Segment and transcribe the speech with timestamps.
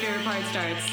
[0.00, 0.90] favorite part starts.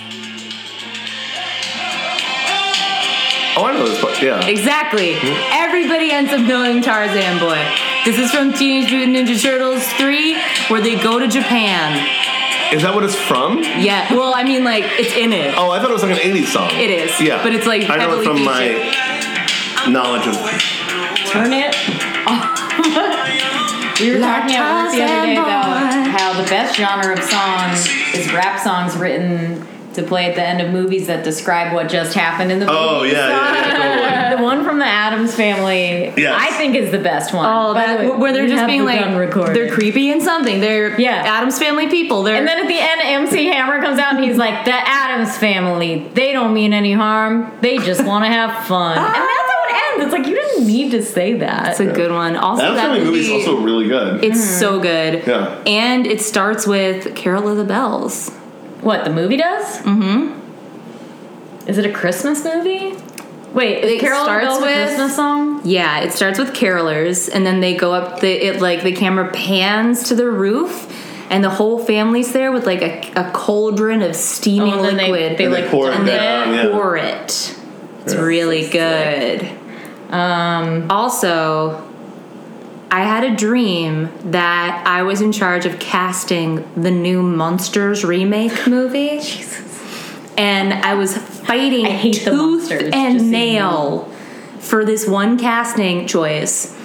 [3.56, 4.22] Oh, I know this part.
[4.22, 4.46] Yeah.
[4.46, 5.16] Exactly.
[5.16, 5.34] Hmm?
[5.54, 7.58] Everybody ends up knowing Tarzan Boy.
[8.04, 10.38] This is from Teenage Mutant Ninja Turtles 3,
[10.68, 11.96] where they go to Japan.
[12.74, 13.64] Is that what it's from?
[13.64, 15.58] Yeah, well, I mean, like, it's in it.
[15.58, 16.70] Oh, I thought it was like an 80s song.
[16.72, 17.20] It is.
[17.22, 17.42] Yeah.
[17.42, 20.36] But it's, like, I know it heavily from my knowledge of.
[21.32, 21.74] Turn it.
[24.00, 27.88] We were talking about this the other day about how the best genre of songs
[28.14, 29.66] is rap songs written
[29.98, 33.00] to play at the end of movies that describe what just happened in the oh,
[33.02, 33.16] movie.
[33.16, 36.36] Oh, yeah, yeah, yeah, The one from the Addams Family, Yes.
[36.38, 37.46] I think is the best one.
[37.48, 40.62] Oh, that, the way, where they're just being like, begun they're creepy and something.
[40.62, 41.24] They're Yeah.
[41.26, 42.22] Addams family people.
[42.22, 45.36] They're And then at the end, MC Hammer comes out and he's like, "The Addams
[45.38, 47.52] Family, they don't mean any harm.
[47.62, 50.06] They just want to have fun." and that's how it ends.
[50.06, 50.37] It's like you didn't
[50.68, 51.70] need to say that.
[51.72, 52.36] it's a good one.
[52.36, 54.24] Also, That that family movie's movie, also really good.
[54.24, 55.24] it's so good.
[55.26, 55.64] Yeah.
[55.66, 58.30] And it starts with Carol of the Bells.
[58.82, 59.80] What the movie does?
[59.82, 61.68] Mm-hmm.
[61.70, 62.96] Is it a Christmas movie?
[63.54, 65.62] Wait, is It Carol starts starts with a Christmas song?
[65.66, 68.20] Yeah, it starts with carolers, and then they go up.
[68.20, 70.88] The it like the camera pans to the roof,
[71.32, 74.98] and the whole family's there with like a, a cauldron of steaming Oh, and then
[74.98, 75.38] they- liquid.
[75.40, 76.70] they, And they like pour it dump down, yeah.
[76.72, 77.56] pour it.
[78.04, 78.22] It's Yeah.
[78.22, 79.50] really good.
[80.10, 81.88] Um, also,
[82.90, 88.68] I had a dream that I was in charge of casting the new Munsters remake
[88.68, 89.20] movie.
[89.22, 89.66] Jesus.
[90.38, 94.04] And I was fighting I tooth and so you nail
[94.60, 96.76] for this one casting choice.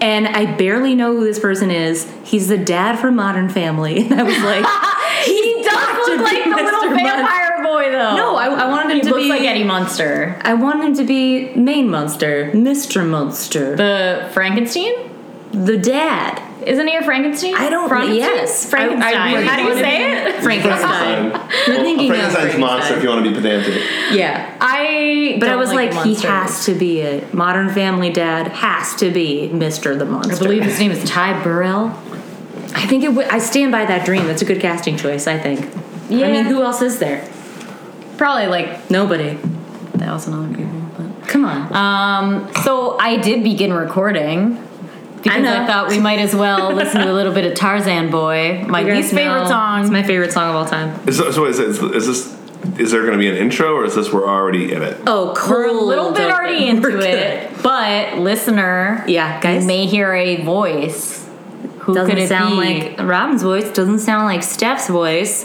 [0.00, 2.10] And I barely know who this person is.
[2.24, 4.08] He's the dad from Modern Family.
[4.10, 4.64] And I was like,
[5.24, 6.90] He does look like the little Mr.
[6.90, 6.94] Munster.
[6.96, 8.16] vampire boy, though.
[8.16, 10.38] No, I, I wanted him he to looks be like Eddie Munster.
[10.42, 13.06] I wanted him to be main monster, Mr.
[13.08, 15.10] Munster, The Frankenstein?
[15.52, 16.40] the dad.
[16.66, 17.54] Isn't he a Frankenstein?
[17.56, 18.18] I don't- Frankenstein?
[18.36, 18.70] yes.
[18.70, 19.14] Frankenstein.
[19.14, 20.34] I- I really How do you say it?
[20.42, 21.24] Frankenstein.
[21.24, 21.32] You're
[21.76, 23.82] Well, thinking a of Frankenstein's monster if you want to be pedantic.
[24.12, 24.48] Yeah.
[24.60, 25.36] I.
[25.40, 27.34] But I don't was like, the he has to be it.
[27.34, 29.98] Modern Family Dad has to be Mr.
[29.98, 30.36] the Munster.
[30.36, 31.88] I believe his name is Ty Burrell.
[32.74, 33.08] I think it.
[33.08, 34.26] W- I stand by that dream.
[34.26, 35.26] That's a good casting choice.
[35.26, 35.68] I think.
[36.08, 36.28] Yeah.
[36.28, 37.28] I mean, who else is there?
[38.22, 39.30] Probably like Nobody.
[39.30, 40.80] a thousand other people.
[40.96, 41.26] But.
[41.28, 41.74] Come on.
[41.74, 44.64] Um, so I did begin recording
[45.16, 45.66] because I, know.
[45.66, 48.86] thought we might as well listen to a little bit of Tarzan Boy, my You
[48.86, 49.80] guys least favorite song.
[49.80, 51.00] It's my favorite song of all time.
[51.08, 52.78] Is, so is, is, is this?
[52.78, 54.98] Is there going to be an intro, or is this we're already in it?
[55.08, 55.56] Oh, cool.
[55.56, 59.62] We're a little bit already into it, but listener, Yeah, guys.
[59.62, 61.28] you may hear a voice.
[61.80, 62.90] Who Doesn't could it sound be?
[62.94, 63.68] like Robin's voice.
[63.72, 65.44] Doesn't sound like Steph's voice.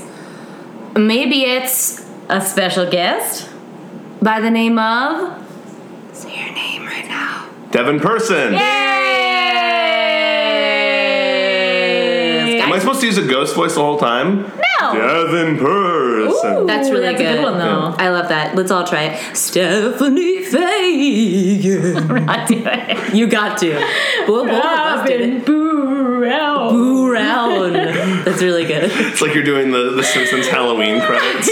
[0.96, 3.50] Maybe it's a special guest?
[4.22, 5.44] by the name of.
[6.14, 7.50] Say your name right now.
[7.72, 8.54] Devin Person.
[8.54, 8.60] Yay!
[12.62, 14.52] Am I supposed to use a ghost voice the whole time?
[14.82, 14.94] No.
[14.94, 16.66] Devin Person.
[16.66, 17.96] That's really that's a good one, though.
[17.98, 18.56] I love that.
[18.56, 19.36] Let's all try it.
[19.36, 22.08] Stephanie Fagan.
[22.26, 23.14] Not do it.
[23.14, 23.74] you got to.
[24.28, 25.08] Well, both
[26.24, 27.12] of us did it.
[27.12, 27.76] Boo out.
[27.76, 28.26] Boo round.
[28.26, 28.92] That's really good.
[28.92, 31.48] It's like you're doing the, the Simpsons Halloween credits.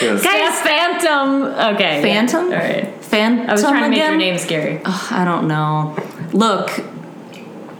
[0.00, 0.22] Yes.
[0.22, 1.42] Guys, Phantom.
[1.74, 1.96] Okay.
[1.96, 2.02] yeah.
[2.02, 2.44] Phantom?
[2.46, 3.04] All right.
[3.04, 4.80] Phantom I was trying to make your name scary.
[4.84, 5.96] Ugh, I don't know.
[6.32, 6.70] Look,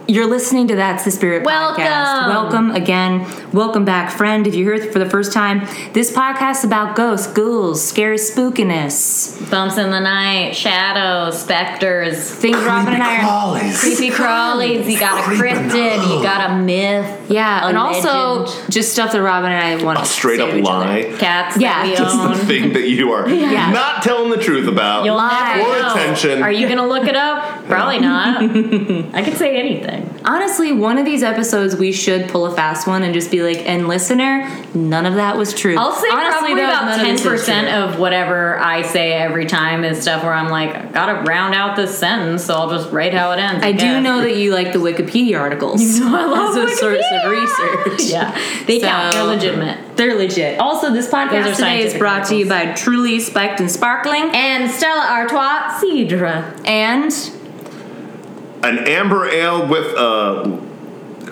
[0.07, 1.83] you're listening to That's the Spirit Welcome.
[1.83, 2.27] podcast.
[2.27, 3.25] Welcome again.
[3.51, 4.45] Welcome back, friend.
[4.45, 5.61] If you're here for the first time,
[5.93, 12.57] this podcast is about ghosts, ghouls, scary spookiness, Bumps in the night, shadows, specters, things
[12.57, 13.21] Robin and I are.
[13.59, 13.79] Crawlies.
[13.79, 14.85] creepy crawlies.
[14.91, 16.17] You got a Creeping cryptid.
[16.17, 17.31] You got a myth.
[17.31, 18.71] Yeah, a and also legend.
[18.71, 20.85] just stuff that Robin and I want A to straight say up to each other.
[20.85, 21.15] lie.
[21.17, 23.71] Cats Yeah, that we just The thing that you are Yeah.
[23.71, 25.05] not telling the truth about.
[25.05, 25.55] You'll Lie.
[25.57, 25.91] never For know.
[25.93, 26.43] attention.
[26.43, 27.65] Are you gonna look it up?
[27.65, 28.37] Probably not.
[29.15, 29.94] I could say anything.
[30.25, 33.59] Honestly, one of these episodes we should pull a fast one and just be like,
[33.67, 35.75] and listener, none of that was true.
[35.77, 40.01] I'll say Honestly, probably though, about ten percent of whatever I say every time is
[40.01, 43.31] stuff where I'm like, I gotta round out this sentence, so I'll just write how
[43.31, 43.63] it ends.
[43.63, 45.81] I do know that you like the Wikipedia articles.
[45.95, 48.09] You know, I love as a source of research.
[48.11, 49.13] Yeah, they count.
[49.13, 49.95] They're legitimate.
[49.97, 50.59] They're legit.
[50.59, 55.07] Also, this podcast today is brought to you by Truly Spiked and Sparkling And Stella
[55.09, 56.67] Artois Cidre.
[56.67, 57.11] and
[58.65, 60.59] An amber ale with a.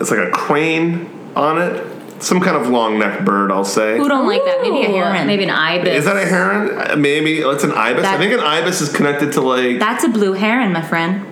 [0.00, 2.22] It's like a crane on it.
[2.22, 3.98] Some kind of long necked bird, I'll say.
[3.98, 4.62] who don't like that?
[4.62, 5.26] Maybe a heron.
[5.26, 5.98] Maybe an ibis.
[5.98, 7.00] Is that a heron?
[7.02, 7.40] Maybe.
[7.40, 8.04] It's an ibis.
[8.04, 9.78] I think an ibis is connected to like.
[9.78, 11.26] That's a blue heron, my friend.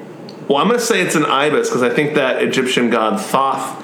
[0.49, 3.81] Well, I'm going to say it's an ibis because I think that Egyptian god Thoth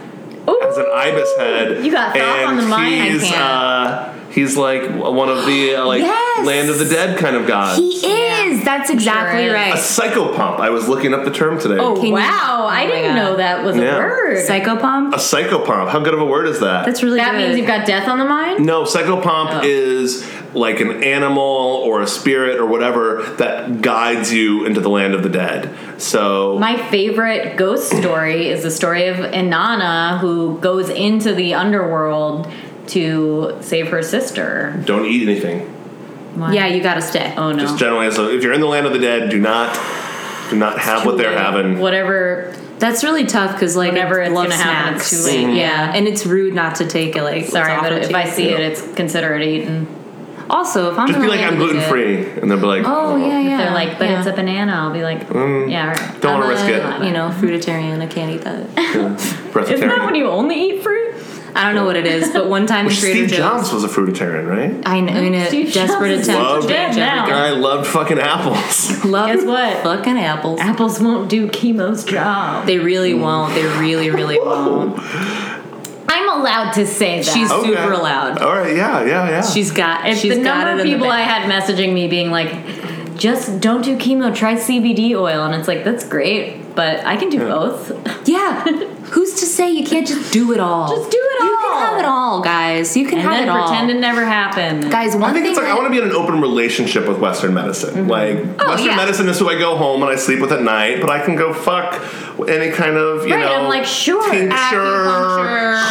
[0.47, 1.85] has an ibis head.
[1.85, 2.95] You got Thoth and on the mind.
[3.01, 3.37] I He's, can't.
[3.41, 6.47] uh, he's like one of the uh, like Yes!
[6.47, 7.79] land of the dead kind of gods.
[7.79, 8.65] He is.
[8.65, 9.73] that's exactly right.
[9.75, 10.61] A psychopomp.
[10.61, 11.79] I was looking up the term today.
[11.79, 12.67] Oh Can you- wow!
[12.71, 13.15] I Oh my didn't God.
[13.17, 13.97] know that was Yeah.
[13.97, 14.37] a word.
[14.47, 15.13] Psychopomp.
[15.15, 15.89] A psychopomp.
[15.89, 16.87] How good of a word is that?
[16.87, 17.25] That's really good.
[17.27, 17.47] that good.
[17.49, 18.65] means you've got death on the mind.
[18.65, 19.61] no, psychopomp Oh.
[19.65, 21.43] is like an animal
[21.85, 25.71] or a spirit or whatever that guides you into the land of the dead.
[25.99, 32.49] So My favorite ghost story is the story of Inanna, who goes into the underworld
[32.89, 34.81] to save her sister.
[34.85, 35.61] don't eat anything.
[36.35, 36.53] Why?
[36.53, 37.35] yeah, you gotta stay.
[37.37, 37.59] Oh no.
[37.61, 39.75] Just generally, so if you're in the land of the dead, do not
[40.51, 41.79] do not have what they're having.
[41.79, 42.55] Whatever.
[42.79, 45.25] That's really tough because like Whenever it's love gonna happen, it's snacks.
[45.35, 45.57] too late.
[45.57, 47.23] Yeah, and it's rude not to take it.
[47.23, 49.89] Like Sorry, but if I see it, it's consider it eaten.
[50.49, 53.41] also if I'm Just be like, I'm gluten free, and they'll be like, Oh yeah,
[53.41, 53.57] yeah.
[53.59, 54.19] They're like, but yeah.
[54.21, 54.73] it's a banana.
[54.73, 55.69] I'll be like, Mm.
[55.73, 56.21] yeah, all right.
[56.21, 57.05] don't want to risk it.
[57.05, 58.01] You know, fruitarian.
[58.01, 59.71] I can't eat that that.
[59.73, 60.98] Isn't that when you only eat fruit?
[61.59, 63.83] I don't know what it is, but one time in Which Trader Steve Jobs Joe's,
[63.83, 64.81] was a fruitarian, right?
[64.87, 67.23] I know in a Steve desperate Jobs is attempt Love to change dead now.
[67.25, 67.35] everything.
[67.35, 69.05] Guy loved fucking apples.
[69.05, 69.83] Love Guess what?
[69.83, 70.61] Fucking apples.
[70.61, 72.65] Apples won't do chemo's job.
[72.67, 73.55] They really won't.
[73.55, 75.01] They really, really won't.
[76.11, 77.35] I'm allowed to say that.
[77.35, 77.69] She's Okay.
[77.75, 78.39] super loud.
[78.39, 79.43] All right, yeah, yeah, yeah.
[79.43, 80.07] She's got.
[80.09, 81.51] It's she's the got number it of in the people I bag.
[81.51, 85.45] had messaging me being like, just don't do chemo, try CBD oil.
[85.45, 87.91] And it's like, that's great, but I can do both.
[88.29, 88.65] Yeah.
[89.09, 90.95] Who's to say you can't just do it all?
[90.97, 91.48] Just do it all.
[91.79, 92.97] Can have it all, guys.
[92.97, 93.69] You can And have then it all.
[93.69, 94.91] pretend it never happened.
[94.91, 96.41] Guys, one I think thing it's like I that- want to be in an open
[96.41, 97.95] relationship with Western medicine.
[97.95, 98.09] Mm-hmm.
[98.11, 98.97] Like Oh, Western yeah.
[98.97, 101.37] medicine is who I go home and I sleep with at night, but I can
[101.37, 101.95] go fuck
[102.47, 104.55] any kind of you Right, know I'm like, sure, tincture,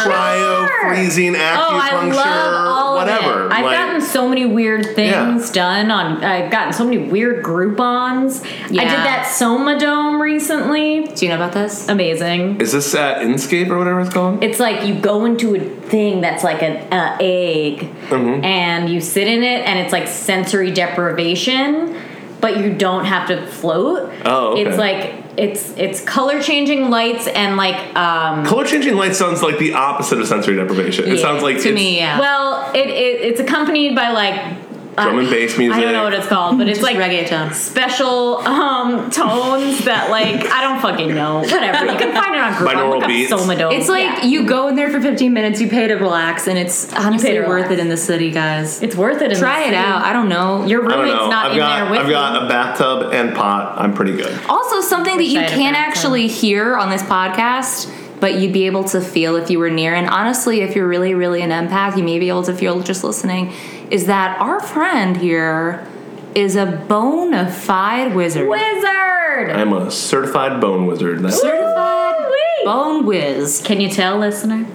[0.04, 0.94] cryo Sure.
[0.94, 3.52] freezing, Oh, acupuncture, love whatever.
[3.52, 5.52] I've like, gotten so many weird things Yeah.
[5.52, 6.24] done on.
[6.24, 8.42] I've gotten so many weird Groupons.
[8.66, 11.06] I did that Somadome recently.
[11.14, 11.88] Do you know about this?
[11.88, 12.60] Amazing.
[12.60, 14.42] is this at Inscape or whatever it's called?
[14.42, 18.42] It's like you go into a thing that's like an uh, egg, Mm-hmm.
[18.44, 21.94] and you sit in it, and it's like sensory deprivation,
[22.40, 24.10] but you don't have to float.
[24.24, 24.62] Oh, okay.
[24.64, 28.44] It's like it's it's color changing lights and like um.
[28.44, 31.04] Color changing lights sounds like the opposite of sensory deprivation.
[31.06, 32.18] It Yeah, sounds like To it's me, yeah.
[32.18, 34.67] Well, it, it it's accompanied by like.
[35.04, 35.78] Drum and bass music.
[35.78, 37.52] I don't know what it's called, but it's Just like reggaeton.
[37.54, 41.38] special um, tones that like I don't fucking know.
[41.40, 42.74] Whatever you can find it on Groupon.
[43.02, 43.32] Binaural beats.
[43.32, 43.78] Somadome.
[43.78, 44.24] It's like Yeah.
[44.24, 47.46] you go in there for 15 minutes, you pay to relax, and it's honestly to
[47.46, 48.82] worth it in the city, guys.
[48.82, 49.32] it's worth it.
[49.32, 49.76] In Try the it city.
[49.76, 50.02] out.
[50.04, 50.64] I don't know.
[50.66, 51.30] Your I don't roommate's know.
[51.30, 51.98] not I've in got there with me.
[51.98, 53.74] I've got a bathtub and pot.
[53.78, 54.38] I'm pretty good.
[54.48, 58.52] Also, something that you I had a can't actually hear on this podcast, but you'd
[58.52, 59.94] be able to feel if you were near.
[59.94, 63.04] And honestly, if you're really, really an empath, you may be able to feel just
[63.04, 63.52] listening.
[63.90, 65.86] Is that our friend here
[66.34, 69.50] is a bona fide wizard, Wizard.
[69.50, 71.20] I'm a certified bone wizard.
[71.20, 72.64] That's, certified Woo-wee.
[72.64, 73.62] bone whiz.
[73.64, 74.66] Can you tell, listener?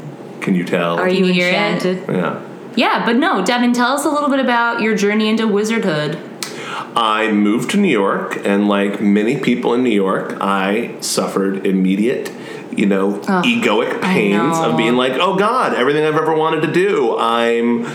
[0.44, 0.98] can you tell?
[0.98, 1.54] Are you you hear it?
[1.54, 2.04] enchanted?
[2.10, 2.42] yeah.
[2.76, 6.20] Yeah, but no, Devin, tell us a little bit about your journey into wizardhood.
[6.96, 12.32] I moved to New York, and like many people in New York, I suffered immediate,
[12.76, 14.72] you know, egoic pains know.
[14.72, 17.86] of being like, oh God, everything I've ever wanted to do, I'm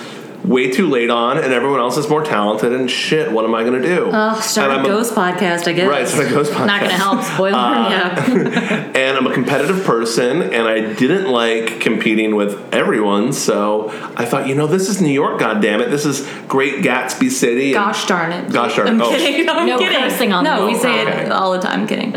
[0.49, 3.65] way too late on, and everyone else is more talented, and shit, what am I
[3.65, 4.11] gonna do?
[4.12, 5.89] Oh, start And a I'm ghost podcast, I guess.
[5.89, 6.67] Right, start a ghost podcast.
[6.67, 7.23] Not gonna help.
[7.23, 7.56] Spoiler.
[7.59, 8.91] Uh, Yeah.
[8.95, 13.33] and I'm a competitive person, and I didn't like competing with everyone.
[13.33, 15.39] So I thought, you know, this is New York.
[15.39, 17.73] God damn it, this is Great Gatsby City.
[17.73, 18.50] Gosh darn it.
[18.53, 18.91] Gosh darn it.
[18.93, 19.11] I'm Oh.
[19.11, 19.49] kidding.
[19.50, 19.99] I'm No kidding.
[19.99, 20.77] cursing on No, this.
[20.77, 21.27] we say Okay.
[21.27, 21.81] it all the time.
[21.83, 22.15] I'm kidding.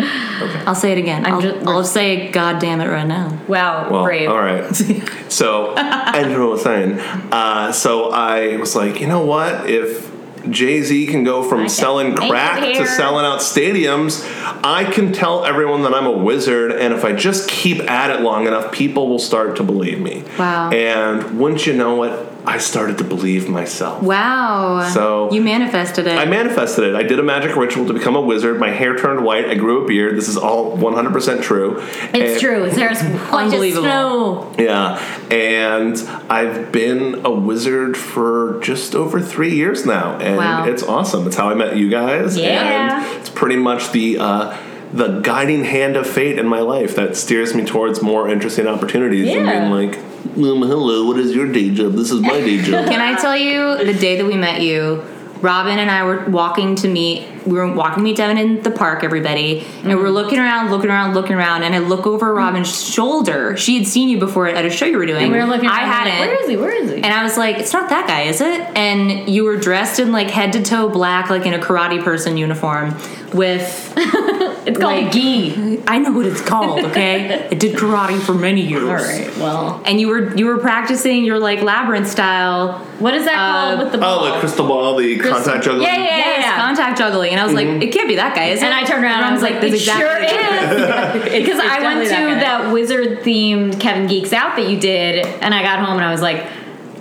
[0.65, 1.25] I'll say it again.
[1.25, 3.37] I'm I'll, ju- I'll say God damn it right now.
[3.47, 4.29] wow, Well, brave.
[4.29, 4.63] all right.
[5.31, 6.99] So I don't know what I'm saying.
[7.31, 8.20] Uh, so I
[8.59, 9.69] was like, you know what?
[9.69, 10.11] If
[10.49, 14.25] Jay Z can go from can selling crack to selling out stadiums,
[14.63, 18.21] I can tell everyone that I'm a wizard, and if I just keep at it
[18.21, 20.23] long enough, people will start to believe me.
[20.39, 20.71] Wow.
[20.71, 22.30] And wouldn't you know it?
[22.45, 24.01] I started to believe myself.
[24.01, 24.89] Wow.
[24.93, 26.17] So- you manifested it.
[26.17, 26.95] I manifested it.
[26.95, 28.59] I did a magic ritual to become a wizard.
[28.59, 29.45] My hair turned white.
[29.47, 30.17] I grew a beard.
[30.17, 31.81] This is all 100% true.
[32.13, 32.69] It's And- true.
[32.69, 32.99] There's
[33.31, 33.83] Unbelievable.
[33.83, 34.51] snow.
[34.57, 35.97] Yeah, and
[36.29, 40.65] I've been a wizard for just over three years now, and Wow.
[40.65, 41.27] it's awesome.
[41.27, 43.03] It's how I met you guys, Yeah.
[43.05, 44.53] and it's pretty much the uh,
[44.93, 49.27] the guiding hand of fate in my life that steers me towards more interesting opportunities
[49.33, 49.59] and Yeah.
[49.69, 51.93] being like, um, "Hello, what is your day job?
[51.93, 55.03] This is my day job." Can I tell you the day that we met you?
[55.41, 57.27] Robin and I were walking to meet.
[57.45, 60.91] We were walking to meet Devin in the park, everybody, and we're looking around, looking
[60.91, 61.63] around, looking around.
[61.63, 63.57] And I look over Robin's shoulder.
[63.57, 65.23] She had seen you before at a show you were doing.
[65.23, 65.67] And we were looking.
[65.67, 66.19] I around, hadn't.
[66.19, 66.57] Like, Where is he?
[66.57, 66.95] Where is he?
[66.97, 68.61] And I was like, it's not that guy, is it?
[68.77, 72.37] And you were dressed in like head to toe black, like in a karate person
[72.37, 72.95] uniform,
[73.33, 73.93] with.
[74.63, 75.81] It's called Like- gi.
[75.87, 76.85] I know what it's called.
[76.85, 78.83] Okay, I did karate for many years.
[78.83, 79.35] All right.
[79.37, 82.77] Well, And you were you were practicing your like labyrinth style.
[82.99, 84.19] what is that Uh, called with the ball?
[84.19, 85.81] Oh, the crystal ball, the contact juggling.
[85.87, 86.55] Yeah, yeah, Yes, yeah.
[86.57, 88.65] contact juggling, and I was like, it can't be that guy, is it?
[88.65, 91.41] And I turned around and I was like, that's it exactly sure is.
[91.41, 95.55] Because I went to that that, wizard themed Kevin Geeks Out that you did, and
[95.55, 96.45] I got home and I was like,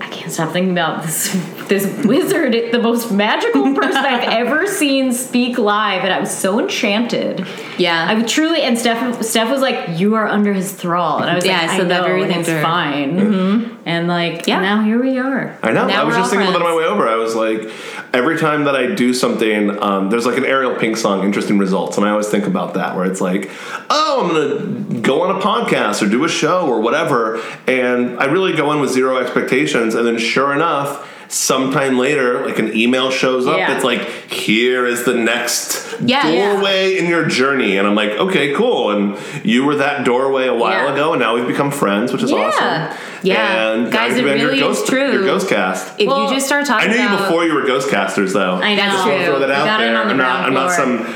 [0.01, 1.29] I can't stop thinking about this
[1.71, 6.59] this wizard, the most magical person I've ever seen speak live, and I was so
[6.61, 7.47] enchanted.
[7.79, 8.07] Yeah.
[8.11, 8.61] I would truly.
[8.62, 11.71] And Steph, Steph was like, "You are under his thrall," and I was Yeah, like,
[11.71, 13.77] I "I said know, very and it's fine." Mm-hmm.
[13.87, 14.61] And like, Yeah.
[14.61, 15.57] now here we are.
[15.62, 15.87] I know.
[15.87, 17.09] Now I was we're just all thinking about it on my way over.
[17.09, 17.71] I was like,
[18.12, 21.97] every time that I do something, um, there's like an Ariel Pink song, "Interesting Results,"
[21.97, 23.49] and I always think about that, where it's like,
[23.89, 24.29] oh, I'm
[24.91, 28.73] gonna go on a podcast or do a show or whatever, and I really go
[28.73, 31.07] in with zero expectations, and then sure enough.
[31.33, 33.57] Sometime later, like an email shows up.
[33.57, 33.77] Yeah.
[33.77, 34.01] It's like,
[34.33, 36.53] here is the next Yeah, yeah.
[36.55, 38.91] doorway in your journey, and I'm like, okay, cool.
[38.91, 40.93] And you were that doorway a while Yeah.
[40.93, 42.39] ago, and now we've become friends, which is Yeah.
[42.49, 42.99] awesome.
[43.23, 43.73] Yeah.
[43.75, 45.13] and Guys, it you've your really is ghost, true.
[45.13, 45.93] Your ghost cast.
[45.99, 48.33] If Well, you just start talking, I talking knew you before you were ghost casters,
[48.33, 48.55] though.
[48.61, 48.83] I know.
[48.83, 49.27] That's Just wanna true.
[49.27, 50.01] throw that out got in there.
[50.01, 50.47] on the I'm not.
[50.47, 51.07] I'm not some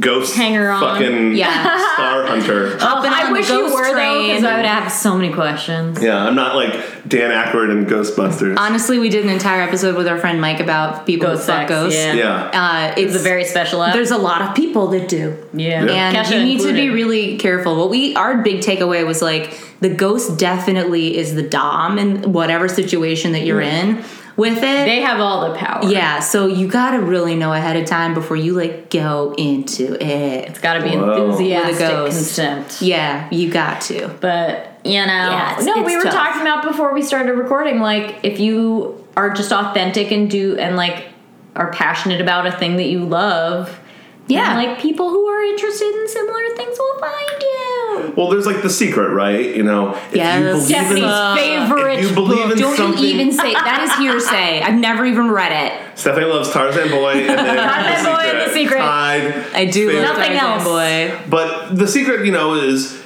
[0.00, 0.80] ghost Hanger on.
[0.80, 1.62] fucking Yeah.
[1.94, 2.76] star hunter.
[2.80, 4.44] oh, I wish you were though, because.
[4.44, 6.02] I would have so many questions.
[6.02, 6.72] Yeah, I'm not like
[7.08, 8.58] Dan Aykroyd in Ghostbusters.
[8.58, 11.68] Honestly, we did an entire episode with our friend Mike about people Ghost who fuck
[11.68, 11.98] sex, ghosts.
[11.98, 12.14] yeah.
[12.14, 12.90] yeah.
[12.90, 13.94] Uh, it's It's a very special app.
[13.94, 15.36] There's a lot of people that do.
[15.52, 15.84] yeah.
[15.84, 16.94] And Kesha you need to be included.
[16.94, 17.76] really careful.
[17.76, 22.68] What we our big takeaway was like the ghost definitely is the dom in whatever
[22.68, 24.02] situation that you're in
[24.36, 24.62] with it.
[24.62, 25.84] They have all the power.
[25.90, 30.48] yeah, so you gotta really know ahead of time before you like go into it.
[30.48, 31.26] It's got to be Whoa.
[31.26, 32.16] enthusiastic With a ghost.
[32.16, 32.78] consent.
[32.82, 34.08] Yeah, you got to.
[34.20, 36.12] But you know, Yeah, it's- no, it's we were tough.
[36.14, 37.80] talking about before we started recording.
[37.80, 41.06] Like, if you are just authentic and do and like
[41.56, 43.78] are passionate about a thing that you love,
[44.26, 44.54] Yeah.
[44.54, 47.63] then, like people who are interested in similar things will find you.
[48.16, 49.54] Well, there's like the secret, right?
[49.54, 50.36] You know, if Yes.
[50.38, 51.98] you believe in, Stephanie's favorite.
[51.98, 53.02] if you believe in Don't something.
[53.02, 54.62] you even say that is hearsay.
[54.62, 55.98] I've never even read it.
[55.98, 58.78] Stephanie loves Tarzan Boy and then Tarzan Boy and The Secret.
[58.78, 60.06] Tied, I do favorite.
[60.08, 60.64] love Nothing Tarzan else.
[60.64, 61.18] Boy.
[61.30, 63.00] But the secret, you know, is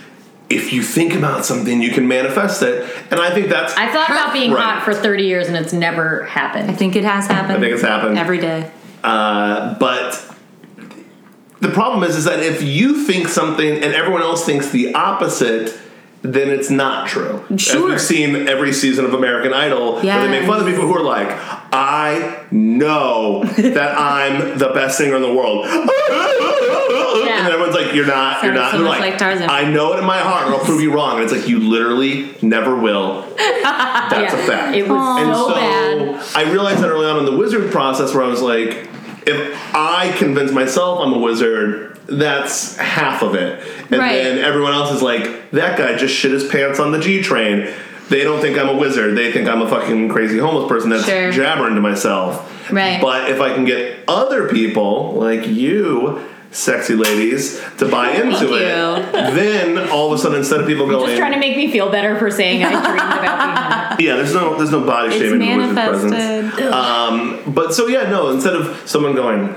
[0.50, 2.88] if you think about something, you can manifest it.
[3.10, 3.76] And I think that's.
[3.76, 4.62] I thought about being Right.
[4.64, 6.70] hot for 30 years and it's never happened.
[6.70, 7.58] I think it has happened.
[7.58, 8.18] I think it's happened.
[8.18, 8.70] every day.
[9.04, 10.24] Uh, but
[11.60, 15.76] the problem is, is that if you think something and everyone else thinks the opposite,
[16.22, 17.44] then it's not true.
[17.50, 17.88] As Sure.
[17.90, 21.02] we've seen every season of American Idol, where they make fun of people who are
[21.02, 21.28] like,
[21.72, 25.88] "I know that I'm the best singer in the world," and
[27.46, 28.42] then everyone's like, "You're not.
[28.42, 29.48] you're not." so They're like Tarzan.
[29.48, 31.14] I know it in my heart, and I'll prove you wrong.
[31.20, 33.22] And it's like you literally never will.
[33.36, 34.76] That's a fact.
[34.76, 36.36] It was And so, so bad.
[36.48, 38.88] I realized that early on in the wizard process where I was like,
[39.28, 43.62] if I convince myself I'm a wizard, that's half of it.
[43.90, 44.22] And Right.
[44.22, 47.68] then everyone else is like, that guy just shit his pants on the G train.
[48.08, 49.16] They don't think I'm a wizard.
[49.16, 51.30] They think I'm a fucking crazy homeless person that's Sure.
[51.30, 52.50] jabbering to myself.
[52.72, 53.00] Right.
[53.00, 56.18] But if I can get other people like you,
[56.50, 60.86] sexy ladies, to buy into Thank it, then all of a sudden, instead of people
[60.86, 64.16] going, Just trying to make me feel better for saying I dreamed about being yeah,
[64.16, 66.60] there's no there's no body It's shaming in wizard presence.
[66.72, 68.30] Um, but so yeah, no.
[68.30, 69.54] Instead of someone going,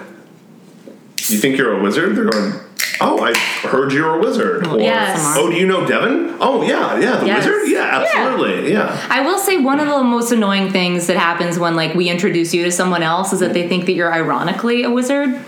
[1.28, 2.54] "You think you're a wizard?" They're going,
[3.00, 5.20] "Oh, I heard you're a wizard." Or, Yes.
[5.38, 7.46] "Oh, do you know Devin?" "Oh, yeah, yeah, the Yes.
[7.46, 8.72] wizard." Yeah, absolutely.
[8.74, 8.98] Yeah.
[9.10, 12.54] I will say one of the most annoying things that happens when like we introduce
[12.54, 15.40] you to someone else is that they think that you're ironically a wizard.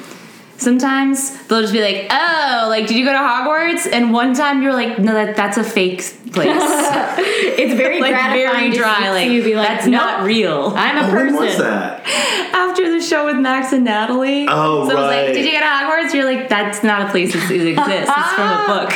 [0.63, 4.61] Sometimes they'll just be like, "Oh, like did you go to Hogwarts?" And one time
[4.63, 5.97] you're like, "No, that that's a fake
[6.31, 6.47] place."
[7.55, 9.01] It's very like gratifying very to dry.
[9.03, 10.73] see Like you be like, that's "No, not real.
[10.75, 11.35] I'm a Oh, person.
[11.35, 12.01] when was that?
[12.53, 14.47] After the show with Max and Natalie.
[14.49, 15.25] Oh, so I was right.
[15.25, 18.11] like, "Did you go to Hogwarts?" You're like, "That's not a place that exists.
[18.15, 18.89] It's from a book."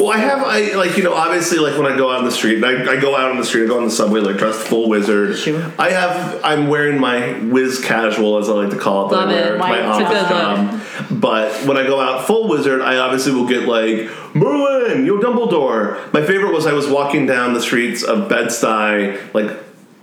[0.00, 2.30] Well, I have I like you know obviously like when I go out on the
[2.30, 4.36] street, and I, I go out on the street, I go on the subway like
[4.38, 5.36] dressed full wizard.
[5.36, 5.70] Sure.
[5.78, 9.10] I have I'm wearing my whiz casual as I like to call it.
[9.10, 9.59] that I Love wear it.
[9.62, 11.20] To my It's a office good job.
[11.20, 16.12] But when I go out full wizard, I obviously will get like Merlin, yo Dumbledore.
[16.12, 19.56] My favorite was I was walking down the streets of Bed Stuy, like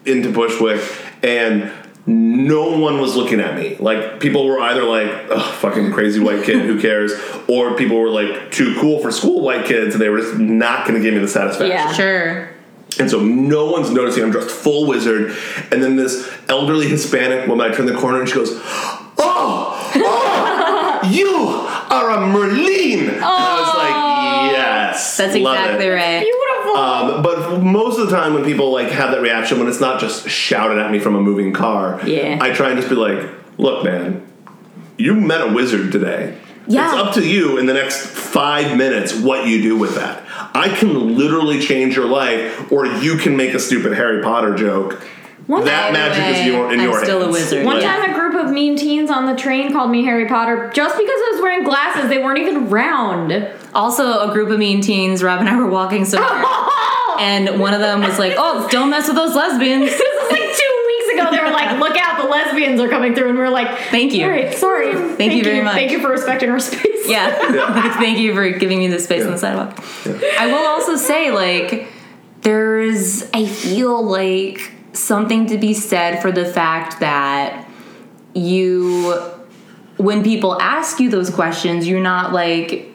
[0.05, 0.81] into Bushwick,
[1.23, 1.71] and
[2.07, 3.75] no one was looking at me.
[3.75, 7.11] Like people were either like, "Ugh, fucking crazy white kid, who cares?"
[7.47, 10.87] or people were like, "Too cool for school white kids," and they were just not
[10.87, 11.75] going to give me the satisfaction.
[11.75, 11.91] Yeah.
[11.91, 12.49] sure.
[12.99, 15.35] And so no one's noticing I'm dressed full wizard.
[15.71, 19.06] And then this elderly Hispanic woman, I turn the corner and she goes, "Oh, oh,
[21.17, 25.89] you are a Merlin." And I was like, "Yes, That's love exactly it.
[25.89, 26.19] right.
[26.21, 26.77] Beautiful.
[26.77, 29.99] Um, but most of the time, when people like have that reaction, when it's not
[29.99, 32.37] just shouted at me from a moving car, Yeah.
[32.41, 33.19] I try and just be like,
[33.57, 34.21] "Look, man,
[34.97, 36.33] you met a wizard today.
[36.69, 36.85] Yeah.
[36.91, 40.21] It's up to you in the next five minutes what you do with that.
[40.53, 45.01] I can literally change your life, or you can make a stupid Harry Potter joke.
[45.47, 47.33] One that Either magic is way, your, in I'm your still a hands.
[47.33, 47.65] wizard.
[47.65, 47.95] One Yeah.
[47.95, 51.09] time, a group of mean teens on the train called me Harry Potter just because
[51.09, 52.09] I was wearing glasses.
[52.09, 53.47] They weren't even round.
[53.73, 55.23] Also, a group of mean teens.
[55.23, 56.43] Rob and I were walking somewhere,
[57.19, 60.41] and one of them was like, "Oh, don't mess with those lesbians." This is like
[60.41, 61.31] two weeks ago.
[61.31, 64.13] They were like, "Look out, the lesbians are coming through," and we are like, Thank
[64.13, 64.25] you.
[64.25, 64.93] All right, sorry.
[65.15, 65.75] Thank, you very much.
[65.75, 67.93] Thank you for respecting our space." Yeah.
[67.99, 69.81] Thank you for giving me the space on the sidewalk.
[70.39, 71.87] I will also say, like,
[72.41, 77.67] there's, I feel like something to be said for the fact that
[78.33, 79.13] you,
[79.97, 82.91] when people ask you those questions, you're not like,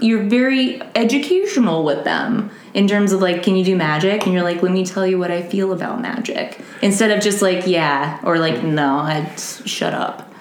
[0.00, 4.24] you're very educational with them in terms of like, can you do magic?
[4.24, 6.60] And you're like, let me tell you what I feel about magic.
[6.82, 10.32] Instead of just like, yeah, or like, no, I'd shut up.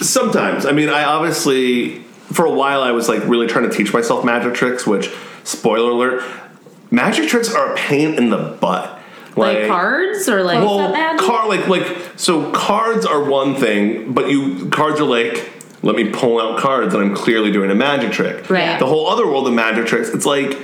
[0.00, 0.66] Sometimes.
[0.66, 1.98] I mean, I obviously,
[2.32, 5.10] for a while, I was like really trying to teach myself magic tricks, which,
[5.44, 6.24] spoiler alert,
[6.90, 8.98] magic tricks are a pain in the butt.
[9.36, 14.68] Like, cards or like, Well, card like like so cards are one thing, but you
[14.68, 15.50] cards are like
[15.82, 18.48] let me pull out cards and I'm clearly doing a magic trick.
[18.48, 18.78] Right.
[18.78, 20.56] The whole other world of magic tricks, it's like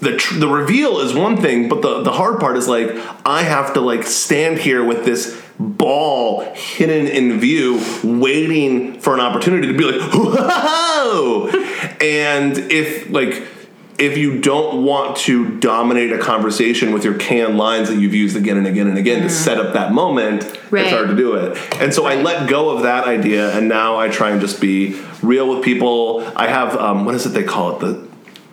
[0.00, 2.90] the tr- the reveal is one thing, but the the hard part is like
[3.24, 9.20] I have to like stand here with this ball hidden in view, waiting for an
[9.20, 11.48] opportunity to be like, whoa!
[12.00, 13.46] and if like
[14.02, 18.36] if you don't want to dominate a conversation with your canned lines that you've used
[18.36, 20.84] again and again and again to set up that moment, Right.
[20.84, 21.56] it's hard to do it.
[21.80, 25.00] And so I let go of that idea, and now I try and just be
[25.22, 26.26] real with people.
[26.36, 28.08] I have um, what is it they call it the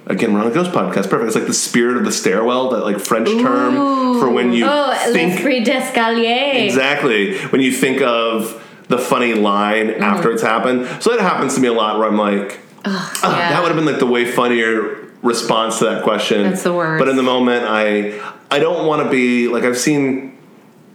[0.06, 2.84] again we're on a ghost podcast perfect it's like the spirit of the stairwell that
[2.84, 6.65] like french term for when you Oh, think d'escalier.
[6.65, 7.38] Exactly.
[7.50, 8.56] When you think of
[8.88, 10.03] the funny line Mm-hmm.
[10.03, 10.88] after it's happened.
[11.01, 13.50] So that happens to me a lot where I'm like, "Ah, yeah.
[13.51, 16.44] that would have been like the way funnier response to that question.
[16.44, 17.00] That's the worst.
[17.00, 18.20] But in the moment, I
[18.52, 20.38] I don't want to be like I've seen,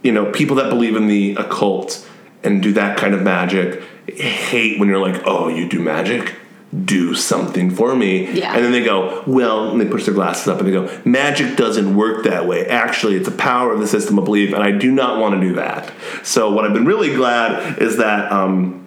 [0.03, 2.07] you know, people that believe in the occult
[2.43, 6.35] and do that kind of magic hate when you're like, oh, you do magic.
[6.83, 8.31] Do something for me.
[8.33, 8.53] Yeah.
[8.53, 11.55] And then they go, well, and they push their glasses up and they go, magic
[11.55, 12.65] doesn't work that way.
[12.67, 15.41] Actually, it's a power of the system of belief, and I do not want to
[15.41, 15.93] do that.
[16.23, 18.84] So, what I've been really glad is that, um,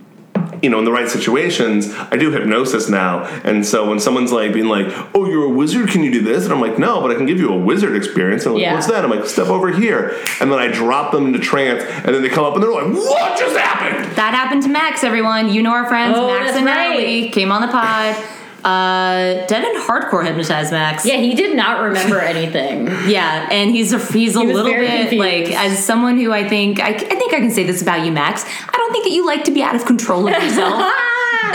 [0.62, 3.24] you know, in the right situations, I do hypnosis now.
[3.44, 6.44] And so when someone's like being like, oh, you're a wizard, can you do this?
[6.44, 8.44] And I'm like, no, but I can give you a wizard experience.
[8.44, 8.74] And I'm like, Yeah.
[8.74, 9.04] what's that?
[9.04, 10.16] I'm like, step over here.
[10.40, 12.92] And then I drop them into trance, and then they come up and they're like,
[12.92, 14.16] what just happened?
[14.16, 15.52] That happened to Max, everyone.
[15.52, 16.88] You know our friends, Oh, Max and right.
[16.90, 18.16] Natalie, came on the pod.
[18.64, 21.06] Uh, Devin hardcore hypnotized Max.
[21.06, 22.86] Yeah, he did not remember anything.
[23.08, 25.16] Yeah, and he's a he's a He little bit confused.
[25.16, 28.10] like as someone who I think I, I think I can say this about you,
[28.12, 28.44] Max.
[28.44, 30.92] I don't think that you like to be out of control of yourself.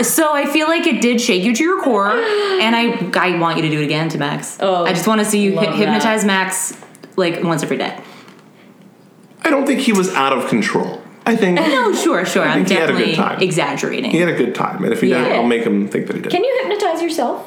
[0.02, 3.56] so I feel like it did shake you to your core, and I I want
[3.58, 4.56] you to do it again to Max.
[4.60, 5.76] Oh, I just want to see you love hy- that.
[5.78, 6.72] hypnotize Max
[7.16, 8.00] like once every day.
[9.42, 11.02] I don't think he was out of control.
[11.26, 12.42] I think No, sure, sure.
[12.44, 13.40] I'm think he had a good definitely time.
[13.40, 14.10] exaggerating.
[14.10, 14.84] he had a good time.
[14.84, 15.22] And if he Yeah.
[15.24, 16.30] didn't, I'll make him think that he did.
[16.30, 17.46] Can you hypnotize yourself?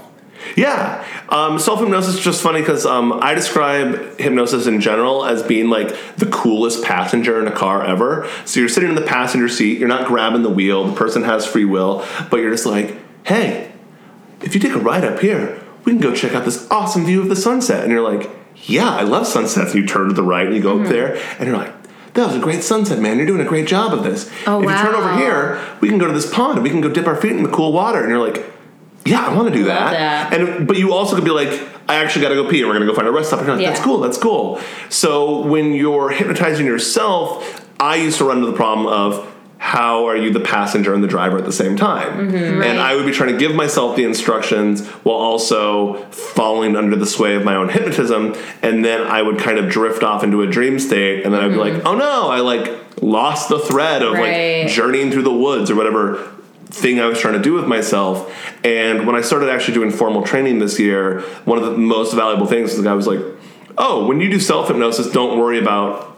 [0.55, 5.43] Yeah, um, self hypnosis is just funny because um, I describe hypnosis in general as
[5.43, 8.27] being like the coolest passenger in a car ever.
[8.45, 11.45] So you're sitting in the passenger seat, you're not grabbing the wheel, the person has
[11.45, 13.71] free will, but you're just like, hey,
[14.41, 17.21] if you take a ride up here, we can go check out this awesome view
[17.21, 17.83] of the sunset.
[17.83, 18.29] And you're like,
[18.65, 19.73] yeah, I love sunsets.
[19.73, 20.85] And you turn to the right and you go Mm-hmm.
[20.85, 21.73] up there, and you're like,
[22.17, 23.17] that was a great sunset, man.
[23.17, 24.29] You're doing a great job of this.
[24.47, 26.81] Oh, if you turn over here, we can go to this pond and we can
[26.81, 28.01] go dip our feet in the cool water.
[28.01, 28.43] And you're like,
[29.05, 29.91] yeah, I want to do that.
[29.91, 30.33] that.
[30.33, 31.49] And but you also could be like,
[31.87, 33.39] I actually got to go pee, and we're gonna go find a rest stop.
[33.39, 34.59] And you're like, that's cool, that's cool.
[34.89, 40.15] So when you're hypnotizing yourself, I used to run into the problem of how are
[40.15, 42.29] you the passenger and the driver at the same time?
[42.29, 42.59] Mm-hmm.
[42.59, 42.69] Right.
[42.69, 47.07] And I would be trying to give myself the instructions while also falling under the
[47.07, 50.47] sway of my own hypnotism, and then I would kind of drift off into a
[50.47, 54.13] dream state, and then I'd be like, oh no, I like lost the thread of
[54.13, 54.21] Mm-hmm.
[54.21, 54.63] Right.
[54.65, 56.31] like journeying through the woods or whatever
[56.65, 58.31] thing I was trying to do with myself.
[58.65, 62.45] And when I started actually doing formal training this year, one of the most valuable
[62.45, 63.21] things was the guy was like,
[63.77, 66.16] "Oh, when you do self hypnosis, don't worry about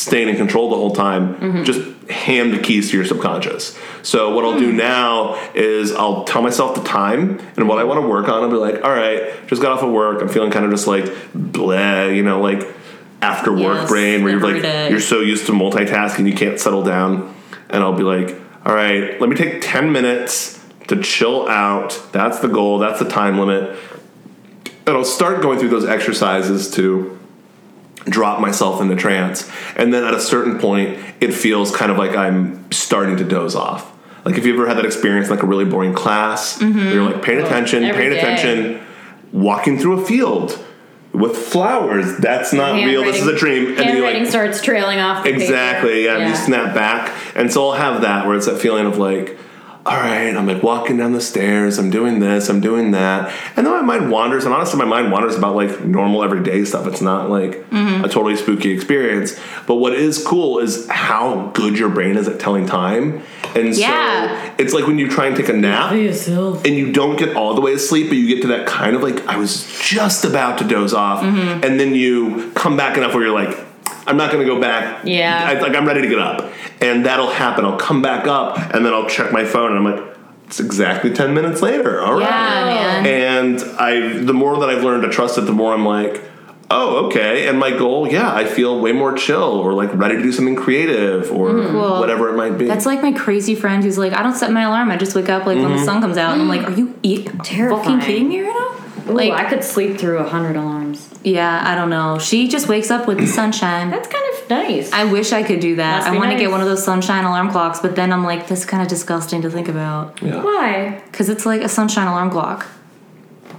[0.00, 1.34] staying in control the whole time.
[1.36, 1.64] Mm-hmm.
[1.64, 4.76] Just hand the keys to your subconscious." So what I'll do mm.
[4.76, 8.42] now is I'll tell myself the time and what I want to work on.
[8.42, 10.20] I'll be like, "All right, just got off of work.
[10.22, 12.76] I'm feeling kind of just like bleh, you know, like."
[13.22, 14.88] After work Yes, brain, where you're like day.
[14.88, 17.34] you're so used to multitasking you can't settle down
[17.68, 18.34] and i'll be like
[18.64, 20.58] all right let me take 10 minutes
[20.88, 23.78] to chill out that's the goal that's the time limit
[24.86, 27.19] and i'll start going through those exercises to
[28.06, 32.16] drop myself into trance and then at a certain point it feels kind of like
[32.16, 33.92] i'm starting to doze off
[34.24, 37.22] Like if you ever had that experience like a really boring class, where you're like
[37.22, 38.18] paying oh, attention, every paying day.
[38.18, 38.86] attention,
[39.32, 40.62] walking through a field
[41.12, 42.18] with flowers.
[42.18, 43.02] That's not real.
[43.02, 43.68] This is a dream.
[43.68, 45.24] And then you like starts trailing off.
[45.24, 46.18] The exactly, paper.
[46.18, 49.36] yeah, You snap back, and so I'll have that where it's that feeling of like.
[49.90, 51.76] All right, I'm like walking down the stairs.
[51.76, 52.48] I'm doing this.
[52.48, 54.44] I'm doing that, and then my mind wanders.
[54.44, 56.86] And honestly, my mind wanders about like normal everyday stuff.
[56.86, 58.04] It's not like Mm-hmm.
[58.04, 59.38] a totally spooky experience.
[59.66, 63.22] But what is cool is how good your brain is at telling time.
[63.56, 64.46] And Yeah.
[64.48, 66.64] so it's like when you try and take a nap, yourself.
[66.64, 69.02] and you don't get all the way asleep, but you get to that kind of
[69.02, 71.64] like I was just about to doze off, Mm-hmm.
[71.64, 73.58] and then you come back enough where you're like,
[74.06, 75.04] I'm not going to go back.
[75.04, 75.44] Yeah.
[75.48, 77.64] I, like I'm ready to get up, and that'll happen.
[77.64, 81.12] I'll come back up, and then I'll check my phone, and I'm like, it's exactly
[81.12, 82.00] ten minutes later.
[82.00, 82.22] All right.
[82.22, 83.06] Yeah, man.
[83.06, 86.22] And I, the more that I've learned to trust it, the more I'm like.
[86.72, 87.48] Oh, okay.
[87.48, 90.54] And my goal, yeah, I feel way more chill or like ready to do something
[90.54, 91.98] creative or Cool.
[91.98, 92.66] whatever it might be.
[92.66, 94.88] That's like my crazy friend who's like, I don't set my alarm.
[94.88, 95.76] I just wake up like when Mm-hmm.
[95.78, 96.32] the sun comes out.
[96.34, 97.82] And I'm like, are you e- Terrifying.
[97.82, 99.10] fucking kidding me right now?
[99.10, 100.79] Ooh, Like, I could sleep through a hundred alarms.
[101.22, 102.18] Yeah, I don't know.
[102.18, 103.90] She just wakes up with the sunshine.
[103.90, 104.92] That's kind of nice.
[104.92, 105.98] I wish I could do that.
[105.98, 108.24] Must I be want to get one of those sunshine alarm clocks, but then I'm
[108.24, 110.42] like, that's kind of disgusting to think about yeah.
[110.42, 111.02] Why?
[111.10, 112.66] because it's like a sunshine alarm clock.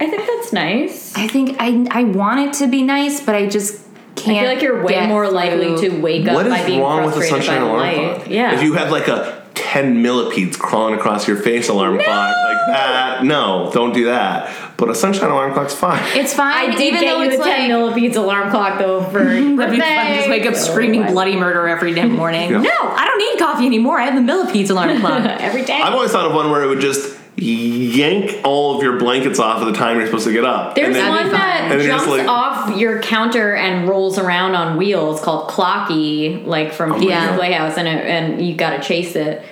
[0.00, 1.14] I think that's nice.
[1.16, 4.38] I think I I want it to be nice, but I just can't.
[4.38, 7.04] I feel like you're way get more likely to wake up What by being wrong
[7.04, 8.16] with a frustrated sunshine by the alarm light.
[8.16, 8.30] clock?
[8.30, 8.54] Yeah.
[8.54, 13.24] If you have like a 10 millipedes crawling across your face alarm clock like that,
[13.24, 14.61] no, don't do that.
[14.76, 16.02] But a sunshine alarm clock's fine.
[16.18, 17.68] It's fine, I did even get though you it's a 10 like.
[17.68, 20.14] millipedes alarm clock though for That'd be fun.
[20.16, 22.50] Just wake up screaming Oh, bloody murder every damn morning.
[22.50, 22.62] Yeah.
[22.62, 23.98] No, I don't need coffee anymore.
[24.00, 25.24] I have the millipedes alarm clock.
[25.40, 25.74] every day.
[25.80, 29.62] I've always thought of one where it would just yank all of your blankets off
[29.62, 30.74] at the time you're supposed to get up.
[30.74, 34.54] There's And then- one that and then jumps like- off your counter and rolls around
[34.54, 37.36] on wheels called Clocky, like from oh Pee-wee's Yeah.
[37.36, 39.42] Playhouse, and it, and you gotta chase it.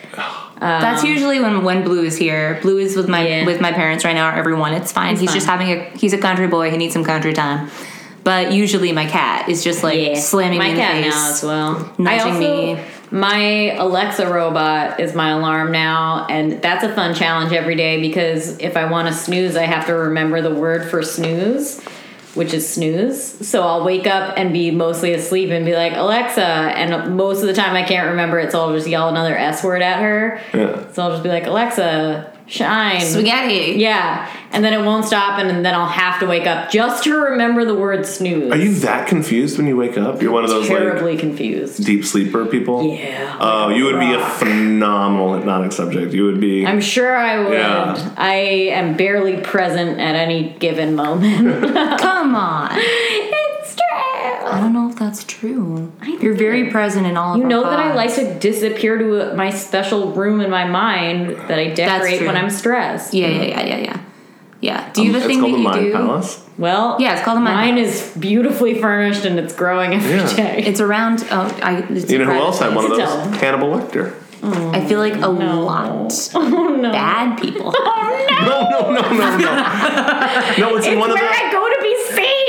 [0.60, 2.58] That's um, usually when when Blue is here.
[2.62, 3.46] Blue is with my Yeah.
[3.46, 4.28] with my parents right now.
[4.30, 5.12] Or everyone, it's fine.
[5.12, 5.36] It's he's fine.
[5.36, 6.70] just having a he's a country boy.
[6.70, 7.70] He needs some country time.
[8.22, 11.14] But usually my cat is just like slamming my me in the cat face.
[11.14, 11.94] now as well.
[11.96, 12.80] Nudging also me.
[13.10, 18.58] my Alexa robot is my alarm now, and that's a fun challenge every day because
[18.58, 21.80] if I want to snooze, I have to remember the word for snooze.
[22.34, 23.48] Which is snooze.
[23.48, 26.44] So I'll wake up and be mostly asleep and be like, Alexa.
[26.44, 29.64] And most of the time I can't remember it, so I'll just yell another S
[29.64, 30.40] word at her.
[30.54, 30.92] Yeah.
[30.92, 33.00] So I'll just be like, Alexa, shine.
[33.00, 33.78] Spaghetti.
[33.78, 34.28] Yeah.
[34.52, 37.64] And then it won't stop, and then I'll have to wake up just to remember
[37.64, 38.50] the word snooze.
[38.50, 40.20] Are you that confused when you wake up?
[40.20, 41.84] You're one of those terribly like confused?
[41.86, 42.84] deep sleeper people?
[42.92, 43.36] Yeah.
[43.40, 46.12] Oh, you would be a phenomenal hypnotic subject.
[46.12, 46.66] You would be.
[46.66, 47.52] I'm sure I would.
[47.52, 48.14] Yeah.
[48.16, 48.34] I
[48.72, 51.72] am barely present at any given moment.
[52.00, 52.76] Come on.
[54.40, 54.58] it's true.
[54.58, 55.92] I don't know if that's true.
[56.00, 56.72] think You're very is.
[56.72, 59.50] present in all of You our know that I like to disappear to a, my
[59.50, 63.14] special room in my mind that I decorate when I'm stressed.
[63.14, 64.00] Yeah, yeah, yeah, yeah, yeah.
[64.60, 64.92] Yeah.
[64.92, 65.92] Do you um, have a thing that the you Mind do?
[65.92, 66.44] Palace.
[66.58, 68.12] Well, Yeah, it's called the Mind Mine Palace.
[68.14, 70.36] is beautifully furnished and it's growing every Yeah.
[70.36, 70.64] day.
[70.66, 71.26] It's around.
[71.30, 71.78] Oh, I.
[71.88, 73.40] It's You know who else had one of those?
[73.40, 74.14] Hannibal Lecter.
[74.42, 76.12] I feel like a mm, lot.
[76.34, 76.92] oh no!
[76.92, 77.74] Bad people.
[77.76, 79.54] oh, No, no, no, no, no.
[80.58, 81.34] no, it's, in one of Where the.
[81.36, 82.39] I go to be saved.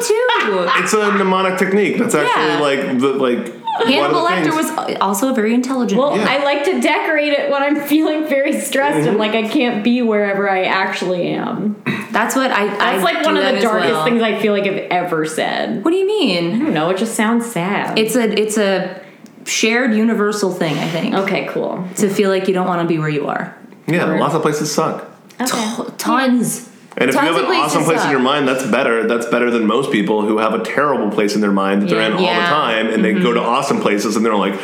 [0.00, 0.82] I one too.
[0.82, 1.98] It's a mnemonic technique.
[1.98, 2.60] That's actually Yeah.
[2.60, 3.54] like the like.
[3.86, 4.76] Hannibal one of the Lecter things.
[4.88, 6.00] was also a very intelligent.
[6.00, 6.26] Well, Yeah.
[6.28, 9.08] I like to decorate it when I'm feeling very stressed Mm-hmm.
[9.10, 11.80] and like I can't be wherever I actually am.
[12.10, 12.66] that's what I.
[12.66, 15.84] That's like one of the darkest things I feel like I've ever said.
[15.84, 16.54] What do you mean?
[16.56, 16.90] I don't know.
[16.90, 17.96] It just sounds sad.
[17.98, 19.00] It's a it's a
[19.44, 20.76] shared universal thing.
[20.76, 21.86] I think okay, cool.
[21.96, 23.56] to feel like you don't want to be where you are.
[23.86, 25.08] Yeah, lots of places suck.
[25.40, 25.48] Okay.
[25.76, 26.68] T- tons.
[27.00, 29.06] And if Tons you have an awesome place in your mind, that's better.
[29.06, 32.00] That's better than most people who have a terrible place in their mind that they're
[32.02, 32.40] in all Yeah.
[32.40, 34.54] the time, and they go to awesome places and they're like,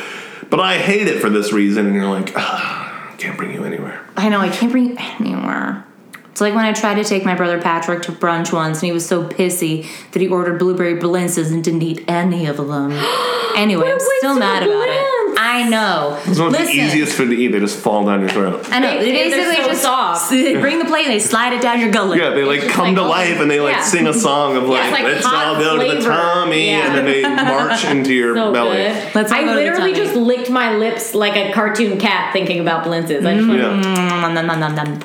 [0.50, 4.00] "But I hate it for this reason," and you're like, ah, "Can't bring you anywhere."
[4.16, 5.84] I know I can't bring you anywhere.
[6.32, 8.92] It's like when I tried to take my brother Patrick to brunch once, and he
[8.92, 12.92] was so pissy that he ordered blueberry blintzes and didn't eat any of them.
[13.56, 15.13] anyway, I'm still mad about it.
[15.62, 15.66] Blintz.
[15.66, 16.20] I know.
[16.26, 17.48] It's one of the Listen, easiest food to eat.
[17.48, 18.66] They just fall down your throat.
[18.70, 18.98] I know.
[18.98, 20.30] They- They, they're basically so just soft.
[20.30, 22.18] they bring the plate and they slide it down your gullet.
[22.18, 23.82] Yeah, they like just come like, to life and they like yeah.
[23.82, 26.66] sing a song of like, it's like "Let's hot all go to the flavor." tummy,"
[26.70, 26.86] Yeah.
[26.86, 28.76] and then they march into your So belly.
[28.76, 29.14] good.
[29.14, 30.04] Let's all I to the literally tummy.
[30.04, 33.24] just licked my lips like a cartoon cat thinking about blintzes.
[33.26, 33.80] I just went, Yeah.
[34.20, 35.00] Nom, nom, nom, nom, nom.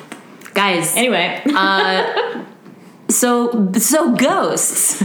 [0.54, 1.40] Guys, Anyway,
[3.08, 5.02] so so ghosts.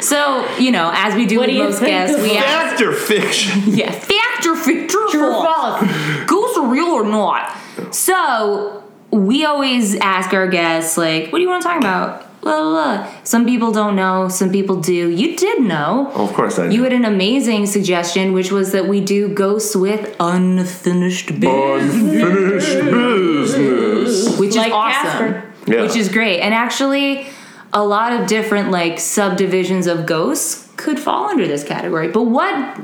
[0.00, 2.36] So you know, as we do What with do you most think guests, of we
[2.36, 3.62] ask, Fact or fiction?
[3.66, 4.73] yeah, fact or fic-
[5.14, 5.80] true, or or false.
[5.80, 6.24] false?
[6.26, 7.56] ghosts are real or not.
[7.94, 12.20] So we always ask our guests, like, what do you want to talk about?
[12.44, 12.96] blah blah.
[12.98, 13.14] blah.
[13.24, 14.28] Some people don't know.
[14.28, 15.08] Some people do.
[15.08, 16.12] You did know.
[16.14, 19.74] Oh, of course I You had an amazing suggestion, which was that we do ghosts
[19.74, 24.38] with unfinished business, Unfinished business.
[24.38, 24.72] which is awesome.
[24.72, 25.52] Casper.
[25.66, 25.82] Yeah.
[25.82, 26.40] Which is great.
[26.40, 27.26] And actually,
[27.72, 32.08] a lot of different like subdivisions of ghosts could fall under this category.
[32.08, 32.78] But what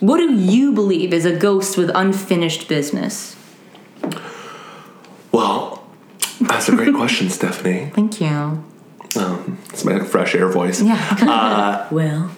[0.00, 3.36] what do you believe is a ghost with unfinished business?
[5.32, 5.84] Well,
[6.40, 7.90] that's a great question, Stephanie.
[7.94, 8.64] Thank you.
[9.16, 10.80] Um, it's my fresh air voice.
[10.82, 11.88] Yeah.
[11.90, 12.30] Well,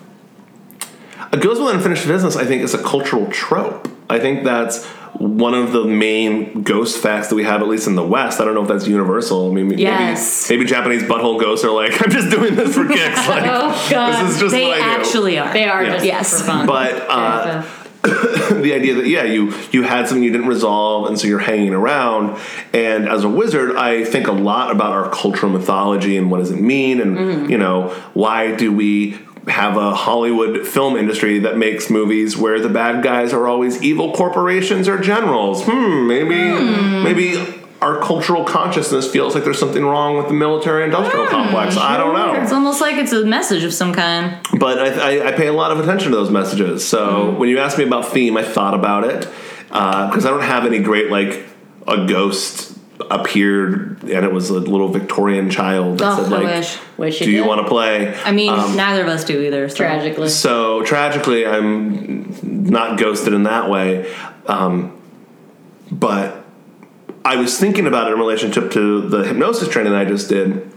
[1.33, 3.89] A ghost with unfinished business, I think, is a cultural trope.
[4.09, 4.87] I think that's
[5.21, 8.41] one of the main ghost facts that we have, at least in the West.
[8.41, 9.51] I don't know if that's universal.
[9.51, 10.49] I mean, maybe, Yes.
[10.49, 13.19] maybe Japanese butthole ghosts are like, I'm just doing this for kicks.
[13.29, 14.25] Like, Oh, God.
[14.25, 15.01] this is just they what I do.
[15.01, 15.53] actually are.
[15.53, 15.93] they are Yeah.
[15.93, 16.41] just Yes.
[16.41, 16.67] for fun.
[16.67, 17.63] But uh,
[18.03, 21.75] the idea that yeah, you you had something you didn't resolve, and so you're hanging
[21.75, 22.39] around.
[22.73, 26.51] And as a wizard, I think a lot about our cultural mythology and what does
[26.51, 27.51] it mean, and Mm-hmm.
[27.51, 32.69] you know why do we have a Hollywood film industry that makes movies where the
[32.69, 35.65] bad guys are always evil corporations or generals?
[35.65, 36.35] Hmm, maybe
[37.03, 37.57] maybe.
[37.83, 41.79] Our cultural consciousness feels like there's something wrong with the military industrial complex.
[41.79, 44.37] I don't know It's almost like it's a message of some kind.
[44.59, 46.87] but I, I, I pay a lot of attention to those messages.
[46.87, 47.39] So Mm-hmm.
[47.39, 49.21] when you asked me about theme, I thought about it
[49.69, 51.47] because I don't have any great like
[51.89, 52.70] a ghost
[53.11, 56.79] appeared and it was a little Victorian child that Oh, said I like, wish.
[56.97, 57.47] Wish you "Do you did.
[57.49, 59.69] want to play?" I mean, Um, neither of us do either.
[59.69, 59.77] So.
[59.77, 60.29] Tragically.
[60.29, 64.13] so tragically, I'm not ghosted in that way.
[64.47, 64.97] Um,
[65.91, 66.45] but
[67.25, 70.71] I was thinking about it in relationship to the hypnosis training I just did.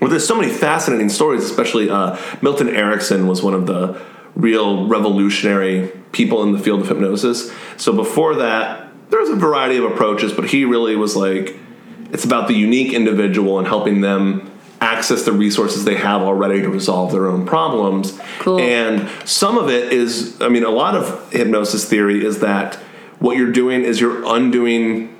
[0.00, 4.00] Well, there's so many fascinating stories, especially uh, Milton Erickson was one of the
[4.34, 7.50] real revolutionary people in the field of hypnosis.
[7.78, 11.56] So before that, there was a variety of approaches, but he really was like,
[12.12, 16.68] it's about the unique individual and helping them access the resources they have already to
[16.68, 18.18] resolve their own problems.
[18.40, 18.58] Cool.
[18.60, 22.74] And some of it is, I mean, a lot of hypnosis theory is that
[23.18, 25.12] what you're doing is you're undoing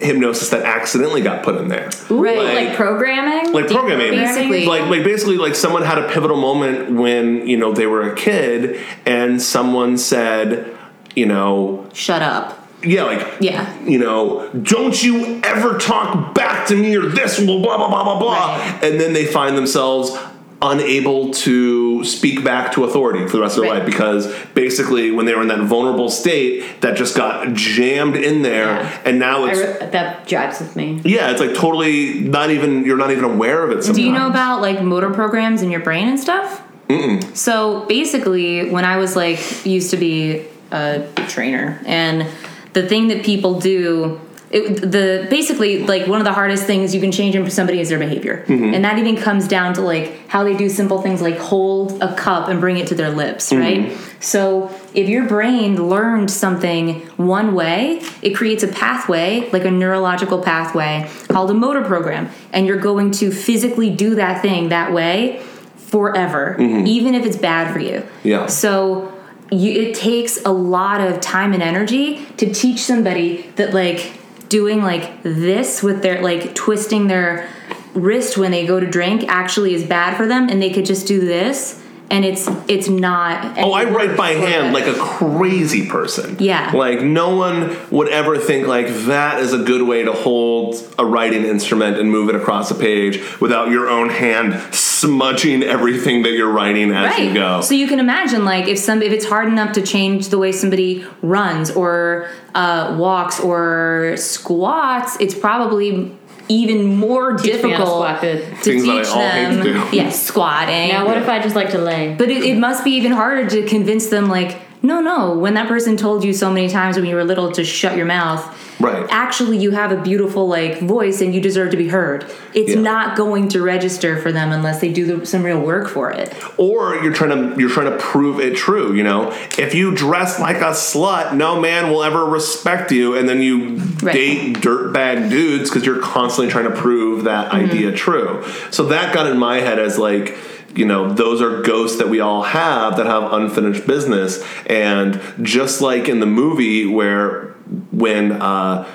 [0.00, 2.36] hypnosis that accidentally got put in there Right.
[2.38, 4.66] like, like- programming, like programming Basically.
[4.66, 8.14] like like basically like someone had a pivotal moment when you know they were a
[8.16, 10.76] kid and someone said
[11.14, 12.61] you know Shut up.
[12.84, 13.66] Yeah like Yeah.
[13.84, 18.04] you know don't you ever talk back to me or this will blah blah blah
[18.04, 18.84] blah blah Right.
[18.84, 20.16] and then they find themselves
[20.64, 23.78] unable to speak back to authority for the rest of their Right.
[23.82, 28.42] life because basically when they were in that vulnerable state that just got jammed in
[28.42, 28.98] there Yeah.
[29.04, 31.00] and now it's re- that jives with me.
[31.04, 33.96] yeah it's like totally not even you're not even aware of it sometimes.
[33.98, 36.62] Do you know about like motor programs in your brain and stuff?
[36.88, 37.36] Mm-mm.
[37.36, 42.26] So basically, when I was like used to be a trainer, and
[42.72, 47.00] the thing that people do, it, the basically like one of the hardest things you
[47.00, 48.74] can change in somebody is their behavior, mm-hmm.
[48.74, 52.14] and that even comes down to like how they do simple things like hold a
[52.14, 53.60] cup and bring it to their lips, mm-hmm.
[53.88, 53.98] right?
[54.20, 60.42] So if your brain learned something one way, it creates a pathway, like a neurological
[60.42, 65.42] pathway called a motor program, and you're going to physically do that thing that way
[65.76, 66.86] forever, mm-hmm.
[66.86, 68.06] even if it's bad for you.
[68.22, 68.46] Yeah.
[68.46, 69.11] So
[69.52, 74.12] you, it takes a lot of time and energy to teach somebody that like
[74.48, 77.48] doing like this with their like twisting their
[77.94, 81.06] wrist when they go to drink actually is bad for them, and they could just
[81.06, 81.78] do this.
[82.10, 83.58] And it's it's not.
[83.58, 84.72] Oh, I write by hand them.
[84.74, 86.36] like a crazy person.
[86.38, 86.70] Yeah.
[86.74, 91.06] Like no one would ever think like that is a good way to hold a
[91.06, 96.32] writing instrument and move it across a page without your own hand smudging everything that
[96.32, 97.60] you're writing as you go.
[97.60, 100.52] So you can imagine, like, if some if it's hard enough to change the way
[100.52, 106.16] somebody runs or uh, walks or squats, it's probably
[106.48, 108.38] even more Teach me how to difficult squat good.
[108.44, 109.64] to Things that I teach all hate them.
[109.64, 109.96] to do.
[109.96, 110.88] Yes, squatting.
[110.88, 112.14] Now, what if I just like to lay?
[112.14, 115.68] But it, it must be even harder to convince them, like, no, no, when that
[115.68, 119.06] person told you so many times when you were little to shut your mouth, Right.
[119.10, 122.24] actually you have a beautiful, like, voice and you deserve to be heard.
[122.52, 122.80] It's Yeah.
[122.80, 126.34] not going to register for them unless they do the, some real work for it.
[126.56, 130.38] or you're trying to you're trying to prove it true you know if you dress
[130.38, 134.12] like a slut no man will ever respect you and then you Right.
[134.14, 137.70] date dirtbag dudes because you're constantly trying to prove that Mm-hmm.
[137.70, 140.36] idea true so that got in my head as like
[140.74, 144.44] you know those are ghosts that we all have that have unfinished business.
[144.66, 147.48] And just like in the movie where
[147.90, 148.88] when uh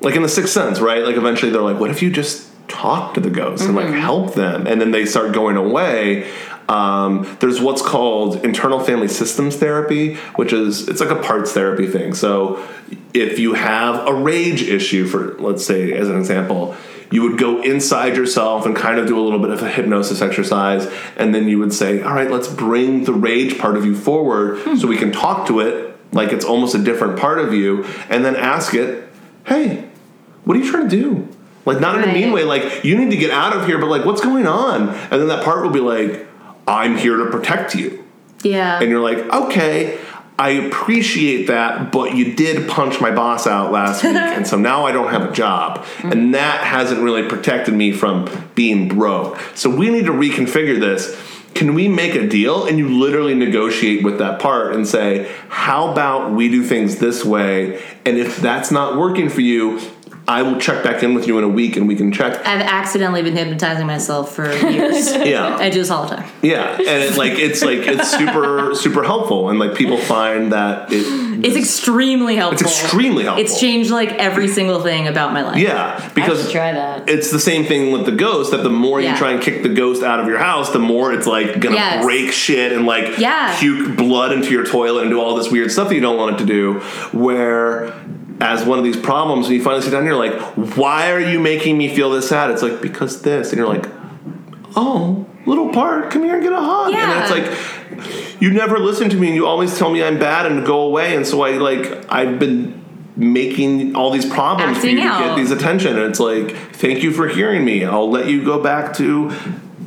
[0.00, 1.04] like in the sixth sense right?
[1.04, 4.34] Like eventually they're like what if you just talk to the ghosts and like help
[4.34, 4.66] them?
[4.66, 6.30] And then they start going away.
[6.68, 11.86] Um, there's what's called internal family systems therapy which is it's like a parts therapy
[11.86, 12.14] thing.
[12.14, 12.66] So
[13.14, 16.76] if you have a rage issue for let's say as an example
[17.10, 20.20] you would go inside yourself and kind of do a little bit of a hypnosis
[20.20, 23.94] exercise, and then you would say, All right, let's bring the rage part of you
[23.94, 27.84] forward so we can talk to it like it's almost a different part of you,
[28.08, 29.08] and then ask it,
[29.44, 29.88] Hey,
[30.44, 31.28] what are you trying to do?
[31.64, 33.86] Like, not in a mean way, like, you need to get out of here, but
[33.88, 34.88] like, what's going on?
[34.88, 36.26] And then that part will be like,
[36.68, 38.04] I'm here to protect you
[38.42, 38.80] Yeah.
[38.80, 39.98] and you're like, okay,
[40.38, 44.84] I appreciate that, but you did punch my boss out last week, and so now
[44.84, 46.30] I don't have a job, and mm-hmm.
[46.32, 49.38] that hasn't really protected me from being broke.
[49.54, 51.18] So we need to reconfigure this.
[51.54, 52.66] Can we make a deal?
[52.66, 57.24] And you literally negotiate with that part and say, how about we do things this
[57.24, 57.82] way?
[58.04, 59.80] And if that's not working for you,
[60.28, 62.34] I will check back in with you in a week and we can check.
[62.46, 65.14] I've accidentally been hypnotizing myself for years.
[65.26, 65.56] Yeah.
[65.56, 66.28] I do this all the time.
[66.42, 70.92] Yeah, and it, like it's like it's super super helpful, and like people find that
[70.92, 71.04] it
[71.44, 72.66] It's extremely helpful.
[72.66, 73.44] it's extremely helpful.
[73.44, 75.58] It's changed like every single thing about my life.
[75.58, 77.08] Yeah, I because try that.
[77.08, 78.50] it's the same thing with the ghost.
[78.52, 81.12] That the more you try and kick the ghost out of your house, the more
[81.12, 82.04] it's like gonna Yes.
[82.04, 83.56] break shit and like Yeah.
[83.58, 86.34] puke blood into your toilet and do all this weird stuff that you don't want
[86.36, 86.74] it to do.
[87.12, 87.92] Where
[88.40, 90.34] as one of these problems, and you finally sit down, and you're like,
[90.76, 93.86] "Why are you making me feel this sad?" It's like because this, and you're like,
[94.76, 97.12] "Oh, little part, come here and get a hug." Yeah.
[97.12, 100.46] And it's like, you never listen to me, and you always tell me I'm bad
[100.46, 102.84] and go away, and so I like I've been
[103.16, 105.28] making all these problems for Acting you to out.
[105.28, 107.82] get these attention, and it's like, thank you for hearing me.
[107.82, 109.32] I'll let you go back to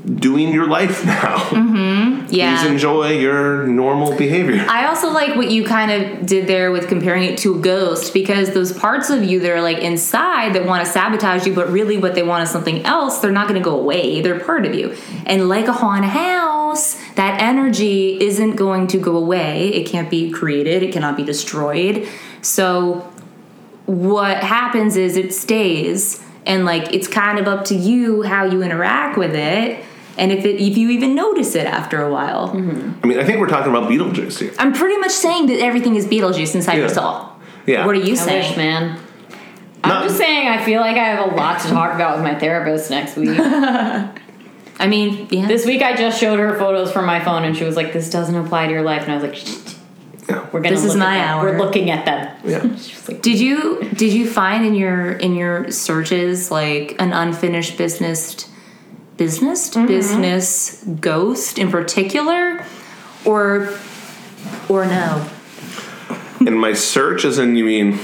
[0.05, 1.37] doing your life now.
[1.37, 2.27] Mm-hmm.
[2.29, 2.61] Yeah.
[2.61, 4.65] Please enjoy your normal behavior.
[4.69, 8.13] I also like what you kind of did there with comparing it to a ghost
[8.13, 11.69] because those parts of you that are like inside that want to sabotage you, but
[11.69, 14.21] really what they want is something else, they're not going to go away.
[14.21, 14.95] They're part of you.
[15.25, 19.69] And like a haunted house, that energy isn't going to go away.
[19.69, 22.07] It can't be created, it cannot be destroyed.
[22.41, 23.11] So
[23.85, 28.61] what happens is it stays and like it's kind of up to you how you
[28.61, 29.83] interact with it
[30.19, 32.51] and if it if you even notice it after a while.
[32.53, 34.53] I mean, I think we're talking about Beetlejuice here.
[34.59, 36.79] I'm pretty much saying that everything is Beetlejuice inside Yeah.
[36.79, 37.29] your soul.
[37.65, 37.85] Yeah.
[37.85, 38.47] What are you I saying?
[38.49, 38.99] wish, man.
[39.83, 42.23] Not- I'm just saying, I feel like I have a lot to talk about with
[42.23, 43.39] my therapist next week.
[43.39, 45.47] I mean, yeah.
[45.47, 48.09] this week, I just showed her photos from my phone, and she was like, "This
[48.09, 49.75] doesn't apply to your life," and I was like, Shh,
[50.29, 50.45] Yeah.
[50.51, 51.43] "We're gonna This is my hour.
[51.51, 52.63] We're looking at them." Yeah.
[53.07, 58.47] Like, did you did you find in your in your searches like an unfinished business
[59.23, 59.85] business Mm-hmm.
[59.87, 62.65] business ghost in particular
[63.25, 63.69] or
[64.69, 65.29] or no?
[66.39, 67.99] In my search, as in you mean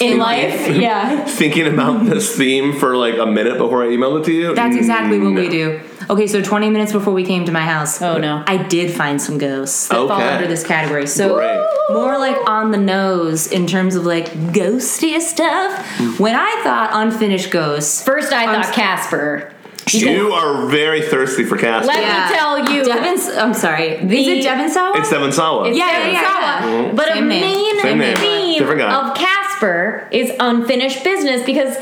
[0.00, 4.24] "In life, yeah." thinking about this theme for like a minute before I emailed it
[4.26, 4.54] to you?
[4.54, 5.80] That's exactly what we do.
[6.08, 8.00] Okay, so 20 minutes before we came to my house.
[8.00, 8.44] Oh, no.
[8.46, 11.08] I did find some ghosts that fall under this category.
[11.08, 11.66] So Great.
[11.90, 15.72] more like on the nose in terms of like ghosty stuff.
[16.20, 19.52] When I thought unfinished ghosts, First, I I'm thought s- Casper.
[19.92, 21.86] You are very thirsty for Casper.
[21.86, 23.28] Let me tell you, Devin's.
[23.28, 23.90] I'm sorry.
[23.92, 24.98] is The- it Devin Sawa?
[24.98, 25.68] it's Devon Sawa.
[25.68, 26.40] It's Yeah, Devin yeah, yeah, Sawa.
[26.72, 26.82] yeah.
[26.86, 26.96] Mm-hmm.
[26.96, 28.16] But Same a main name.
[28.16, 28.92] theme Different guy.
[29.10, 31.76] of Casper is unfinished business because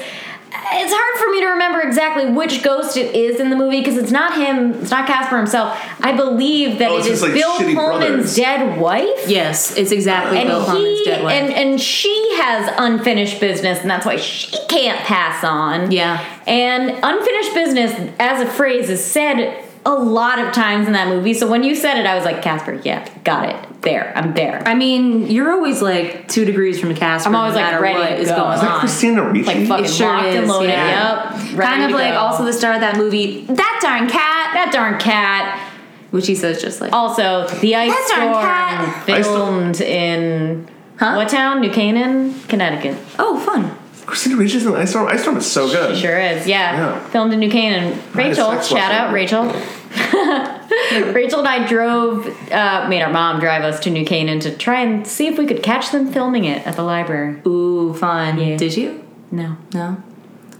[0.57, 3.97] it's hard for me to remember exactly which ghost it is in the movie because
[3.97, 5.79] it's not him, it's not Casper himself.
[6.01, 8.37] I believe that Oh, it's is just like Bill Pullman's brothers.
[8.37, 9.29] dead wife.
[9.29, 11.33] yes, it's exactly And Bill Pullman's dead wife.
[11.35, 15.91] and and she has unfinished business, and that's why she can't pass on.
[15.91, 16.25] Yeah.
[16.47, 21.35] And unfinished business, as a phrase, is said a lot of times in that movie.
[21.35, 23.74] So when you said it, I was like, Casper, yeah, got it.
[23.85, 24.63] There, I'm there.
[24.67, 27.29] I mean, you're always like two degrees from Casper.
[27.29, 28.37] I'm always, no like, matter ready what to is go.
[28.37, 28.81] going Is Is that on.
[28.81, 29.45] Christina Ricci?
[29.45, 30.69] like fucking It sure locked and loaded.
[30.71, 31.35] yeah.
[31.51, 31.57] Yep.
[31.59, 32.19] ready kind of like go.
[32.19, 35.71] also the star of that movie, that darn cat, that darn cat.
[36.13, 36.93] which he says just like.
[36.95, 39.09] Also, the ice That darn storm cat.
[39.11, 39.75] Ice storm.
[39.75, 41.15] filmed in Huh?
[41.17, 41.61] what town?
[41.61, 42.97] New Canaan, Connecticut.
[43.19, 43.77] Oh, fun.
[44.07, 45.09] Christina Ricci's in Ice Storm.
[45.09, 45.97] Ice Storm is so good.
[45.97, 46.77] She Sure is, yeah.
[46.77, 47.09] Yeah.
[47.09, 47.99] Filmed in New Canaan.
[48.15, 49.45] Rachel, sex shout out Rachel.
[51.15, 54.81] Rachel and I drove, uh, made our mom drive us to New Canaan to try
[54.83, 57.41] and see if we could catch them filming it at the library.
[57.47, 58.39] Ooh, fun.
[58.39, 58.57] Yeah.
[58.57, 59.05] Did you?
[59.31, 59.57] No.
[59.73, 59.97] No.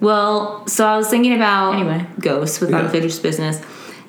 [0.01, 2.07] Well, so I was thinking about Anyway.
[2.21, 2.81] ghosts with Yeah.
[2.81, 3.61] unfinished business.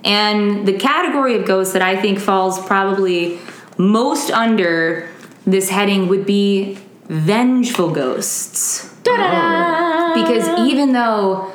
[0.04, 3.40] And the category of ghosts that I think falls probably
[3.78, 5.08] most under
[5.48, 8.90] this heading would be vengeful ghosts.
[9.04, 10.14] Da-da-da!
[10.16, 11.52] Because even though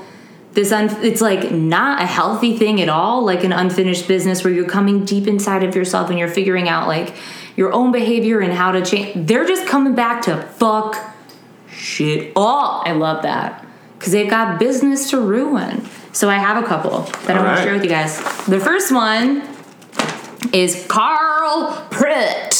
[0.52, 4.52] this un- it's like not a healthy thing at all, like an unfinished business where
[4.52, 7.14] you're coming deep inside of yourself and you're figuring out like
[7.56, 9.26] your own behavior and how to change.
[9.28, 10.96] They're just coming back to fuck
[11.70, 13.64] shit up I love that.
[13.98, 15.86] because they've got business to ruin.
[16.12, 18.18] So I have a couple that I All want to share with you guys.
[18.46, 19.42] The first one
[20.52, 22.54] is Carl Pruitt.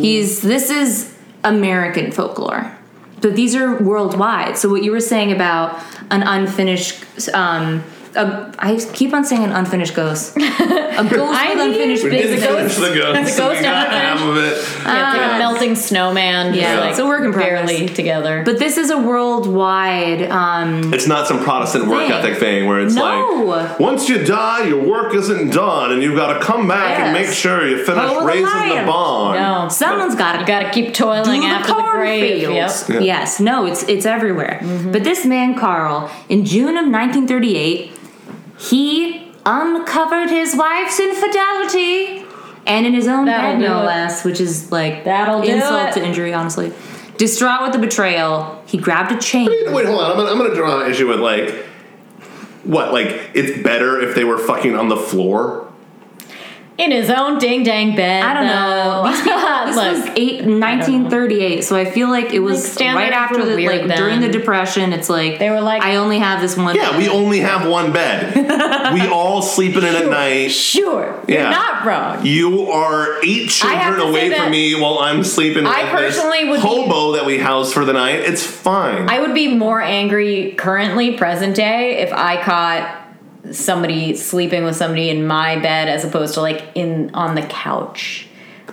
[0.00, 2.77] He's this is American folklore.
[3.20, 4.56] But these are worldwide.
[4.56, 7.82] So what you were saying about an unfinished, um,
[8.14, 12.10] a, I keep on saying an unfinished ghost, a ghost I with mean- unfinished We
[12.10, 12.76] didn't business.
[12.76, 13.36] finish the ghost.
[13.36, 14.42] The ghost we got half of it.
[14.42, 16.54] Yeah, it's like a melting snowman.
[16.54, 17.68] just, Yeah, like it's a work in progress.
[17.70, 18.42] barely together.
[18.44, 20.30] But this is a worldwide.
[20.30, 22.12] Um, It's not some Protestant work Thing.
[22.12, 23.44] ethic thing where it's No.
[23.46, 27.12] like once you die, your work isn't done, and you've got to come back and
[27.12, 28.86] make sure you finish Oh, raising lion.
[28.86, 29.36] the barn.
[29.40, 32.42] no, someone's got to you got to keep toiling do the after the grave.
[32.42, 32.50] Yep.
[32.50, 32.88] cornfields.
[32.88, 33.00] Yeah.
[33.00, 34.60] Yes, no, it's it's everywhere.
[34.62, 34.92] Mm-hmm.
[34.92, 37.92] But this man, Carl, in June of 1938,
[38.58, 42.24] he uncovered his wife's infidelity,
[42.66, 43.86] and in his own That'll bed, no it.
[43.86, 46.00] less, which is like That'll do insult it.
[46.00, 46.72] to injury, honestly.
[47.16, 49.46] Distraught with the betrayal, he grabbed a chain.
[49.48, 50.10] Wait, hold on.
[50.12, 51.50] I'm gonna, I'm gonna draw an issue with like
[52.64, 52.92] what?
[52.92, 55.67] Like it's better if they were fucking on the floor.
[56.78, 58.22] In his own ding dang bed.
[58.22, 59.02] I don't know.
[59.02, 59.10] though.
[59.10, 63.02] These people, this Look, was eight, 1938, so I feel like it was Like, standards
[63.02, 64.92] right after the weird like during the depression.
[64.92, 66.76] It's like They were like- I only have this one.
[66.76, 68.32] Yeah, we only have one bed.
[68.94, 70.52] we all sleeping in it at night.
[70.52, 71.40] Sure, Yeah.
[71.42, 72.24] you're not wrong.
[72.24, 75.82] You are eight I have children say away that from me while I'm sleeping I
[75.92, 78.20] with this personally would be- hobo that we house for the night.
[78.20, 79.10] It's fine.
[79.10, 83.07] I would be more angry currently, present day, if I caught
[83.50, 88.26] somebody sleeping with somebody in my bed as opposed to like in on the couch.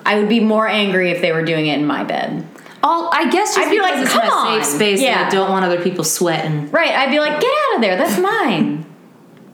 [0.06, 2.46] I would be more angry if they were doing it in my bed.
[2.84, 5.20] All I guess just I'd be like, it's "Come my on." safe space Yeah.
[5.20, 6.70] and I don't want other people sweating.
[6.72, 8.86] Right, I'd be like, get out of there, that's mine.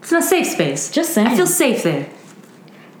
[0.02, 0.90] It's my safe space.
[0.90, 1.28] Just saying.
[1.28, 2.08] I feel safe there.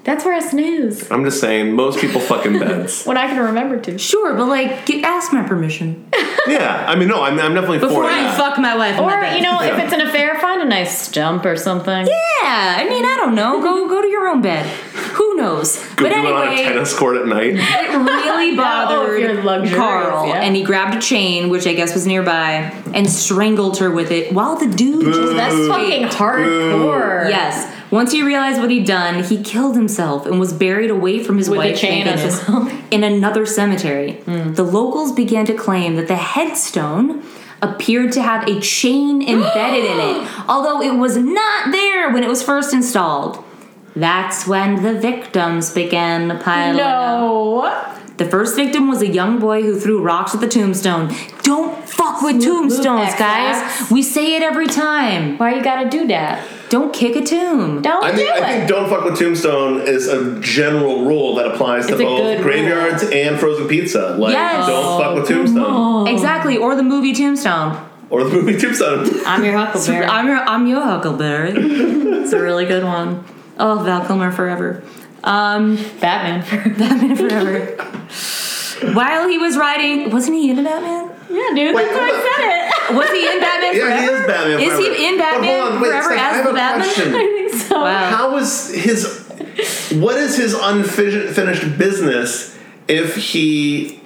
[0.04, 1.08] That's where I snooze.
[1.12, 3.04] I'm just saying, most people fucking beds.
[3.06, 3.98] When I can remember to.
[3.98, 6.08] Sure, but like, get, ask my permission
[6.48, 8.36] yeah, I mean, no, I'm, I'm definitely before for you that.
[8.36, 8.98] fuck my wife.
[8.98, 9.36] in my Or, bed.
[9.36, 12.06] you know, if it's an affair, find a nice stump or something.
[12.06, 13.60] Yeah, I mean, I don't know.
[13.62, 14.66] Go go to your own bed.
[15.12, 15.76] Who knows?
[15.96, 17.54] Go but do it on a anyway, tennis court at night.
[17.56, 20.40] it really if you're bothered luxurious, Carl, yeah.
[20.42, 24.32] and he grabbed a chain, which I guess was nearby, and strangled her with it
[24.32, 27.28] while the dude just That's fucking hardcore.
[27.28, 27.78] Yes.
[27.92, 31.50] Once he realized what he'd done, he killed himself and was buried away from his
[31.50, 32.42] With a wife, chain thank his
[32.90, 34.12] in another cemetery.
[34.12, 34.54] Hmm.
[34.54, 37.22] The locals began to claim that the headstone
[37.60, 42.28] appeared to have a chain embedded in it, although it was not there when it
[42.28, 43.41] was first installed.
[43.94, 47.20] That's when the victims began piling up.
[47.20, 47.98] No.
[48.18, 51.12] The first victim was a young boy who threw rocks at the tombstone.
[51.42, 53.90] Don't fuck with tombstones, X, guys.
[53.90, 55.38] We say it every time.
[55.38, 56.46] Why you gotta do that?
[56.68, 57.82] Don't kick a tomb.
[57.82, 58.42] Don't I do think, it.
[58.42, 62.18] I think don't fuck with tombstone is a general rule that applies to It's both
[62.20, 64.16] good graveyards and frozen pizza.
[64.18, 64.66] Like, Yes.
[64.68, 66.06] don't fuck with tombstone.
[66.08, 67.88] Exactly, or the movie Tombstone.
[68.08, 69.08] Or the movie Tombstone.
[69.26, 70.06] I'm your Huckleberry.
[70.06, 71.52] I'm your, I'm your Huckleberry.
[71.56, 73.24] it's a really good one.
[73.62, 74.82] Oh, Val Kilmer forever.
[75.22, 76.40] Um, Batman.
[76.78, 78.92] Batman forever.
[78.92, 81.08] While he was writing, wasn't he in Batman?
[81.30, 81.74] yeah, dude.
[81.76, 82.96] Wait, that's why I said it.
[82.96, 84.20] Was he in Batman Yeah, he forever?
[84.22, 84.82] is Batman Is forever.
[84.82, 86.82] he in But Batman hold on, wait, forever Steph, I as have the a Batman?
[86.84, 87.14] question.
[87.14, 87.80] I think so.
[87.80, 88.10] Wow.
[88.10, 92.58] How is his what is his unfinished business
[92.88, 94.01] if he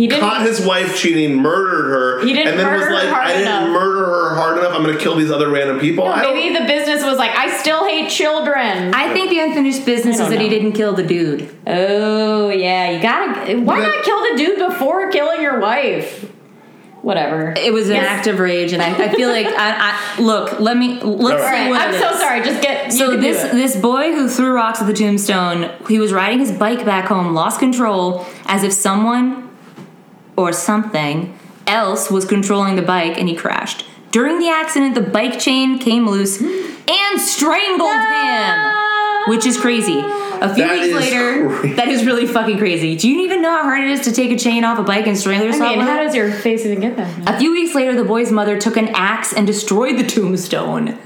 [0.00, 0.20] He didn't.
[0.22, 3.42] caught his wife cheating, murdered her, He didn't and then was like, hard I didn't
[3.42, 4.72] enough." murder her hard enough.
[4.74, 6.06] I'm going to kill these other random people.
[6.06, 8.94] I don't- Maybe the business was like, I still hate children.
[8.94, 11.54] I think the unfinished business is don't that he didn't kill the dude.
[11.66, 13.58] oh yeah, you gotta.
[13.60, 16.32] Why But- not kill the dude before killing your wife?
[17.02, 17.54] Whatever.
[17.56, 18.06] It was an Yes.
[18.06, 20.60] act of rage, and I, I feel like I, I look.
[20.60, 22.20] Let me let's All see All right, what I'm it so is.
[22.20, 22.42] sorry.
[22.42, 22.92] Just get.
[22.92, 26.84] So this this boy who threw rocks at the tombstone, he was riding his bike
[26.84, 29.48] back home, lost control, as if someone
[30.40, 31.36] or something
[31.66, 33.84] else was controlling the bike, and he crashed.
[34.10, 38.72] During the accident, the bike chain came loose and strangled him,
[39.28, 40.00] which is crazy.
[40.42, 41.74] A few That weeks later, crazy.
[41.76, 42.96] that is really fucking crazy.
[42.96, 45.06] Do you even know how hard it is to take a chain off a bike
[45.06, 47.36] and strangle I mean, how does your face even get that?
[47.36, 50.98] A few weeks later, the boy's mother took an axe and destroyed the tombstone.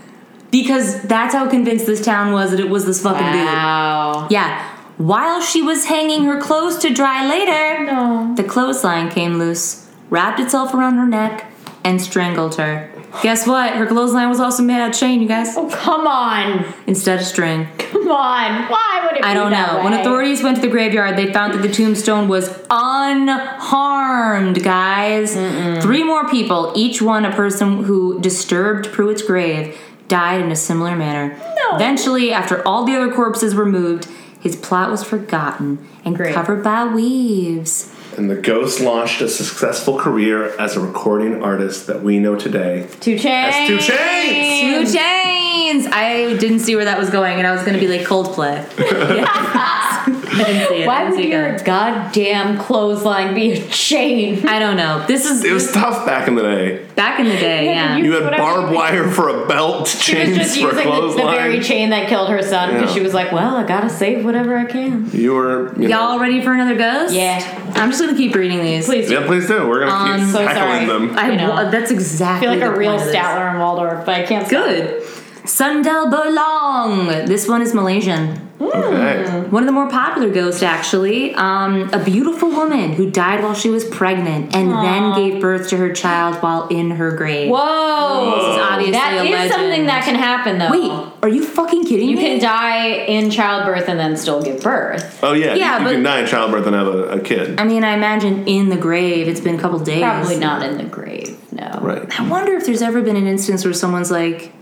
[0.52, 4.20] Because that's how convinced this town was that it was this fucking Wow.
[4.28, 4.32] dude.
[4.32, 4.70] Yeah.
[4.96, 8.32] While she was hanging her clothes to dry later, No.
[8.36, 11.50] the clothesline came loose, wrapped itself around her neck,
[11.84, 12.90] and strangled her.
[13.22, 13.74] Guess what?
[13.74, 17.26] Her clothesline was also made out of chain, you guys, Oh come on, instead of
[17.26, 17.66] string.
[17.78, 18.68] come on.
[18.70, 19.22] Why would it?
[19.22, 19.28] Be?
[19.28, 19.80] I don't know.
[19.84, 25.34] When authorities went to the graveyard, they found that the tombstone was unharmed, guys.
[25.82, 29.76] Three more people, each one a person who disturbed Pruitt's grave,
[30.08, 31.36] died in a similar manner.
[31.38, 31.76] No.
[31.76, 34.08] Eventually, after all the other corpses were moved,
[34.44, 36.34] his plot was forgotten and Great.
[36.34, 37.90] covered by weaves.
[38.18, 42.86] And the ghost launched a successful career as a recording artist that we know today.
[43.00, 43.24] Two chains.
[43.54, 44.92] That's two chains.
[44.92, 45.86] Two chains!
[45.90, 48.62] I didn't see where that was going, and I was going to be like Coldplay.
[50.06, 50.86] I didn't see it.
[50.86, 51.64] Why didn't would it your coming.
[51.64, 54.46] goddamn clothesline be a chain?
[54.46, 55.04] I don't know.
[55.06, 56.84] This is It was tough back in the day.
[56.94, 57.66] back in the day.
[57.66, 57.96] Yeah.
[57.96, 61.22] you- You had barbed wire for a belt, She was just for a using the,
[61.24, 62.94] the very chain that killed her son because Yeah.
[62.94, 65.72] she was like, "Well, I gotta save whatever I can." you were.
[65.78, 67.14] you y'all ready for another ghost?
[67.14, 67.40] Yeah.
[67.74, 68.86] I'm just gonna keep reading these.
[68.86, 69.66] Please, Yeah, please do.
[69.66, 71.06] We're gonna keep Um, so tackling sorry.
[71.08, 71.18] them.
[71.18, 71.50] I You know.
[71.50, 72.48] wa- that's I exactly.
[72.48, 73.14] feel like a real point of.
[73.14, 74.46] Statler and Waldorf, but I can't.
[74.46, 74.64] stop.
[74.64, 75.02] Good.
[75.46, 77.26] Sundel Bolong.
[77.26, 78.40] This one is Malaysian.
[78.72, 79.40] Okay.
[79.50, 81.34] One of the more popular ghosts, actually.
[81.34, 85.76] Um, a beautiful woman who died while she was pregnant and then gave birth to
[85.76, 87.50] her child while in her grave.
[87.50, 89.52] Whoa, This is obviously that a is legend.
[89.52, 90.70] something that can happen though.
[90.70, 92.22] Wait, are you fucking kidding you me?
[92.22, 95.20] You can die in childbirth and then still give birth.
[95.22, 95.54] Oh yeah.
[95.54, 97.60] Yeah, you, you but- can die in childbirth and have a, a kid.
[97.60, 99.28] I mean, I imagine in the grave.
[99.28, 100.00] It's been a couple days.
[100.02, 101.38] Probably not in the grave.
[101.52, 101.78] No.
[101.80, 102.20] Right.
[102.20, 104.52] I wonder if there's ever been an instance where someone's like,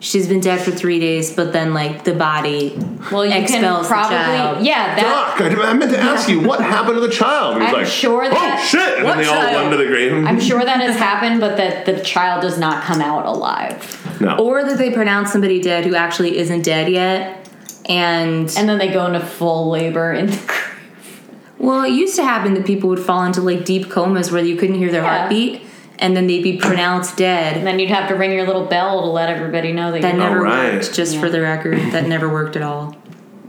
[0.00, 2.74] she's been dead for three days, but then like the body
[3.12, 3.86] Well, you expels can the child.
[3.86, 4.94] probably yeah.
[4.96, 7.54] That Doc, I, I meant to ask you what happened to the child.
[7.54, 9.76] He was I'm like, sure oh, that- oh shit, and then they all run to
[9.76, 10.12] the grave.
[10.26, 14.36] I'm sure that has happened, but that the child does not come out alive, no.
[14.38, 17.36] Or that they pronounce somebody dead who actually isn't dead yet.
[17.88, 20.78] And, and then they go into full labor in the grave.
[21.58, 24.56] well, it used to happen that people would fall into like deep comas where you
[24.56, 25.18] couldn't hear their Yeah.
[25.18, 25.62] heartbeat
[26.00, 27.56] and then they'd be pronounced dead.
[27.56, 30.16] And then you'd have to ring your little bell to let everybody know that, That
[30.16, 30.74] never right.
[30.74, 31.20] worked, just Yeah.
[31.20, 31.78] for the record.
[31.92, 32.96] That never worked at all.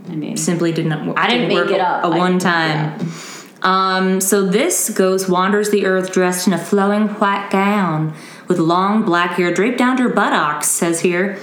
[0.09, 1.17] I mean, Simply did not work.
[1.17, 2.03] I didn't make it up.
[2.03, 2.99] A one time.
[3.61, 8.13] Um, so this ghost wanders the earth dressed in a flowing white gown
[8.47, 11.35] with long black hair draped down to her buttocks, says here,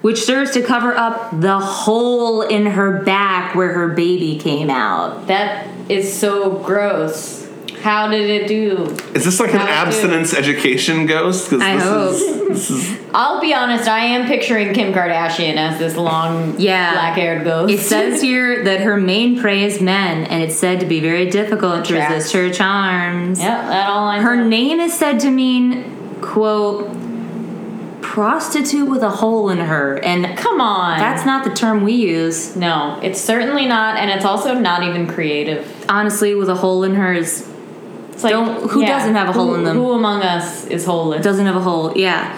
[0.00, 5.26] which serves to cover up the hole in her back where her baby came out.
[5.26, 7.45] That is so gross.
[7.86, 8.96] How did it do?
[9.14, 11.48] Is this like an How to- abstinence education ghost?
[11.50, 12.10] 'Cause I this hope.
[12.14, 16.94] Is, this is, I'll be honest, I am picturing Kim Kardashian as this long, Yeah.
[16.94, 17.72] black-haired ghost.
[17.72, 21.30] It says here that her main prey is men, and it's said to be very
[21.30, 22.14] difficult to Tracks.
[22.14, 23.38] resist her charms.
[23.40, 24.46] Yep, that all lines Her up.
[24.46, 25.84] name is said to mean,
[26.20, 26.90] quote,
[28.02, 29.96] prostitute with a hole in her.
[30.02, 30.98] And Come on.
[30.98, 32.56] that's not the term we use.
[32.56, 35.66] no, it's certainly not, and it's also not even creative.
[35.88, 37.46] Honestly, with a hole in her is
[38.16, 39.76] It's like Don't- who doesn't have a hole who- in them?
[39.76, 41.22] Who among us is holeless?
[41.22, 41.92] doesn't have a hole.
[41.94, 42.32] Yeah.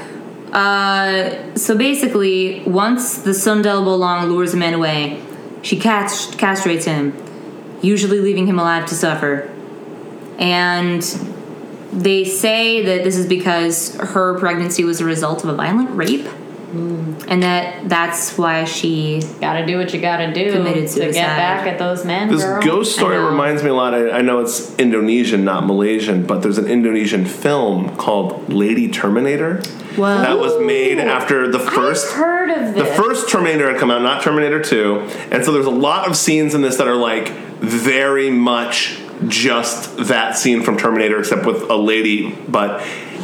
[0.52, 5.20] Uh, so basically, once the Sundel Bolong lures a man away,
[5.62, 7.12] she cast- castrates him,
[7.80, 9.48] usually leaving him alive to suffer.
[10.40, 11.00] And
[11.92, 16.26] they say that this is because her pregnancy was a result of a violent rape,
[16.68, 17.24] Mm.
[17.28, 19.22] and that that's why she.
[19.40, 21.12] Gotta do what you gotta do Committed to suicide.
[21.12, 22.28] get back at those men.
[22.28, 22.62] this girl.
[22.62, 23.94] ghost story reminds me a lot.
[23.94, 29.62] I, I know it's Indonesian, not Malaysian, but there's an Indonesian film called Lady Terminator
[29.96, 30.18] Whoa.
[30.18, 32.88] that was made after the first I've heard of this.
[32.88, 35.00] The first Terminator had come out, not Terminator 2.
[35.30, 39.96] And so there's a lot of scenes in this that are like very much just
[40.08, 42.32] that scene from Terminator, except with a lady.
[42.48, 42.78] But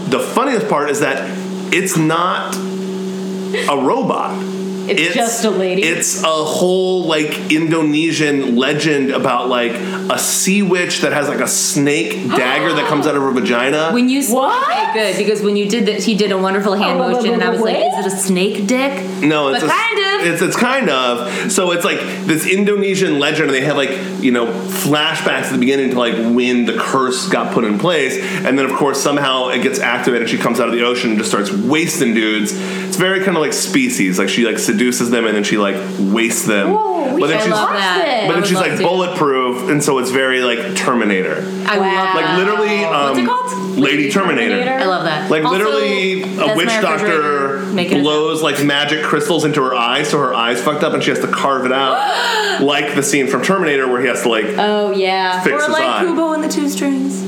[0.08, 1.22] the funniest part is that
[1.72, 2.54] it's not
[3.68, 4.62] a robot.
[4.86, 5.82] It's just a lady?
[5.82, 11.48] It's a whole like Indonesian legend about like a sea witch that has like a
[11.48, 13.92] snake dagger that comes out of her vagina.
[13.92, 14.62] When you What?
[14.90, 17.42] okay, good because when you did that, he did a wonderful hand Oh, motion, and
[17.42, 17.86] I was like, wait.
[17.86, 20.26] "Is it a snake dick?" No, it's But a, kind of.
[20.34, 21.50] It's it's kind of.
[21.50, 23.90] So it's like this Indonesian legend, and they have like
[24.22, 28.18] you know flashbacks at the beginning to like when the curse got put in place,
[28.44, 30.22] and then of course somehow it gets activated.
[30.22, 32.52] And she comes out of the ocean and just starts wasting dudes.
[32.94, 34.20] It's very kind of like species.
[34.20, 36.70] Like she like seduces them and then she like wastes them.
[36.70, 37.98] Whoa, we but then she's love that.
[37.98, 38.84] but I then would she's love like to.
[38.84, 41.38] bulletproof, and so it's very like Terminator.
[41.66, 42.04] I Wow.
[42.04, 42.38] love Like that.
[42.38, 43.78] literally, um, What's it called?
[43.78, 44.50] Lady Terminator.
[44.64, 44.78] Terminator?
[44.78, 45.28] I love that.
[45.28, 49.44] Like Also, literally, a that's witch my doctor refrigerator making a blows like magic crystals
[49.44, 52.60] into her eyes, so her eyes fucked up, and she has to carve it out,
[52.62, 55.68] like the scene from Terminator where he has to like Oh yeah, fix Or his
[55.70, 56.04] like eye.
[56.04, 57.23] Kubo and the Two Strings.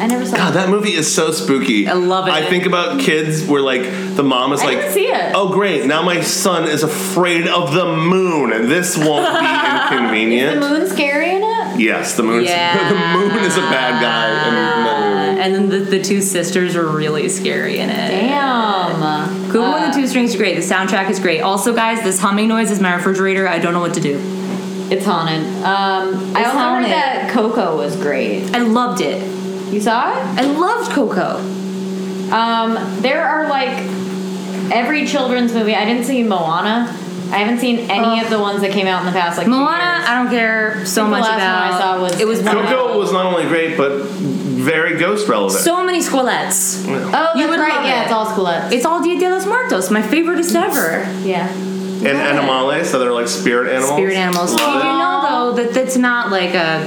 [0.00, 0.36] I never saw.
[0.36, 1.86] God, that movie is so spooky.
[1.88, 2.32] I love it.
[2.32, 3.82] I think about kids where like
[4.16, 5.32] the mom is I like, didn't see it.
[5.34, 9.82] "Oh great, now my son is afraid of the moon, and this won't be inconvenient.
[9.82, 11.80] Is the inconvenient." moon scary in it?
[11.80, 12.44] yes, the moon.
[12.44, 12.88] Yeah.
[12.88, 14.48] the moon is a bad guy.
[14.48, 15.40] in that movie.
[15.42, 17.94] And then the, the two sisters are really scary in it.
[18.10, 19.46] Damn.
[19.46, 20.56] Kubo Uh, and the Two Strings are great.
[20.56, 21.40] The soundtrack is great.
[21.40, 23.46] Also, guys, this humming noise is my refrigerator.
[23.48, 24.18] I don't know what to do.
[24.90, 25.44] It's haunted.
[25.62, 26.90] Um, I It's also haunted.
[26.90, 28.54] heard that Coco was great.
[28.54, 29.22] I loved it.
[29.70, 30.16] You saw it?
[30.38, 31.36] I loved Coco.
[32.34, 33.78] Um, there are like
[34.72, 35.74] every children's movie.
[35.74, 36.94] I didn't see Moana.
[37.30, 38.24] I haven't seen any Oh.
[38.24, 40.08] of the ones that came out in the past like Moana, years.
[40.08, 42.44] I don't care so think the much last one I saw was- it was is
[42.46, 45.62] one Coco was not only great, but very ghost relevant.
[45.62, 46.84] so many squelettes.
[46.86, 47.02] Oh, You
[47.46, 47.84] that's would right.
[47.86, 48.04] Yeah, it.
[48.04, 48.72] it's all Squelettes.
[48.72, 51.06] It's all Dia de los Muertos, my favoriteest ever.
[51.22, 51.48] yeah.
[51.48, 53.92] And animales, so they're like spirit animals.
[53.92, 54.52] spirit animals.
[54.52, 54.84] Did you Love it.
[54.84, 56.86] know though that that's not like a?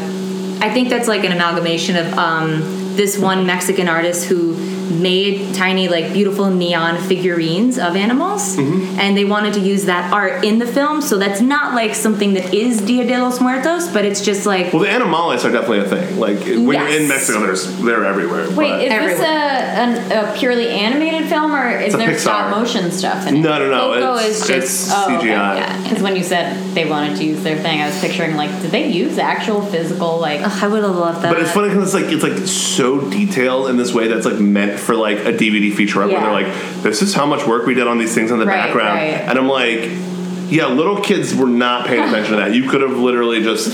[0.62, 2.62] I think that's like an amalgamation of um,
[2.95, 4.53] this one Mexican artist who
[4.91, 8.99] made tiny like beautiful neon figurines of animals, Mm-hmm.
[8.99, 11.01] and they wanted to use that art in the film.
[11.01, 14.73] So that's not like something that is Dia de los Muertos, but it's just like
[14.73, 16.19] Well, the animales are definitely a thing.
[16.19, 17.09] Like when you're in Yes.
[17.09, 18.49] Mexico, there's they're everywhere.
[18.51, 22.19] Wait, but- is this a, an, a purely animated film or is a there Pixar.
[22.19, 23.39] stop motion stuff in it?
[23.39, 23.93] no, no, no.
[23.93, 25.55] Coco it's, is it's just- Oh, okay, CGI.
[25.57, 25.83] yeah.
[25.83, 28.71] Because when you said they wanted to use their thing, I was picturing like, did
[28.71, 30.41] they use actual physical like?
[30.41, 31.33] ugh, I would have loved that.
[31.33, 34.39] But it's funny because it's like it's like so detailed in this way that's like
[34.39, 36.17] meant for like a DVD featurette Yeah.
[36.17, 38.45] where they're like, "This is how much work we did on these things in the
[38.45, 39.21] Right, background," right.
[39.27, 39.89] and I'm like,
[40.49, 42.53] "Yeah, little kids were not paying attention to that.
[42.53, 43.71] You could have literally just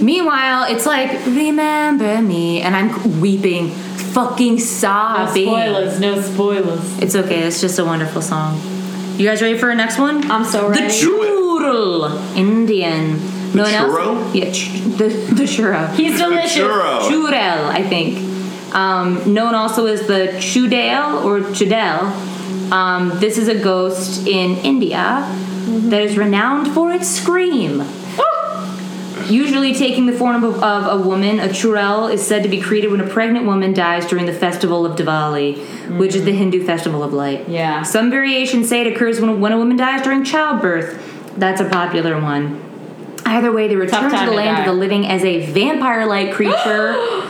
[0.00, 5.46] Meanwhile, it's like remember me, and I'm weeping, fucking sobbing.
[5.46, 6.00] no spoilers.
[6.00, 6.98] No spoilers.
[6.98, 7.40] It's okay.
[7.44, 8.60] It's just a wonderful song.
[9.16, 10.30] You guys ready for our next one?
[10.30, 11.00] I'm so The ready.
[11.00, 11.30] Do it.
[11.30, 13.18] churro, Indian.
[13.52, 13.90] The no one else?
[13.94, 14.34] churro?
[14.34, 15.94] Yeah, ch- the the churro.
[15.94, 16.58] He's delicious.
[16.58, 17.08] churro.
[17.08, 18.18] Churel, I think.
[18.76, 22.12] Um, known also as the Chudale or Chudel.
[22.70, 25.26] Um, this is a ghost in India
[25.88, 27.82] that is renowned for its scream.
[29.30, 32.92] Usually taking the form of, of a woman, a churel is said to be created
[32.92, 37.02] when a pregnant woman dies during the festival of Diwali, which is the Hindu festival
[37.02, 37.48] of light.
[37.48, 37.82] Yeah.
[37.82, 41.34] Some variations say it occurs when, when a woman dies during childbirth.
[41.38, 42.62] That's a popular one.
[43.24, 44.60] Either way, they return to the land die.
[44.60, 46.94] of the living as a vampire-like creature,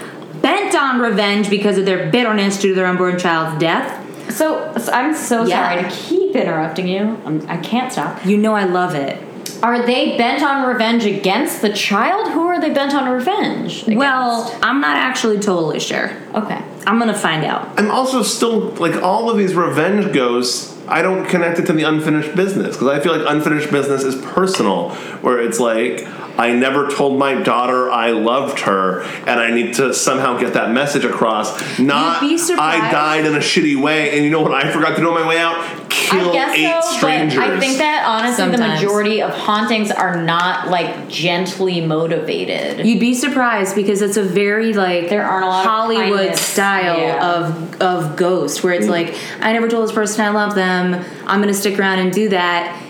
[0.47, 3.88] bent on revenge because of their bitterness due to their unborn child's death.
[4.32, 5.57] So, so I'm so Yeah.
[5.70, 7.18] sorry to keep interrupting you.
[7.26, 8.24] I'm, I can't stop.
[8.24, 9.18] You know I love it.
[9.64, 12.30] Are they bent on revenge against the child?
[12.32, 13.82] Who are they bent on revenge?
[13.82, 13.99] Against?
[13.99, 16.12] Well, I'm not actually totally sure.
[16.34, 16.62] okay.
[16.86, 17.68] I'm gonna find out.
[17.76, 20.76] I'm also still like all of these revenge ghosts.
[20.89, 24.14] I don't connect it to the unfinished business because I feel like unfinished business is
[24.16, 26.07] personal, where it's like
[26.39, 30.70] I never told my daughter I loved her, and I need to somehow get that
[30.70, 31.78] message across.
[31.78, 32.22] Not.
[32.59, 35.14] I died in a shitty way, and you know what I forgot to do on
[35.14, 35.86] my way out?
[35.97, 37.38] Kill I guess eight so, strangers.
[37.38, 42.86] but I think that honestly, the majority of hauntings are not like gently motivated.
[42.86, 46.40] You'd be surprised because it's a very like There aren't a lot of Hollywood kindness.
[46.40, 47.30] style Yeah.
[47.30, 48.90] of of ghost where it's mm.
[48.90, 51.05] like I never told this person I love them.
[51.26, 52.82] I'm gonna stick around and do that.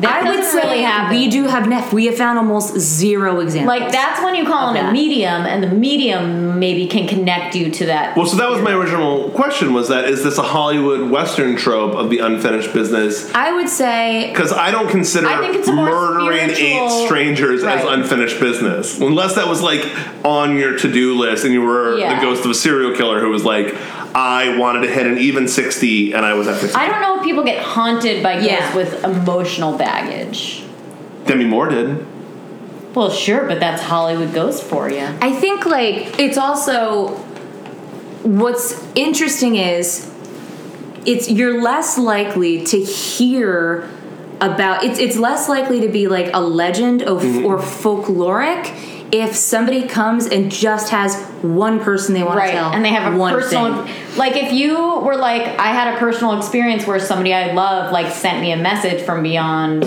[0.00, 1.16] That I would doesn't say really happen.
[1.16, 3.78] we do have nef- we have found almost zero examples.
[3.80, 7.54] Like that's when you call Of in a medium, and the medium maybe can connect
[7.54, 8.16] you to that.
[8.16, 11.94] Well, so that was my original question: was that is this a Hollywood Western trope
[11.94, 13.32] of the unfinished business?
[13.34, 17.64] I would say Because I don't consider I think it's a murdering eight spiritual- strangers
[17.64, 18.98] as unfinished business.
[19.00, 19.84] Unless that was like
[20.24, 22.14] on your to do list and you were Yeah.
[22.14, 23.74] the ghost of a serial killer who was like,
[24.14, 26.74] I wanted to hit an even 60 and I was at 50.
[26.74, 28.76] I don't know if people get haunted by ghosts Yeah.
[28.76, 30.64] with emotional baggage.
[31.26, 32.06] Demi Moore did.
[32.94, 35.06] Well, sure, but that's Hollywood ghost for you.
[35.20, 37.10] I think like it's also
[38.22, 40.10] what's interesting is
[41.06, 43.88] it's you're less likely to hear
[44.40, 47.44] about it's it's less likely to be like a legend or, mm-hmm.
[47.44, 48.74] or folkloric
[49.12, 52.90] if somebody comes and just has one person they want right to tell and they
[52.90, 54.16] have a one personal thing.
[54.16, 58.12] like if you were like i had a personal experience where somebody i love like
[58.12, 59.84] sent me a message from beyond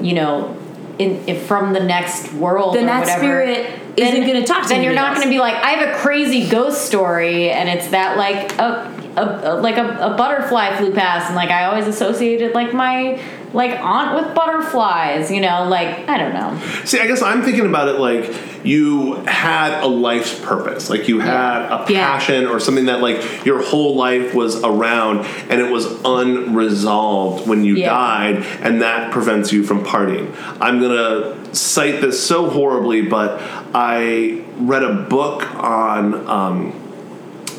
[0.00, 0.54] you know
[0.98, 4.82] in, in from the next world Then that whatever, spirit isn't gonna talk to then
[4.82, 8.16] you're not going to be like i have a crazy ghost story and it's that
[8.18, 12.52] like a, a, a like a, a butterfly flew past and like i always associated
[12.52, 13.20] like my
[13.54, 16.48] like aunt with butterflies you know like i don't know
[16.84, 18.34] See, I guess I'm thinking about it like
[18.64, 20.90] you had a life's purpose.
[20.90, 22.06] Like you had a Yeah.
[22.12, 25.20] passion or something that like your whole life was around
[25.50, 27.90] and it was unresolved when you Yeah.
[27.90, 30.34] died and that prevents you from partying.
[30.60, 33.40] I'm going to cite this so horribly, but
[33.74, 36.72] I read a book on um,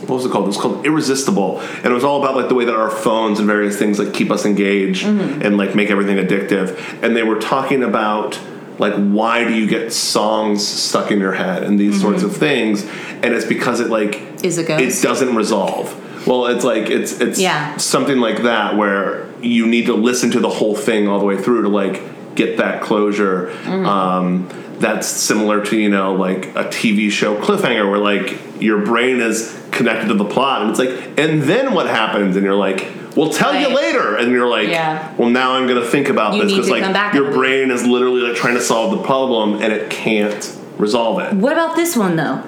[0.02, 0.46] what was it called?
[0.46, 3.40] It was called Irresistible, and it was all about like the way that our phones
[3.40, 5.42] and various things like keep us engaged mm-hmm.
[5.42, 6.78] and like make everything addictive.
[7.04, 8.40] And they were talking about
[8.80, 12.40] like why do you get songs stuck in your head and these sorts of mm-hmm.
[12.40, 15.04] things, and it's because it like Is a it ghost?
[15.04, 16.28] doesn't resolve.
[16.28, 17.78] Well, it's like it's it's Yeah.
[17.78, 21.38] something like that where you need to listen to the whole thing all the way
[21.38, 23.48] through to like get that closure.
[23.64, 23.86] Mm-hmm.
[23.86, 24.50] Um,
[24.80, 29.56] that's similar to you know like a TV show cliffhanger where like your brain is
[29.72, 33.32] connected to the plot and it's like and then what happens and you're like we'll
[33.32, 35.14] tell you later and you're like Yeah.
[35.18, 38.36] well now I'm gonna think about You this because like your brain is literally like
[38.36, 41.34] trying to solve the problem and it can't resolve it.
[41.34, 42.42] What about this one though?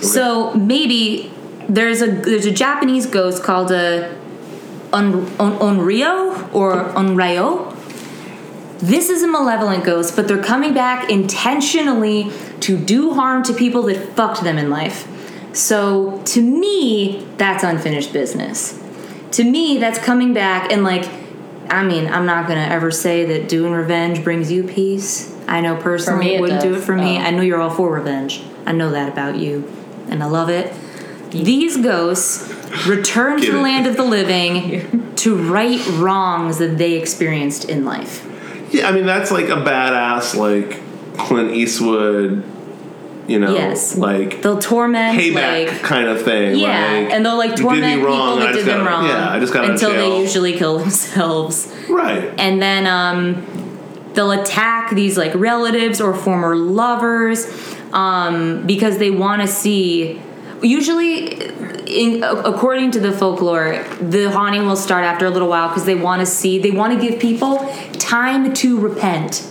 [0.00, 1.30] So maybe
[1.68, 4.16] there's a there's a Japanese ghost called a
[4.92, 7.76] un, un, Onryo or Onryo,
[8.78, 13.82] this is a malevolent ghost, but they're coming back intentionally to do harm to people
[13.84, 15.08] that fucked them in life.
[15.54, 18.80] So to me, that's unfinished business.
[19.32, 21.08] To me, that's coming back and like,
[21.68, 25.34] I mean, I'm not gonna ever say that doing revenge brings you peace.
[25.46, 27.18] I know personally me it it wouldn't do it for me.
[27.18, 27.22] oh.
[27.22, 28.42] I know you're all for revenge.
[28.64, 29.70] I know that about you,
[30.08, 30.74] and I love it.
[31.30, 32.48] These ghosts
[32.86, 38.27] return to the land of the living to right wrongs that they experienced in life.
[38.70, 40.80] Yeah, I mean that's like a badass like
[41.18, 42.44] Clint Eastwood,
[43.26, 43.96] you know, Yes.
[43.96, 46.56] like They'll torment payback like kind of thing.
[46.58, 46.68] yeah,
[47.02, 49.06] like, and they'll like you torment wrong, people that did them wrong.
[49.06, 52.32] Yeah, I just got until they usually kill themselves, right.
[52.38, 53.44] and then um,
[54.14, 57.46] they'll attack these like relatives or former lovers
[57.92, 60.20] um, because they want to see.
[60.62, 61.34] Usually,
[61.88, 65.94] in, according to the folklore, the haunting will start after a little while because they
[65.94, 67.58] want to see, they want to give people
[67.94, 69.44] time to repent.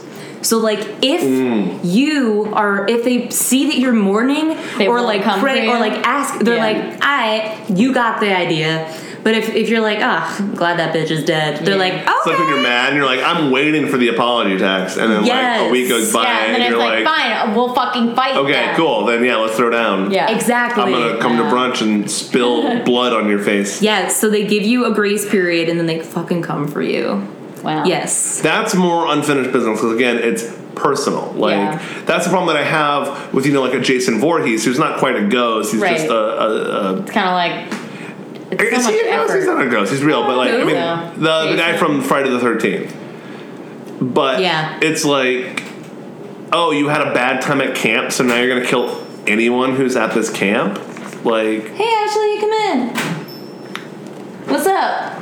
[0.43, 1.79] So, like, if Mm.
[1.83, 5.79] you are, if they see that you're mourning, They or won't like come pray, or
[5.79, 6.63] like ask, they're Yeah.
[6.63, 8.88] like, I, you got the idea.
[9.28, 11.80] But if, if you're like, ah, I'm glad that bitch is dead, they're Yeah.
[11.82, 12.03] like, okay.
[12.15, 15.11] It's like when you're mad and you're like, I'm waiting for the apology text, and
[15.11, 17.53] then like a week goes by, yeah, and then and it's you're like, like, fine,
[17.53, 18.38] we'll fucking fight.
[18.38, 18.75] okay, then.
[18.78, 20.11] cool, then yeah, let's throw down.
[20.11, 20.82] Yeah, Exactly.
[20.84, 23.82] I'm gonna come to brunch and spill blood on your face.
[23.82, 27.28] Yes, so they give you a grace period and then they fucking come for you.
[27.63, 27.84] Wow.
[27.84, 28.39] Yes.
[28.39, 31.34] That's more unfinished business because again, it's personal.
[31.36, 31.84] Like Yeah.
[32.05, 34.99] that's the problem that I have with you know like a Jason Voorhees, who's not
[34.99, 35.73] quite a ghost.
[35.73, 35.97] He's Right.
[35.97, 36.13] just a.
[36.15, 37.86] a, a kind of like
[38.51, 39.29] it's is so much he a ghost?
[39.29, 39.37] effort.
[39.37, 39.91] He's not a ghost.
[39.91, 41.11] He's real, but like I mean, Yeah.
[41.15, 42.95] the the guy from Friday the Thirteenth.
[44.01, 44.77] But Yeah.
[44.81, 45.63] it's like,
[46.53, 49.95] oh, you had a bad time at camp, so now you're gonna kill anyone who's
[49.95, 50.79] at this camp.
[51.25, 52.89] Like, Hey Ashley, come in.
[54.47, 55.13] What's up?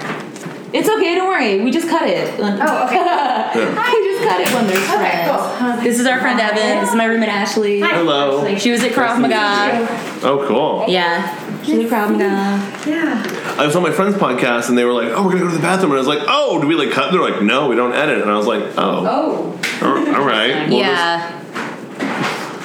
[0.73, 1.61] It's okay, don't worry.
[1.63, 2.34] We just cut it.
[2.38, 2.99] Oh, okay.
[3.55, 5.84] we just cut it when there's friends.
[5.84, 6.82] This is our friend Evan.
[6.82, 7.80] This is my roommate Ashley.
[7.80, 8.53] hello.
[8.57, 9.88] She was at Krav Maga.
[10.21, 10.86] Oh, cool.
[10.89, 11.39] Yeah.
[11.66, 15.24] She was at Krav I was on my friend's podcast and they were like, "Oh,
[15.24, 17.11] we're gonna go to the bathroom," and I was like, "Oh, do we like cut?"
[17.11, 19.86] They're like, "No, we don't edit," and I was like, "Oh, Oh.
[19.86, 21.41] all all right." Well, yeah.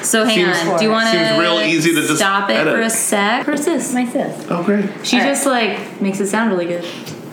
[0.02, 0.78] So hang Seems- on.
[0.78, 2.74] Do you want to seems real easy to just stop it edit.
[2.74, 3.44] for a sec?
[3.44, 3.94] Persist.
[3.94, 4.12] My sis.
[4.36, 4.86] this- Oh, great.
[5.04, 5.28] She All right.
[5.30, 6.84] just like makes it sound really good,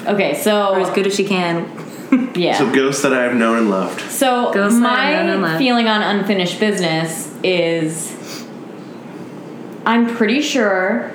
[0.05, 1.65] Okay, so or as good as she can.
[2.35, 2.57] yeah.
[2.57, 3.99] So ghosts that I have known and loved.
[4.11, 5.59] So Ghost Lab, no, no, my left.
[5.59, 8.13] feeling on unfinished business is
[9.85, 11.11] I'm pretty sure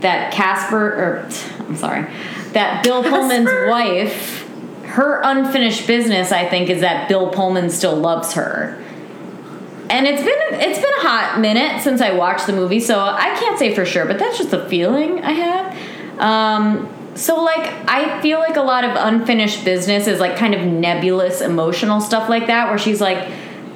[0.00, 1.28] that Casper or
[1.60, 2.06] I'm sorry,
[2.52, 4.48] that Bill Pullman's wife,
[4.84, 8.82] her unfinished business I think is that Bill Pullman still loves her.
[9.88, 13.34] And it's been it's been a hot minute since I watched the movie, so I
[13.38, 16.20] can't say for sure, but that's just a feeling I have.
[16.20, 20.62] Um, so like I feel like a lot of unfinished business is like kind of
[20.62, 23.28] nebulous emotional stuff like that where she's like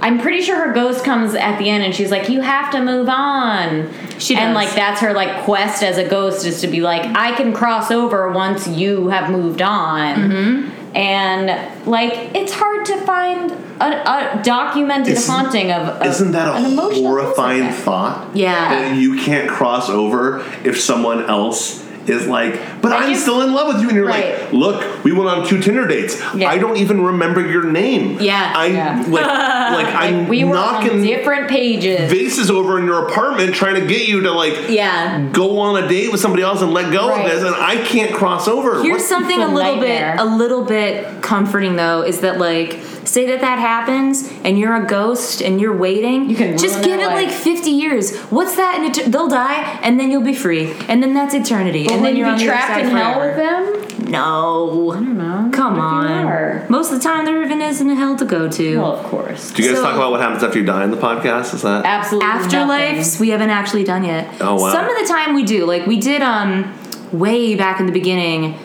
[0.05, 2.85] I'm pretty sure her ghost comes at the end and she's like you have to
[2.85, 3.91] move on.
[4.19, 7.35] She And like that's her like quest as a ghost is to be like I
[7.35, 10.15] can cross over once you have moved on.
[10.17, 10.97] Mm-hmm.
[10.97, 13.51] And like it's hard to find
[13.81, 17.85] a, a documented Isn't- haunting of, of Isn't that a emotional horrifying ghost like that.
[17.85, 18.37] thought?
[18.37, 18.69] Yeah.
[18.69, 23.41] That you can't cross over if someone else is like, but Like I'm if- still
[23.43, 24.41] in love with you, and you're Right.
[24.43, 26.21] like, look, we went on two Tinder dates.
[26.35, 26.51] Yeah.
[26.51, 28.19] I don't even remember your name.
[28.21, 28.53] Yeah.
[28.55, 29.05] I Yeah.
[29.09, 29.25] like,
[29.87, 32.11] like I'm We were on knocking different pages.
[32.11, 35.23] vases over in your apartment trying to get you to like Yeah.
[35.33, 37.25] go on a date with somebody else and let go Right.
[37.25, 38.83] of this, and I can't cross over.
[38.83, 40.15] Here's What- something a a little nightmare.
[40.17, 44.75] bit a little bit comforting though is that like say that that happens and you're
[44.75, 48.57] a ghost and you're waiting You can just give their it like 50 years what's
[48.57, 51.94] that in et- they'll die and then you'll be free and then that's eternity But
[51.97, 54.11] and then you you're on be the trapped side in hell with them?
[54.11, 55.51] no I don't know.
[55.53, 58.25] come What if you on most of the time there even isn't a hell to
[58.25, 59.51] go to Well, of course.
[59.53, 61.55] Do you guys So- talk about what happens after you die in the podcast?
[61.55, 62.29] Is that Absolutely.
[62.29, 63.21] afterlives nothing.
[63.21, 64.73] we haven't actually done yet Oh, wow.
[64.73, 66.73] some of the time we do like we did um
[67.13, 68.57] way back in the beginning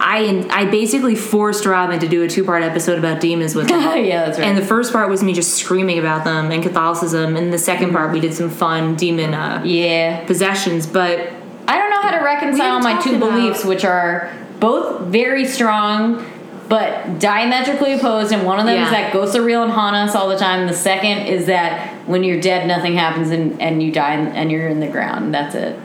[0.00, 4.08] I I basically forced Robin to do a two part episode about demons with me.
[4.08, 4.46] yeah, that's right.
[4.46, 7.92] And the first part was me just screaming about them and Catholicism, and the second
[7.92, 10.24] part we did some fun demon uh, yeah.
[10.24, 10.86] possessions.
[10.86, 11.32] But
[11.66, 16.24] I don't know how to reconcile my two about- beliefs, which are both very strong
[16.68, 18.30] but diametrically opposed.
[18.30, 20.66] And one of them is that ghosts are real and haunt us all the time.
[20.66, 24.50] The second is that when you're dead, nothing happens and, and you die and, and
[24.52, 25.32] you're in the ground.
[25.32, 25.78] That's it.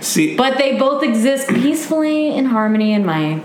[0.00, 0.36] see?
[0.36, 3.42] But they both exist peacefully in harmony in my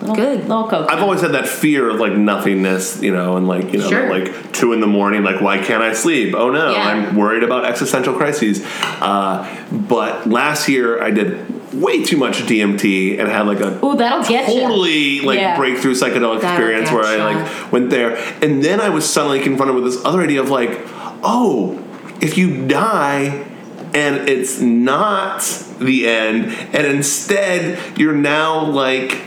[0.00, 0.40] little, Good.
[0.48, 0.86] little cocoa.
[0.88, 4.08] I've always had that fear of like nothingness, you know, and like you know, Sure.
[4.18, 6.34] like two in the morning, like why can't I sleep?
[6.34, 6.88] Oh no, Yeah.
[6.88, 8.64] I'm worried about existential crises.
[9.02, 13.96] Uh, but last year I did way too much DMT and had like a Ooh,
[13.96, 14.60] that'll get you.
[14.62, 15.56] totally like Yeah.
[15.56, 19.74] breakthrough psychedelic That'll experience where I like went there, and then I was suddenly confronted
[19.74, 20.78] with this other idea of like,
[21.22, 21.82] oh,
[22.20, 23.46] if you die
[23.94, 25.40] and it's not
[25.78, 29.20] the end, and instead you're now like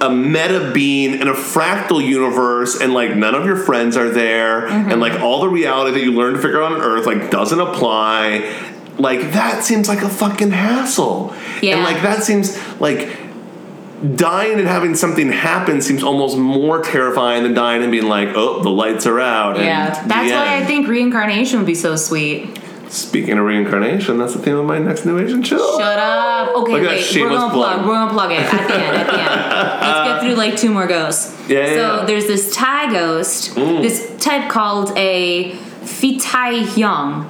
[0.00, 4.62] a meta being in a fractal universe and like none of your friends are there
[4.68, 4.92] Mm-hmm.
[4.92, 7.58] and like all the reality that you learned to figure out on earth like doesn't
[7.60, 8.67] apply
[8.98, 11.76] like that seems like a fucking hassle Yeah.
[11.76, 13.08] and like that seems like
[14.14, 18.62] dying and having something happen seems almost more terrifying than dying and being like oh
[18.62, 22.58] the lights are out Yeah, That's why I think reincarnation would be so sweet.
[22.90, 26.56] speaking of reincarnation that's the theme of my next new asian show Shut up.
[26.56, 27.16] Okay, Look wait.
[27.16, 27.76] We're gonna plug.
[27.80, 27.86] plug.
[27.86, 28.96] We're gonna plug it at the end.
[28.96, 29.28] At the end.
[29.82, 31.36] Let's get through like two more ghosts.
[31.48, 32.04] Yeah, So yeah.
[32.06, 33.54] there's this Thai ghost.
[33.56, 33.82] Mm.
[33.82, 37.28] This type called a Fitai Hyung.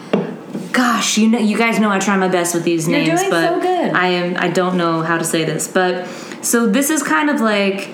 [0.73, 3.49] Gosh, you know, you guys know I try my best with these You're names, but
[3.49, 3.93] so good.
[3.93, 5.69] I am I don't know how to say this.
[5.69, 6.07] But
[6.43, 7.91] so this is kind of like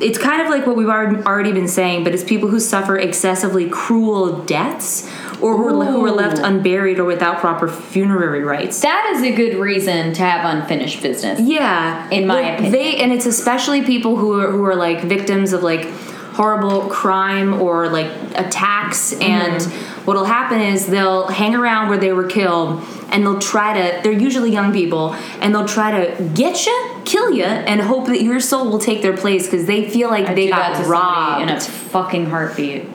[0.00, 2.96] it's kind of like what we've already already been saying, but it's people who suffer
[2.98, 5.08] excessively cruel deaths
[5.40, 8.80] or who are, who are left unburied or without proper funerary rites.
[8.80, 11.40] That is a good reason to have unfinished business.
[11.40, 12.72] Yeah, In my Well, opinion.
[12.72, 15.88] they and it's especially people who are who are like victims of like
[16.32, 19.12] horrible crime or like attacks.
[19.12, 19.22] Mm-hmm.
[19.22, 24.02] And what'll happen is they'll hang around where they were killed, and they'll try to.
[24.02, 28.22] They're usually young people, and they'll try to get you, kill you, and hope that
[28.22, 31.42] your soul will take their place because they feel like I they got robbed.
[31.42, 32.86] in a fucking heartbeat.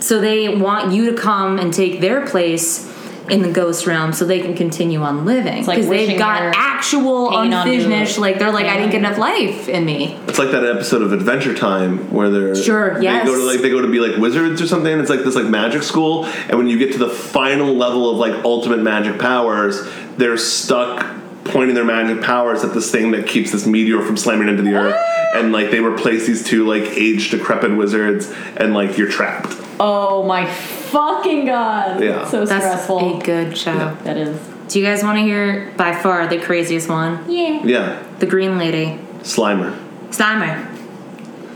[0.00, 2.89] So they want you to come and take their place
[3.30, 5.64] in the ghost realm so they can continue on living.
[5.66, 8.98] like they've wishing got actual hanging on to unfinished, like they're like, I didn't get
[8.98, 10.18] enough life in me.
[10.26, 13.26] It's like that episode of Adventure Time where they're Sure, They yes.
[13.26, 14.98] go to like they go to be like wizards or something.
[15.00, 18.16] It's like this like magic school, and when you get to the final level of
[18.16, 19.80] like ultimate magic powers,
[20.16, 24.48] they're stuck pointing their magic powers at this thing that keeps this meteor from slamming
[24.48, 24.96] into the earth,
[25.34, 29.54] and like they replace these two like aged decrepit wizards, and like you're trapped.
[29.78, 30.46] Oh my
[30.90, 32.02] fucking god.
[32.02, 32.26] Yeah.
[32.28, 33.20] So That's stressful.
[33.20, 33.72] a good show.
[33.74, 33.96] Yeah.
[34.04, 34.38] that is.
[34.68, 37.24] Do you guys want to hear by far the craziest one?
[37.30, 37.62] Yeah.
[37.64, 38.98] Yeah, The Green Lady.
[39.22, 39.76] Slimer.
[40.10, 40.66] Slimer.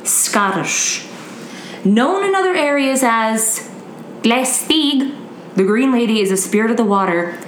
[0.07, 1.07] Scottish.
[1.85, 3.71] Known in other areas as
[4.23, 5.15] Glaistig,
[5.55, 7.39] the Green Lady is a spirit of the water.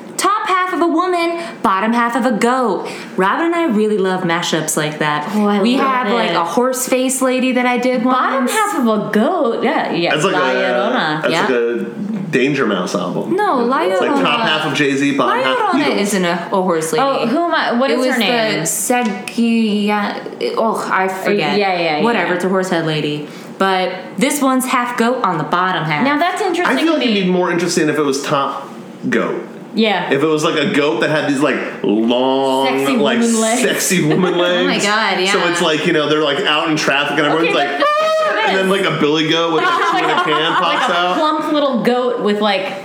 [0.76, 2.88] Top half of a woman, bottom half of a goat.
[3.16, 5.30] Robin and I really love mashups like that.
[5.34, 8.52] Oh, I we love have like a horse face lady that I did Bottom once.
[8.52, 9.62] half of a goat.
[9.64, 9.92] Yeah.
[9.92, 10.10] Yeah.
[10.12, 11.22] That's like La a Llorona.
[11.22, 11.40] that's yeah.
[11.42, 13.34] like a Danger Mouse album.
[13.36, 16.00] No, La It's like top half of Jay Z, bottom La half Llorona Beatles.
[16.00, 17.04] isn't a, a horse lady.
[17.04, 17.72] Oh, who am I?
[17.78, 18.60] What it is was her name?
[18.60, 20.54] the Cegua.
[20.56, 21.58] Oh, I forget.
[21.58, 22.28] yeah, yeah, Whatever.
[22.30, 22.34] yeah.
[22.34, 23.28] It's a horse head lady.
[23.58, 26.04] But this one's half goat on the bottom half.
[26.04, 28.68] now that's interesting I feel to like it'd be more interesting if it was top
[29.08, 29.48] goat.
[29.76, 30.10] Yeah.
[30.12, 33.62] If it was like a goat that had these like long, Sexy like woman legs.
[33.62, 34.62] sexy woman legs.
[34.62, 35.32] Oh my God, yeah.
[35.32, 38.46] So it's like you know they're like out in traffic and everyone's Okay, like, "Ah,"
[38.48, 40.92] and then like a billy goat with a two in a can pops like a
[40.92, 41.16] out.
[41.16, 42.82] plump little goat with like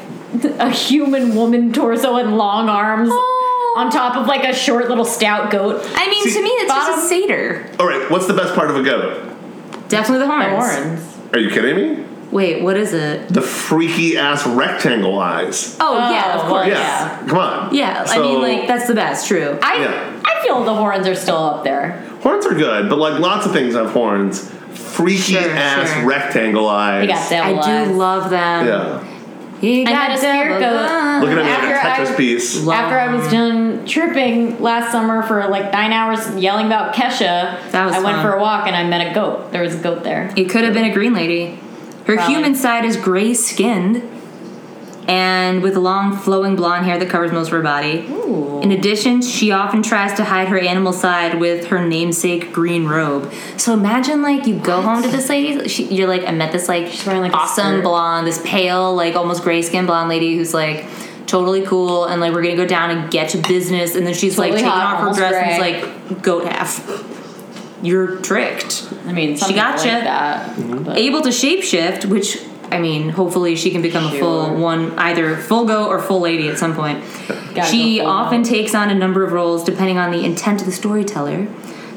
[0.60, 3.74] a human woman torso and long arms Oh.
[3.78, 5.82] on top of like a short little stout goat.
[5.96, 7.70] I mean, See, to me, it's bottom- just a satyr.
[7.80, 9.28] All right, what's the best part of a goat?
[9.90, 10.76] Definitely the horns.
[10.78, 11.18] Horns.
[11.34, 12.06] Are you kidding me?
[12.32, 13.28] Wait, what is it?
[13.30, 15.76] The freaky ass rectangle eyes.
[15.82, 16.68] Oh, yeah, of Oh, course.
[16.68, 17.76] well, Yeah, come on.
[17.76, 19.58] Yeah, I mean, like, that's the best, true.
[19.62, 19.92] I Yeah.
[20.24, 22.02] I feel the horns are still up there.
[22.24, 24.50] horns are good, but like lots of things have horns.
[24.74, 26.06] Freaky Sure, ass sure.
[26.06, 27.02] rectangle eyes.
[27.02, 28.68] They got devil I do love them.
[28.68, 29.00] Yeah.
[29.60, 30.90] He I got had a spirit devil goat.
[30.90, 31.22] eyes.
[31.22, 32.68] Looking at me like a Tetris I- piece.
[32.68, 37.86] After I was done tripping last summer for like nine hours yelling about Kesha, That
[37.86, 38.26] was I went fun.
[38.26, 39.52] for a walk and I met a goat.
[39.52, 40.32] There was a goat there.
[40.36, 41.60] It could have been a green lady.
[42.12, 42.36] Her Probably.
[42.36, 44.04] human side is gray skinned
[45.08, 48.06] and with long flowing blonde hair that covers most of her body.
[48.10, 48.60] Ooh.
[48.60, 53.32] In addition, she often tries to hide her animal side with her namesake green robe.
[53.56, 56.68] So imagine like you go home to this lady, she, you're like, I met this
[56.68, 60.54] like, She's wearing, like, awesome blonde, this pale, like almost gray skinned blonde lady who's
[60.54, 60.86] like
[61.28, 64.38] totally cool and like we're gonna go down and get to business and then she's
[64.38, 67.08] like taking hot, off her dress and it's like goat half.
[67.84, 69.90] You're tricked I mean, She got gotcha.
[69.90, 70.56] like that.
[70.56, 70.84] Mm-hmm.
[70.84, 72.38] but- able to shapeshift, which
[72.72, 76.48] I mean, hopefully she can become a full one, either full goat or full lady
[76.48, 77.04] at some point.
[77.70, 78.50] She often goat.
[78.50, 81.48] takes on a number of roles depending on the intent of the storyteller.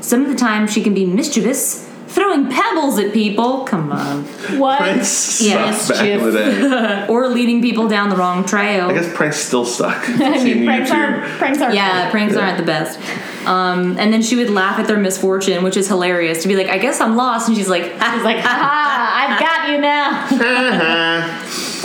[0.00, 3.64] Some of the time she can be mischievous, throwing pebbles at people.
[3.64, 4.24] Come on.
[4.58, 4.78] What?
[4.80, 7.06] Prince Yeah, sucked back in the day.
[7.10, 8.88] or leading people down the wrong trail.
[8.88, 9.96] I guess pranks still suck.
[10.08, 11.74] I mean, pranks aren't pranks aren't.
[11.74, 12.98] Yeah, pranks aren't the best.
[13.46, 16.40] Um, and then she would laugh at their misfortune, which is hilarious.
[16.42, 17.82] To be like, I guess I'm lost, and she's like,
[18.14, 19.26] She's like, ha!
[19.26, 20.26] I've got you now.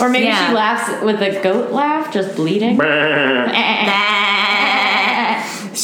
[0.05, 0.47] or maybe Yeah.
[0.47, 2.77] she laughs with a goat laugh, just bleeding.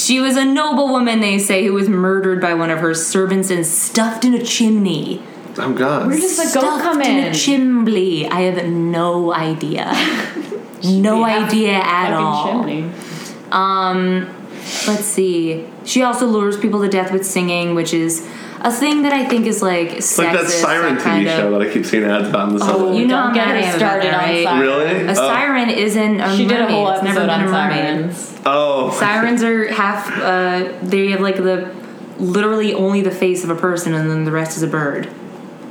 [0.05, 3.65] She was a noblewoman, they say, who was murdered by one of her servants and
[3.65, 5.23] stuffed in a chimney.
[5.57, 6.05] Oh God.
[6.05, 7.31] Where does the goat Stuffed come in in?
[7.31, 8.27] a chimney.
[8.29, 9.91] I have no idea.
[10.83, 12.45] no idea at all.
[12.63, 12.91] chimney.
[13.51, 14.29] Um,
[14.87, 15.65] let's see.
[15.85, 18.27] She also lures people to death with singing, which is
[18.65, 19.97] a thing that I think is like sexist.
[19.97, 22.49] It's like that Siren that TV kind show of, that I keep seeing ads about
[22.49, 24.19] in the Oh, you know Don't I'm get mad her at about started that, on
[24.29, 24.43] right?
[24.43, 24.61] Siren.
[24.61, 25.05] Really?
[25.07, 25.13] A Oh.
[25.13, 26.49] siren isn't a She mermaid.
[26.49, 28.15] did a whole it's never episode been on a mermaid.
[28.15, 28.39] sirens.
[28.45, 28.91] Oh.
[28.91, 30.17] Sirens are half.
[30.21, 31.69] Uh, they have like the
[32.17, 35.09] literally only the face of a person, and then the rest is a bird.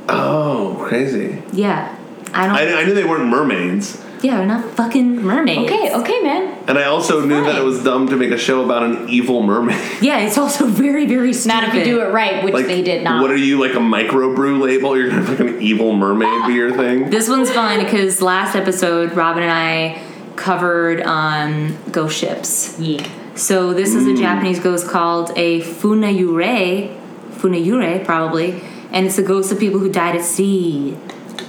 [0.07, 1.41] Oh, crazy.
[1.51, 1.95] Yeah,
[2.33, 2.55] I don't.
[2.55, 4.01] I, I knew they weren't mermaids.
[4.21, 5.71] Yeah, they're not fucking mermaids.
[5.71, 6.57] Okay, okay, man.
[6.67, 9.43] And I also knew that it was dumb to make a show about an evil
[9.43, 9.81] mermaid.
[10.01, 11.55] Yeah, it's also very very stupid.
[11.55, 13.21] Not if you do it right, which like, they did not.
[13.21, 14.97] What are you, like a microbrew label?
[14.97, 17.09] You're gonna have like an evil mermaid be your thing?
[17.15, 20.01] This one's fun because last episode, Robin and I
[20.35, 22.79] covered um, ghost ships.
[22.79, 23.07] yeah.
[23.35, 26.95] So this is a Japanese ghost called a funayure,
[27.31, 28.61] funayure probably,
[28.91, 30.97] and it's the ghost of people who died at sea.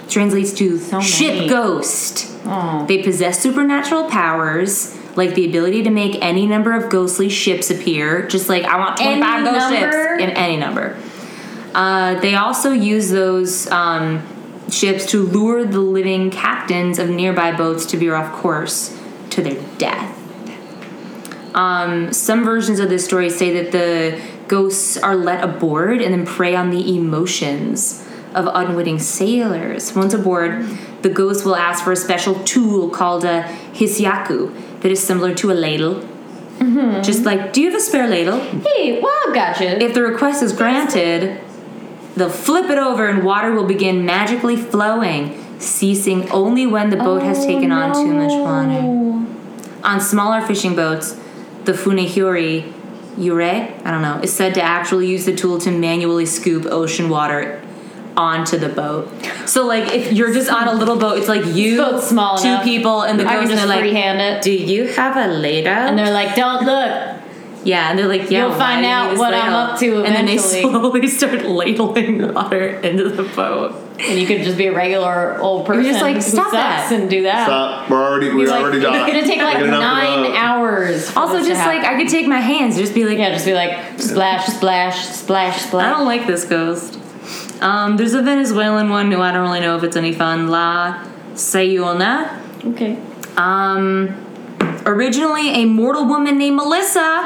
[0.09, 2.33] Translates to So ship ghost.
[2.45, 2.85] Oh.
[2.87, 8.27] They possess supernatural powers, like the ability to make any number of ghostly ships appear.
[8.27, 10.19] Just like I want Any 25 ghost number?
[10.19, 10.97] ships in any number.
[11.75, 14.23] Uh, they also use those um,
[14.71, 18.97] ships to lure the living captains of nearby boats to veer off course
[19.31, 20.13] to their death.
[21.55, 26.25] Um, some versions of this story say that the ghosts are let aboard and then
[26.27, 28.06] prey on the emotions
[28.37, 29.95] of unwitting sailors.
[29.95, 30.65] Once aboard,
[31.03, 35.51] the ghost will ask for a special tool called a hisyaku that is similar to
[35.51, 35.95] a ladle.
[36.59, 37.03] Mm-hmm.
[37.03, 38.39] Just like, do you have a spare ladle?
[38.39, 39.67] Hey, well, I've got you.
[39.67, 41.41] If the request is granted,
[42.15, 47.23] they'll flip it over and water will begin magically flowing, ceasing only when the boat
[47.23, 49.27] has oh, taken on too much water.
[49.83, 51.19] On smaller fishing boats,
[51.65, 52.73] the funihuri
[53.17, 57.09] yure, I don't know, is said to actually use the tool to manually scoop ocean
[57.09, 57.63] water
[58.17, 59.09] onto the boat.
[59.47, 62.49] So like if you're just on a little boat, it's like you, boat's small two
[62.49, 62.65] enough.
[62.65, 64.43] people, and the I can ghost, and they're like, it.
[64.43, 67.23] "Do you have a ladle?" And they're like, don't look.
[67.65, 70.05] Yeah, and they're like, yeah, You'll why find out need this what I'm up to
[70.05, 73.75] And then they slowly start ladling water into the boat.
[73.99, 76.93] And you could just be a regular old person just like, who "Stop sucks that."
[76.93, 77.47] and do that.
[77.47, 77.91] Stop.
[77.91, 81.11] We're already, we It's like, already it's gonna take like We're gonna knock nine hours.
[81.11, 81.83] for Also, this to just like.
[81.83, 85.63] I could take my hands, just be like, yeah, just be like splash, splash, splash,
[85.63, 85.87] splash.
[85.87, 87.01] I don't like this ghost.
[87.61, 90.49] Um, there's a Venezuelan one who I don't really know if it's any fun.
[90.49, 91.05] La
[91.35, 92.43] Sayona.
[92.65, 92.99] Okay.
[93.37, 94.15] Um,
[94.87, 97.25] originally a mortal woman named Melissa.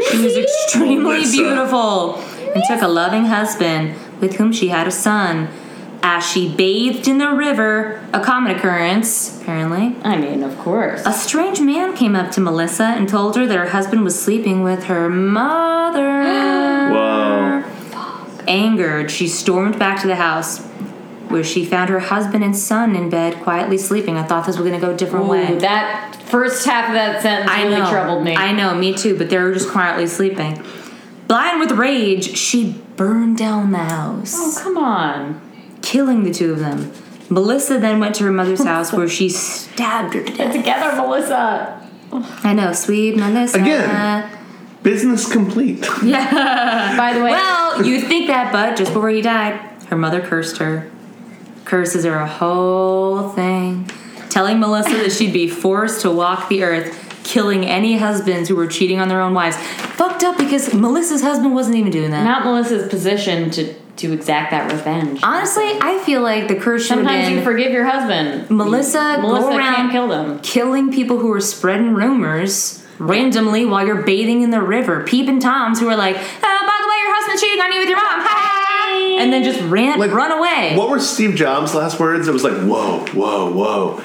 [0.10, 1.36] she was extremely Melissa.
[1.36, 2.16] beautiful
[2.54, 5.48] and took a loving husband with whom she had a son.
[6.06, 11.02] As she bathed in the river, a common occurrence, apparently, I mean, of course.
[11.06, 14.62] a strange man came up to Melissa and told her that her husband was sleeping
[14.62, 16.22] with her mother.
[16.92, 17.73] Whoa.
[18.48, 20.60] Angered, she stormed back to the house
[21.28, 24.16] where she found her husband and son in bed quietly sleeping.
[24.16, 25.56] I thought this was going to go a different way.
[25.58, 27.90] That first half of that sentence I really know.
[27.90, 28.36] troubled me.
[28.36, 30.62] I know, me too, but they were just quietly sleeping.
[31.26, 35.40] Blind with rage, she burned down the house, Oh, come on.
[35.82, 36.92] killing the two of them.
[37.30, 41.80] Melissa then went to her mother's house where she stabbed her to Get together, Melissa.
[42.12, 43.58] I know, sweet Melissa.
[43.60, 44.30] Again.
[44.84, 45.84] Business complete.
[46.04, 46.96] Yeah.
[46.96, 49.58] By the way, Well, you think that, but just before he died,
[49.88, 50.88] her mother cursed her.
[51.64, 53.90] Curses are a whole thing.
[54.28, 58.66] Telling Melissa that she'd be forced to walk the earth, killing any husbands who were
[58.66, 59.56] cheating on their own wives.
[59.56, 62.22] Fucked up because Melissa's husband wasn't even doing that.
[62.24, 65.20] not Melissa's position to to exact that revenge.
[65.22, 68.50] Honestly, I feel like the curse should have Sometimes you forgive your husband.
[68.50, 70.40] Melissa, Melissa go around can't kill them.
[70.40, 75.04] killing people who are spreading rumors randomly while you're bathing in the river.
[75.04, 77.88] Peeping toms who are like, oh, by the way, your husband's cheating on you with
[77.88, 78.20] your mom.
[78.20, 79.16] Ha!
[79.18, 80.76] And then just ran, Like, run away.
[80.76, 82.28] What were Steve Jobs' last words?
[82.28, 84.02] It was like, whoa, whoa, whoa.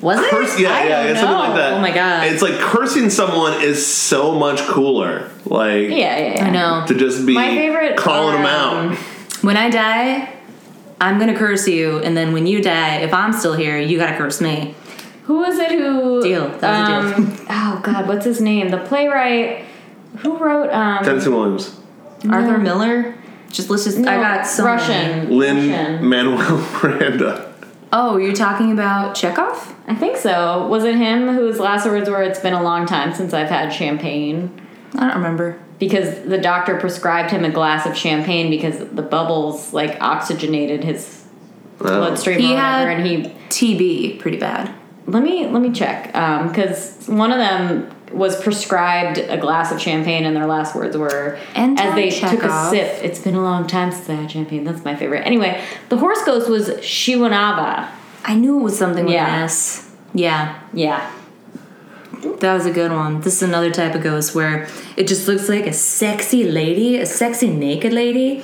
[0.00, 0.30] Was it?
[0.30, 1.72] Curse, yeah, I yeah, don't it's something like that.
[1.74, 2.26] Oh my God.
[2.26, 5.30] It's like cursing someone is so much cooler.
[5.46, 6.46] Like, Yeah, yeah, yeah.
[6.46, 6.84] I know.
[6.86, 8.98] to just be My favorite calling them um, out.
[9.42, 10.30] When I die,
[11.00, 14.16] I'm gonna curse you, and then when you die, if I'm still here, you gotta
[14.16, 14.74] curse me.
[15.24, 16.22] Who was it who?
[16.22, 16.48] Deal.
[16.58, 17.24] That was a deal.
[17.26, 18.68] um, oh God, what's his name?
[18.70, 19.64] The playwright
[20.18, 21.78] who wrote um, Tennessee Williams.
[22.28, 23.14] Arthur Miller?
[23.50, 23.98] Just let's just.
[23.98, 24.76] I no, got so many.
[24.76, 25.38] Russian.
[25.38, 26.08] Lin Russian.
[26.08, 26.38] Manuel
[26.82, 27.52] Miranda.
[27.92, 29.74] Oh, you're talking about Chekhov?
[29.86, 30.66] I think so.
[30.66, 33.70] Was it him whose last words were, "It's been a long time since I've had
[33.72, 34.60] champagne."
[34.94, 35.58] I don't remember.
[35.78, 41.22] Because the doctor prescribed him a glass of champagne because the bubbles like oxygenated his
[41.80, 41.86] Oh.
[41.86, 44.72] bloodstream He or whatever, had- and he TB, pretty bad.
[45.06, 49.80] Let me let me check um, because one of them was prescribed a glass of
[49.80, 53.42] champagne, and their last words were, Enter as they took a sip, it's been a
[53.42, 54.64] long time since I had champagne.
[54.64, 55.26] That's my favorite.
[55.26, 57.88] Anyway, the horse ghost was Siguanaba.
[58.24, 59.36] I knew it was something with Yeah.
[59.36, 59.90] an S.
[60.14, 61.10] Yeah, Yeah.
[62.40, 63.20] that was a good one.
[63.20, 67.04] This is another type of ghost where it just looks like a sexy lady, a
[67.06, 68.42] sexy naked lady,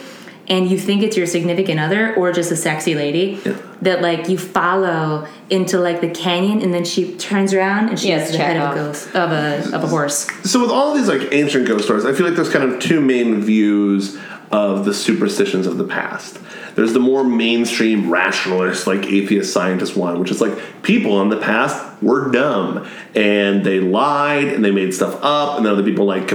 [0.51, 3.36] and you think it's your significant other or just a sexy lady
[3.80, 8.09] that like you follow into like the canyon, and then she turns around and she
[8.09, 10.28] Yes, has the head of a ghost of a of a horse.
[10.44, 13.01] So with all these like ancient ghost stories, I feel like there's kind of two
[13.01, 14.18] main views
[14.53, 16.40] of the superstitions of the past.
[16.74, 21.36] There's the more mainstream rationalist, like atheist scientist one, which is like people in the
[21.36, 26.05] past were dumb and they lied and they made stuff up, and then other people
[26.05, 26.26] like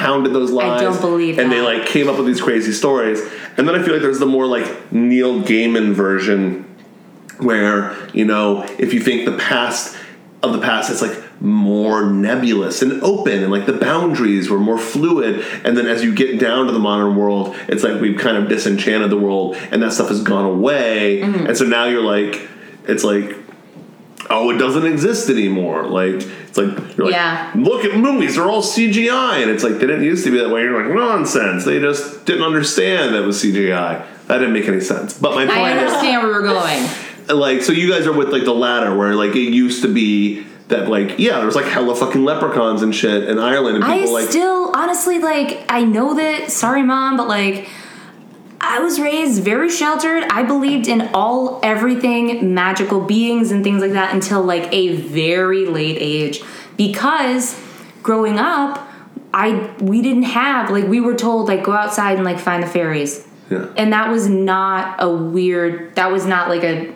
[0.00, 0.80] compounded those lies.
[0.80, 3.20] don't believe And they like came up with these crazy stories.
[3.56, 6.66] And then I feel like there's the more like Neil Gaiman version
[7.38, 9.96] where you know if you think the past
[10.42, 14.76] of the past it's like more nebulous and open and like the boundaries were more
[14.76, 18.36] fluid and then as you get down to the modern world it's like we've kind
[18.36, 21.46] of disenchanted the world and that stuff has gone away mm-hmm.
[21.46, 22.46] and so now you're like
[22.86, 23.39] it's like
[24.30, 25.84] oh it doesn't exist anymore.
[25.86, 27.52] Like it's like you're like Yeah.
[27.56, 30.50] look at movies they're all cgi and it's like they didn't used to be that
[30.50, 30.62] way.
[30.62, 31.64] You're like nonsense.
[31.64, 35.18] They just didn't understand that was cgi that didn't make any sense.
[35.18, 36.88] But my point I is understand where we're going.
[37.28, 40.46] like so you guys are with like the latter where like it used to be
[40.68, 43.98] that like yeah there was like hella fucking leprechauns and shit in Ireland and I
[43.98, 47.68] people like still honestly like I know that sorry mom, but like
[48.60, 50.24] I was raised very sheltered.
[50.24, 55.66] I believed in all everything magical beings and things like that until like a very
[55.66, 56.42] late age
[56.76, 57.58] because
[58.02, 58.86] growing up
[59.32, 62.66] I we didn't have like we were told like go outside and like find the
[62.66, 63.26] fairies.
[63.50, 63.66] yeah.
[63.76, 66.92] And that was not a weird that was not like a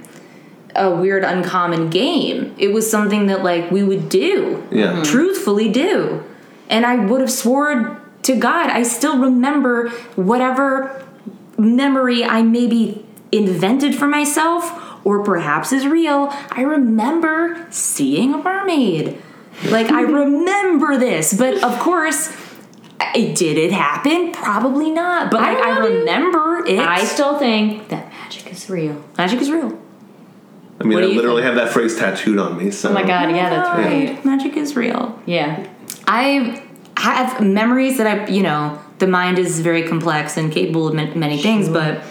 [0.77, 2.53] a weird uncommon game.
[2.59, 4.62] It was something that like we would do.
[4.71, 4.95] Yeah.
[4.97, 5.05] Mhm.
[5.05, 6.23] Truthfully do.
[6.69, 11.01] And I would have sworn to God, I still remember whatever
[11.59, 14.71] memory I maybe invented for myself
[15.05, 16.29] or perhaps is real.
[16.51, 19.21] I remember seeing a mermaid.
[19.69, 22.35] Like I remember this, but of course
[23.15, 24.33] it did it happen?
[24.33, 25.31] Probably not.
[25.31, 25.99] But I like I don't know, dude.
[26.01, 26.79] remember it.
[26.81, 29.05] I still think that magic is real.
[29.19, 29.79] Magic is real.
[30.81, 31.55] I mean What I literally think?
[31.55, 34.25] have that phrase tattooed on me so Oh my god, yeah, that's oh God, right.
[34.25, 35.21] Magic is real.
[35.27, 35.69] Yeah.
[36.09, 36.63] I
[36.97, 41.15] have memories that I, you know, the mind is very complex and capable of ma-
[41.15, 42.03] many things, but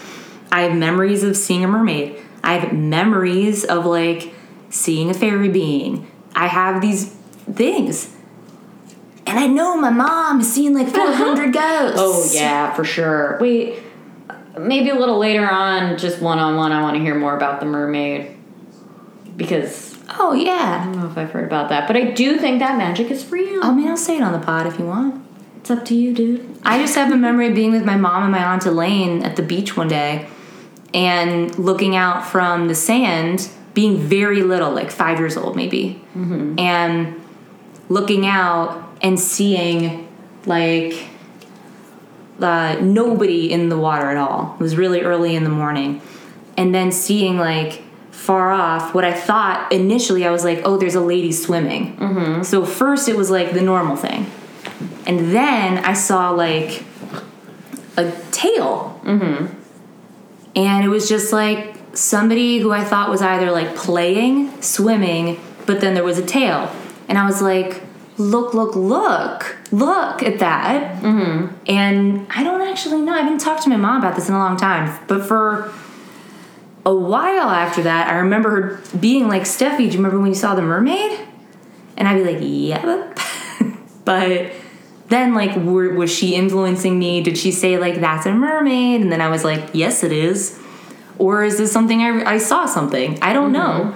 [0.51, 2.19] I have memories of seeing a mermaid.
[2.43, 4.33] I have memories of like
[4.69, 6.09] seeing a fairy being.
[6.35, 7.15] I have these
[7.53, 8.15] things.
[9.25, 11.97] And I know my mom has seen like 400 ghosts.
[11.97, 13.37] Oh yeah, for sure.
[13.39, 13.79] Wait,
[14.59, 17.59] maybe a little later on, just one on one, I want to hear more about
[17.61, 18.35] the mermaid
[19.37, 20.79] because Oh, yeah.
[20.81, 23.31] I don't know if I've heard about that, but I do think that magic is
[23.31, 23.63] real.
[23.63, 25.22] I mean, I'll say it on the pod if you want.
[25.63, 26.57] It's up to you, dude.
[26.65, 29.37] I just have a memory of being with my mom and my aunt Elaine at
[29.37, 30.27] the beach one day
[30.93, 36.03] and looking out from the sand, being very little, like five years old maybe,
[36.59, 37.21] and
[37.87, 40.05] looking out and seeing
[40.45, 41.07] like
[42.41, 44.55] uh, nobody in the water at all.
[44.59, 46.01] It was really early in the morning.
[46.57, 50.95] And then seeing like far off what I thought initially, I was like, oh, there's
[50.95, 51.95] a lady swimming.
[52.43, 54.29] So first it was like the normal thing.
[55.05, 56.83] And then I saw like
[57.97, 58.99] a tail.
[59.03, 59.59] Mm-hmm.
[60.55, 65.81] And it was just like somebody who I thought was either like playing, swimming, but
[65.81, 66.71] then there was a tail.
[67.07, 67.81] And I was like,
[68.17, 71.01] look, look, look, look at that.
[71.01, 71.55] Mm-hmm.
[71.67, 73.13] And I don't actually know.
[73.13, 74.99] I haven't talked to my mom about this in a long time.
[75.07, 75.73] But for
[76.85, 80.35] a while after that, I remember her being like, Steffi, do you remember when you
[80.35, 81.19] saw the mermaid?
[81.97, 83.17] And I'd be like, yep.
[84.05, 84.51] but
[85.13, 87.21] then, like, were, was she influencing me?
[87.21, 89.01] Did she say, like, that's a mermaid?
[89.01, 90.59] And then I was like, yes, it is.
[91.19, 93.21] Or is this something I, I saw something?
[93.21, 93.89] I don't mm-hmm.
[93.89, 93.95] know.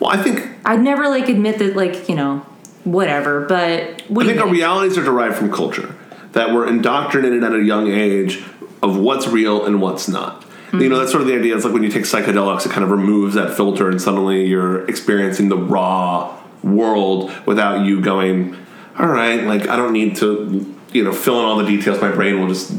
[0.00, 2.38] well I think I'd never, like, admit that, like, you know,
[2.84, 3.42] whatever.
[3.46, 5.94] But what I do you think our realities are derived from culture
[6.32, 8.42] that we're indoctrinated at a young age
[8.82, 10.44] of what's real and what's not.
[10.72, 10.98] You know, mm-hmm.
[10.98, 11.56] that's sort of the idea.
[11.56, 14.86] It's like when you take psychedelics, it kind of removes that filter, and suddenly you're
[14.86, 18.54] experiencing the raw world without you going,
[18.98, 22.00] all right, like I don't need to, you know, fill in all the details.
[22.00, 22.72] My brain will just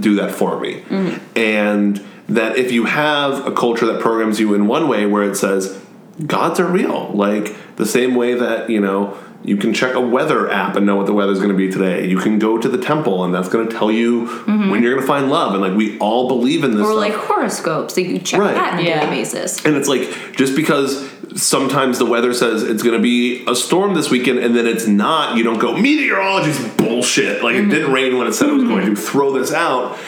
[0.00, 0.80] do that for me.
[0.82, 1.38] Mm-hmm.
[1.38, 5.36] And that if you have a culture that programs you in one way where it
[5.36, 5.80] says,
[6.26, 10.50] gods are real, like the same way that, you know, you can check a weather
[10.50, 12.08] app and know what the weather's going to be today.
[12.08, 14.70] You can go to the temple and that's going to tell you mm-hmm.
[14.70, 15.52] when you're going to find love.
[15.52, 16.80] And like we all believe in this.
[16.80, 16.96] Or, stuff.
[16.96, 17.96] like, horoscopes.
[17.96, 18.54] Like, you check Right.
[18.54, 19.04] that on a Yeah.
[19.04, 19.64] daily basis.
[19.64, 23.94] And it's like just because sometimes the weather says it's going to be a storm
[23.94, 27.42] this weekend and then it's not, you don't go, meteorology's bullshit.
[27.42, 27.70] Like it mm-hmm.
[27.70, 28.92] didn't rain when it said it was going to.
[28.92, 29.06] Mm-hmm.
[29.06, 29.98] Throw this out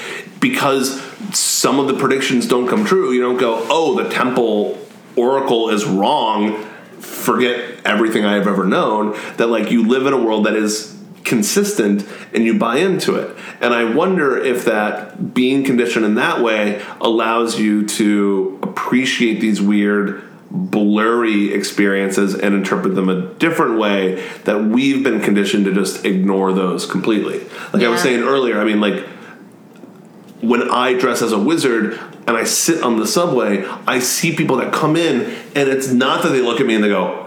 [0.40, 1.00] because
[1.36, 3.12] some of the predictions don't come true.
[3.12, 4.78] You don't go, oh, the temple
[5.16, 6.64] oracle is wrong.
[7.00, 9.12] Forget everything I have ever known.
[9.36, 13.36] That like you live in a world that is consistent and you buy into it.
[13.60, 19.60] And I wonder if that being conditioned in that way allows you to appreciate these
[19.60, 24.14] weird blurry experiences and interpret them a different way
[24.44, 27.40] that we've been conditioned to just ignore those completely.
[27.72, 29.06] Like I was saying earlier, I mean like
[30.40, 34.56] when I dress as a wizard and I sit on the subway, I see people
[34.56, 35.22] that come in,
[35.54, 37.26] and it's not that they look at me and they go,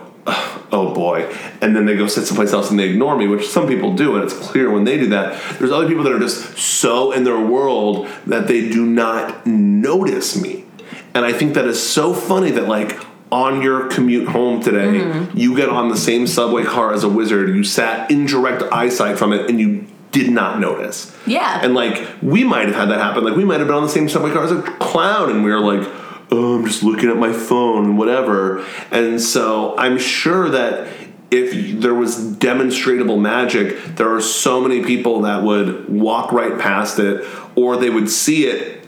[0.72, 1.28] "Oh boy,"
[1.62, 4.16] and then they go sit someplace else and they ignore me, which some people do,
[4.16, 5.40] and it's clear when they do that.
[5.60, 10.40] There's other people that are just so in their world that they do not notice
[10.40, 10.66] me,
[11.14, 12.98] and I think that is so funny that like.
[13.32, 15.38] On your commute home today, mm-hmm.
[15.38, 17.50] you get on the same subway car as a wizard.
[17.50, 21.16] You sat in direct eyesight from it, and you did not notice.
[21.26, 21.62] Yeah.
[21.64, 23.24] And like we might have had that happen.
[23.24, 25.52] Like we might have been on the same subway car as a clown, and we
[25.52, 25.88] were like,
[26.32, 30.90] "Oh, I'm just looking at my phone and whatever." And so I'm sure that
[31.32, 37.00] if there was demonstrable magic, there are so many people that would walk right past
[37.00, 37.26] it,
[37.56, 38.86] or they would see it,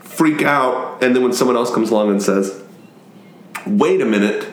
[0.00, 2.61] freak out, and then when someone else comes along and says,
[3.66, 4.48] "Wait a minute."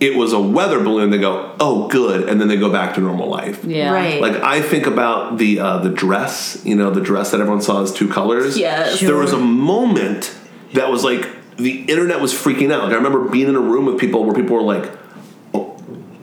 [0.00, 1.10] It was a weather balloon.
[1.10, 3.64] They go, "Oh, good," and then they go back to normal life.
[3.64, 3.90] Yeah.
[3.92, 4.20] Right.
[4.20, 7.82] Like I think about the uh, the dress, you know, the dress that everyone saw
[7.82, 8.56] as two colors.
[8.56, 9.00] Yes.
[9.00, 10.36] There was a moment
[10.74, 12.84] that was like the internet was freaking out.
[12.84, 15.07] Like I remember being in a room with people where people were like, n- n-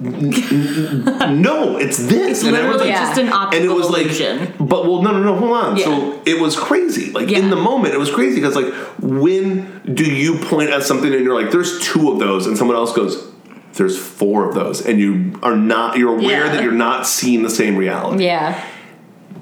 [0.06, 4.40] "No, it's this," and everyone's Literally like, just an optical and it was illusion.
[4.40, 5.77] like, but well, no, no, no, hold on.
[5.77, 5.86] Yeah.
[5.86, 7.11] So it was crazy.
[7.11, 11.14] Like in the moment, it was crazy because like when do you point at something
[11.14, 13.32] and you're like, "There's two of those," and someone else goes.
[13.73, 15.98] There's four of those, and you are not.
[15.98, 16.52] You're aware Yeah.
[16.53, 18.23] that you're not seeing the same reality.
[18.23, 18.64] Yeah.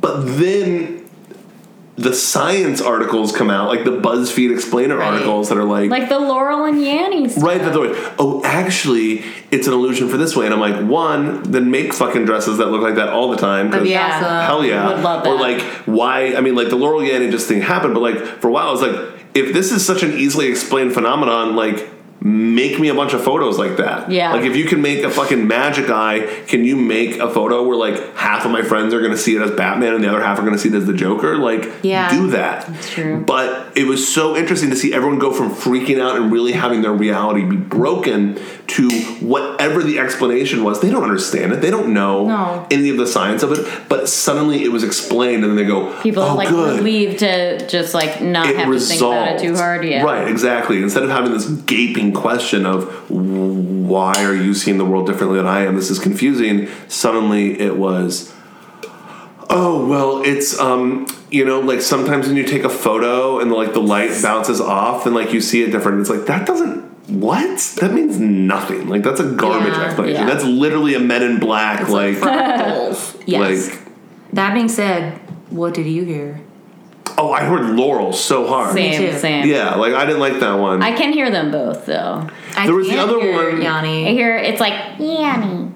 [0.01, 1.02] But then
[1.95, 5.13] the science articles come out, like the BuzzFeed explainer Right.
[5.13, 7.43] articles that are like, Like the Laurel and Yanny stuff.
[7.43, 10.45] right, that they're like, oh, actually, it's an illusion for this way.
[10.45, 13.65] And I'm like, one, then make fucking dresses that look like that all the time.
[13.67, 14.17] 'cause That'd be Yeah.
[14.17, 14.45] awesome.
[14.47, 14.87] Hell yeah.
[14.87, 16.33] Would love Or like, why?
[16.35, 18.71] I mean, like the Laurel Yanny just thing happened, but like for a while, I
[18.71, 18.95] was like,
[19.35, 21.89] if this is such an easily explained phenomenon, like,
[22.25, 24.09] make me a bunch of photos like that.
[24.09, 24.31] Yeah.
[24.31, 27.75] Like if you can make a fucking magic eye, can you make a photo where
[27.75, 30.23] like half of my friends are going to see it as Batman and the other
[30.23, 31.35] half are going to see it as the Joker?
[31.37, 32.09] Like, Yeah.
[32.09, 32.65] do that.
[32.67, 33.23] That's true.
[33.27, 36.81] But it was so interesting to see everyone go from freaking out and really having
[36.81, 38.89] their reality be broken to
[39.19, 40.79] whatever the explanation was.
[40.79, 41.59] They don't understand it.
[41.59, 42.65] They don't know No.
[42.71, 43.67] any of the science of it.
[43.89, 47.67] But suddenly it was explained, and then they go, People "Oh, like good." relieved to
[47.67, 49.83] just like not It have to think about it too hard.
[49.83, 50.03] Yeah.
[50.03, 50.81] Right, exactly.
[50.81, 55.47] Instead of having this gaping question of why are you seeing the world differently than
[55.47, 58.33] I am, this is confusing, suddenly it was
[59.49, 63.73] oh well it's um you know like sometimes when you take a photo and like
[63.73, 67.59] the light bounces off and like you see it different it's like that doesn't what
[67.81, 70.25] that means nothing like that's a garbage Yeah, explanation yeah.
[70.33, 73.21] that's literally a men in black like fractals.
[73.27, 73.69] Yes.
[73.69, 73.79] like
[74.31, 75.19] that being said,
[75.51, 76.41] what did you hear?
[77.23, 78.99] Oh i heard laurel so hard Same.
[79.11, 79.17] too.
[79.17, 79.47] Same.
[79.47, 82.27] yeah like i didn't like that one I can hear them both though.
[82.57, 84.07] I There was the other hear one- Yanny.
[84.07, 85.71] I hear it's like Yanny.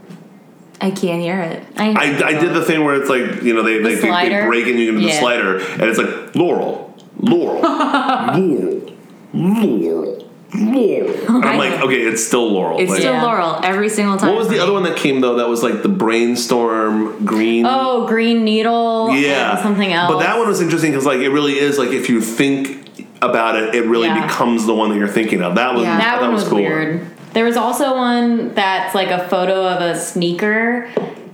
[0.79, 1.63] I can't hear it.
[1.75, 4.01] I, I, I did the thing where it's like you know they they, they, they
[4.01, 4.45] slider?
[4.47, 8.93] break in you into the slider and it's like Laurel, Laurel, Laurel,
[9.33, 11.35] Laurel, Laurel.
[11.35, 12.79] And I'm like, okay, it's still Laurel.
[12.79, 13.23] It's Like, still Yeah.
[13.23, 14.29] Laurel every single time.
[14.29, 15.35] what was the other one that came though?
[15.35, 17.65] That was like the brainstorm green.
[17.67, 19.09] Oh, Green Needle.
[19.15, 20.11] yeah, and something else.
[20.13, 22.85] But that one was interesting because like it really is like if you think
[23.21, 24.25] about it, it really Yeah.
[24.25, 25.55] becomes the one that you're thinking of.
[25.55, 25.97] That was Yeah.
[25.97, 26.59] That one was, cool.
[26.59, 27.05] weird.
[27.33, 30.87] There was also one that's like a photo of a sneaker,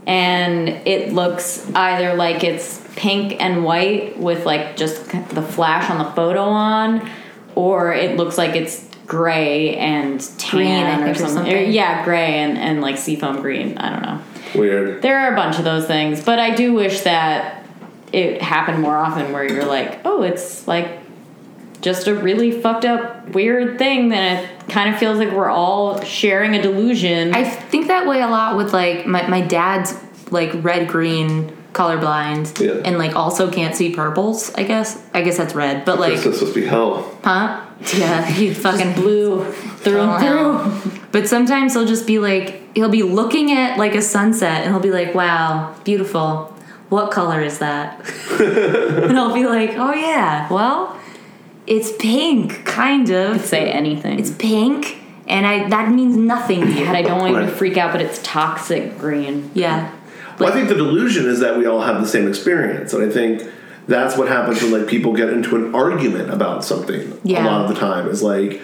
[0.08, 5.98] and it looks either like it's pink and white with like just the flash on
[6.00, 7.08] the photo on,
[7.56, 8.86] or it looks like it's
[9.18, 10.20] gray and
[10.50, 11.36] Green, tan or think, or something.
[11.46, 11.72] something.
[11.72, 13.78] Yeah, gray and, and like seafoam green.
[13.78, 14.22] I don't know.
[14.60, 15.02] Weird.
[15.02, 17.66] There are a bunch of those things, but I do wish that
[18.12, 21.00] it happened more often where you're like, oh, it's like
[21.82, 26.02] just a really fucked up weird thing that it kind of feels like we're all
[26.02, 27.34] sharing a delusion.
[27.34, 29.94] I think that way a lot with like my, my dad's
[30.32, 32.82] like red green colorblind Yeah.
[32.86, 35.02] and like also can't see purples, I guess.
[35.14, 35.84] I guess that's red.
[35.86, 37.18] But like This is supposed to be hell.
[37.24, 37.63] huh?
[37.96, 41.02] Yeah, he fucking blew through and through.
[41.12, 44.82] But sometimes he'll just be like, he'll be looking at like a sunset and he'll
[44.82, 46.54] be like, wow, beautiful.
[46.90, 48.00] What color is that?
[48.40, 51.00] and I'll be like, oh yeah, well,
[51.66, 53.38] it's pink, kind of.
[53.38, 54.20] Could Say anything.
[54.20, 56.86] It's pink and I that means nothing to you.
[56.86, 59.52] God, I don't want you to freak out, but it's toxic green.
[59.54, 59.94] Yeah.
[60.40, 63.10] Well, I think the delusion is that we all have the same experience, and I
[63.14, 63.50] think
[63.88, 67.20] that's what happens when like people get into an argument about something.
[67.26, 68.62] A lot of the time is like,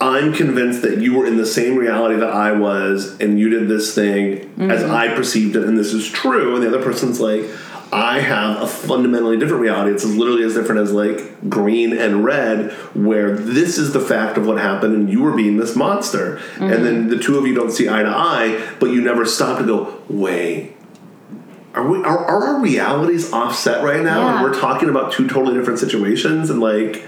[0.00, 3.68] I'm convinced that you were in the same reality that I was, and you did
[3.68, 4.38] this thing
[4.70, 4.94] as mm-hmm.
[4.94, 6.54] I perceived it, and this is true.
[6.54, 7.44] And the other person's like,
[7.90, 9.92] I have a fundamentally different reality.
[9.92, 14.46] It's literally as different as like green and red, where this is the fact of
[14.46, 16.36] what happened, and you were being this monster.
[16.36, 16.84] And mm-hmm.
[16.84, 19.66] then the two of you don't see eye to eye, but you never stop to
[19.66, 20.76] go, wait.
[21.74, 24.20] Are we are, are our realities offset right now?
[24.20, 24.34] Yeah.
[24.34, 27.06] And we're talking about two totally different situations, and like,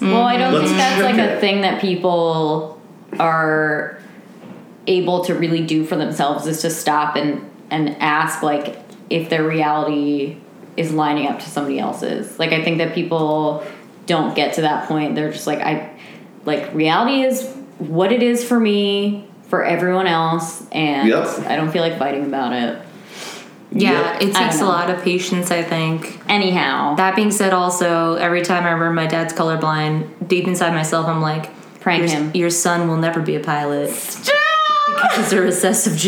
[0.00, 2.80] Well, I don't think that's like a thing that people
[3.18, 3.98] are
[4.86, 8.78] able to really do for themselves is to stop and and ask like
[9.10, 10.38] if their reality
[10.76, 12.38] is lining up to somebody else's.
[12.38, 13.64] Like I think that people
[14.06, 15.14] don't get to that point.
[15.14, 15.90] They're just like I
[16.44, 17.46] like reality is
[17.78, 21.46] what it is for me, for everyone else, and Yep.
[21.46, 22.82] I don't feel like fighting about it.
[23.70, 24.22] Yeah, Yep.
[24.22, 26.20] it takes a lot of patience, I think.
[26.28, 31.06] Anyhow, That being said, also, every time I remember my dad's colorblind, deep inside myself,
[31.06, 31.50] I'm like,
[31.80, 32.30] Prank your, him.
[32.34, 34.34] Your son will never be a pilot Stop!
[35.02, 35.96] because a recessive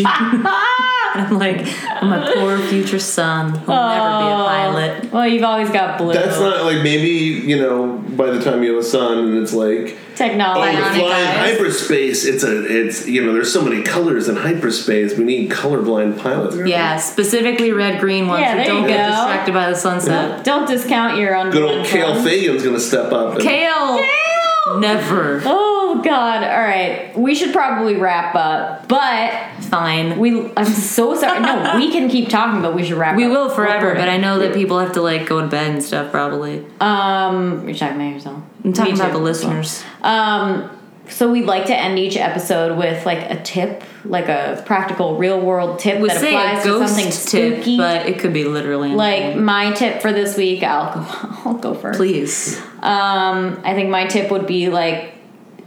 [1.15, 1.25] gene.
[1.25, 1.61] I'm like,
[2.01, 5.11] oh, my poor future son will never be a pilot.
[5.11, 6.13] Well, you've always got blue.
[6.13, 9.53] that's not like maybe you know by the time you have a son, and it's
[9.53, 9.97] like.
[10.11, 10.75] Oh, technology.
[10.77, 14.35] to Bionic fly in hyperspace, it's a, it's you know, there's so many colors in
[14.35, 15.17] hyperspace.
[15.17, 16.55] We need colorblind pilots.
[16.63, 19.15] Yeah, specifically red green ones Yeah, there don't you get go.
[19.15, 20.43] distracted by the sunset.
[20.43, 21.49] Don't discount your own.
[21.49, 23.35] Good old Kale Fagan's gonna step up.
[23.35, 23.97] And, Kale!
[23.97, 24.79] Kale!
[24.79, 25.41] Never.
[25.43, 25.70] Oh
[26.01, 26.43] God!
[26.43, 29.31] All right, we should probably wrap up, but
[29.63, 30.17] Fine.
[30.19, 30.49] we.
[30.55, 31.39] I'm so sorry.
[31.39, 33.15] No, we can keep talking, but we should wrap.
[33.15, 33.31] We up.
[33.31, 36.11] will forever, but I know that people have to like go to bed and stuff
[36.11, 36.65] probably.
[36.79, 38.43] Um, you're talking about yourself.
[38.63, 39.17] I'm talking Me about too.
[39.17, 39.83] the listeners.
[40.01, 40.69] Um,
[41.09, 45.41] so we'd like to end each episode with like a tip, like a practical, real
[45.41, 47.75] world tip We that applies to something tip, spooky.
[47.77, 51.05] but it could be literally like my tip for this week, I'll go.
[51.49, 51.97] I'll go first.
[51.97, 52.57] please.
[52.81, 55.13] Um, I think my tip would be like,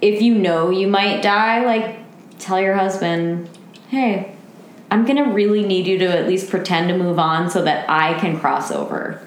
[0.05, 1.97] if you know you might die, like,
[2.39, 3.49] tell your husband,
[3.89, 4.37] hey,
[4.91, 8.19] I'm gonna really need you to at least pretend to move on so that I
[8.21, 9.21] can cross over.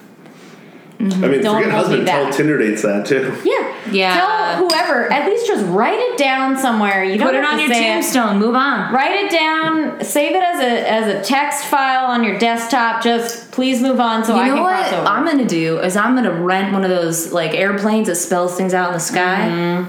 [0.99, 1.23] Mm-hmm.
[1.23, 2.07] I mean, Don't forget hold me husband.
[2.07, 2.31] Tell.
[2.33, 3.35] Tinder dates that too.
[3.43, 3.91] Yeah.
[3.91, 4.15] Yeah.
[4.15, 7.03] Tell whoever, at least just write it down somewhere.
[7.03, 7.93] You don't Put it have on to your say it.
[7.93, 8.39] tombstone.
[8.39, 8.93] Move on.
[8.93, 10.03] Write it down.
[10.03, 13.03] Save it as a as a text file on your desktop.
[13.03, 15.07] Just please move on so You I know can what cross over.
[15.07, 18.71] I'm gonna do is I'm gonna rent one of those like airplanes that spells things
[18.71, 19.39] out in the sky,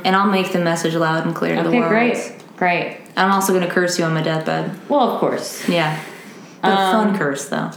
[0.04, 1.76] and I'll make the message loud and clear to the Mm-hmm.
[1.76, 2.14] okay, world.
[2.16, 3.00] great, great.
[3.14, 4.70] I'm also gonna curse you on my deathbed.
[4.88, 5.68] Well, of course.
[5.68, 6.02] Yeah,
[6.62, 7.70] but a Um, fun curse though.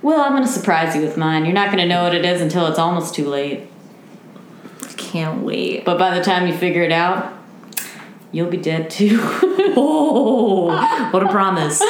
[0.00, 1.44] Well, I'm gonna surprise you with mine.
[1.44, 3.68] You're not gonna know what it is until it's almost too late.
[4.82, 5.84] I can't wait.
[5.84, 7.30] But by the time you figure it out,
[8.32, 9.18] you'll be dead too.
[9.76, 10.66] Oh,
[11.12, 11.80] what a promise!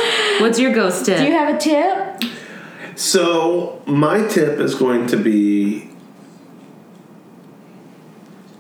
[0.40, 1.16] What's your ghost tip?
[1.18, 2.30] Do you have a tip?
[2.96, 5.89] So my tip is going to be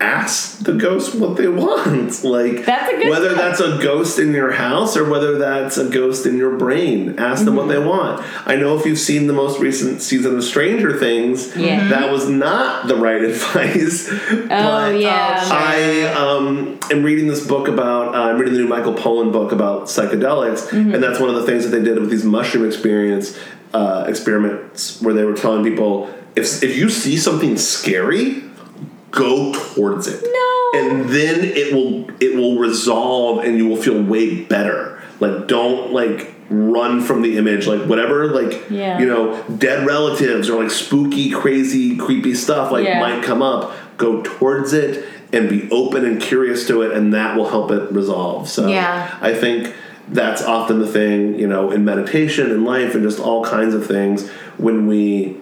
[0.00, 2.22] ask the ghost what they want.
[2.24, 6.36] Like That's whether that's a ghost in your house or whether that's a ghost in
[6.38, 7.18] your brain.
[7.18, 7.80] Ask them what Mm-hmm.
[7.82, 8.24] they want.
[8.46, 11.88] I know if you've seen the most recent season of Stranger Things, Yeah.
[11.88, 14.08] that was not the right advice.
[14.10, 15.46] Oh but yeah.
[15.50, 18.14] I um, am reading this book about.
[18.14, 20.94] Uh, I'm reading the new Michael Pollan book about psychedelics, Mm-hmm.
[20.94, 23.38] and that's one of the things that they did with these mushroom experience
[23.74, 28.42] uh, experiments, where they were telling people if if you see something scary,
[29.10, 30.22] go towards it.
[30.22, 30.80] No.
[30.80, 35.00] and then it will it will resolve, and you will feel way better.
[35.18, 38.98] Like don't like run from the image like whatever like Yeah.
[38.98, 42.98] you know dead relatives or like spooky crazy creepy stuff like Yeah.
[42.98, 47.36] might come up go towards it and be open and curious to it and that
[47.36, 49.16] will help it resolve so Yeah.
[49.20, 49.72] i think
[50.08, 53.86] that's often the thing you know in meditation in life and just all kinds of
[53.86, 54.28] things
[54.58, 55.36] when we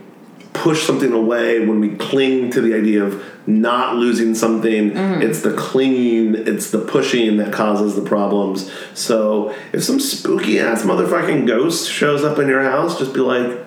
[0.59, 5.22] push something away when we cling to the idea of not losing something mm-hmm.
[5.22, 10.82] it's the clinging it's the pushing that causes the problems so if some spooky ass
[10.82, 13.59] motherfucking ghost shows up in your house just be like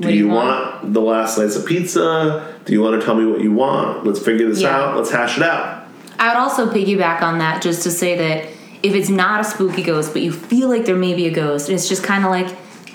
[0.00, 0.92] do you you want?
[0.92, 2.56] the last slice of pizza?
[2.64, 4.04] Do you want to tell me what you want?
[4.04, 4.76] Let's figure this Yeah.
[4.76, 4.96] out.
[4.96, 5.86] Let's hash it out.
[6.18, 8.48] I would also piggyback on that just to say that
[8.82, 11.68] if it's not a spooky ghost, but you feel like there may be a ghost,
[11.68, 12.48] and it's just kind of like,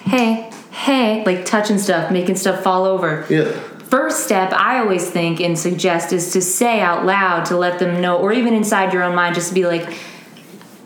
[0.06, 0.47] hey,
[0.78, 3.26] hey, like touching stuff, making stuff fall over.
[3.30, 3.52] Yeah.
[3.90, 8.02] First step I always think and suggest is to say out loud to let them
[8.02, 9.88] know, or even inside your own mind, just to be like,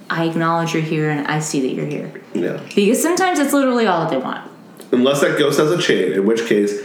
[0.09, 2.22] I acknowledge you're here and I see that you're here.
[2.34, 2.61] Yeah.
[2.76, 4.49] Because sometimes it's literally all that they want.
[4.91, 6.80] Unless that ghost has a chain, in which case,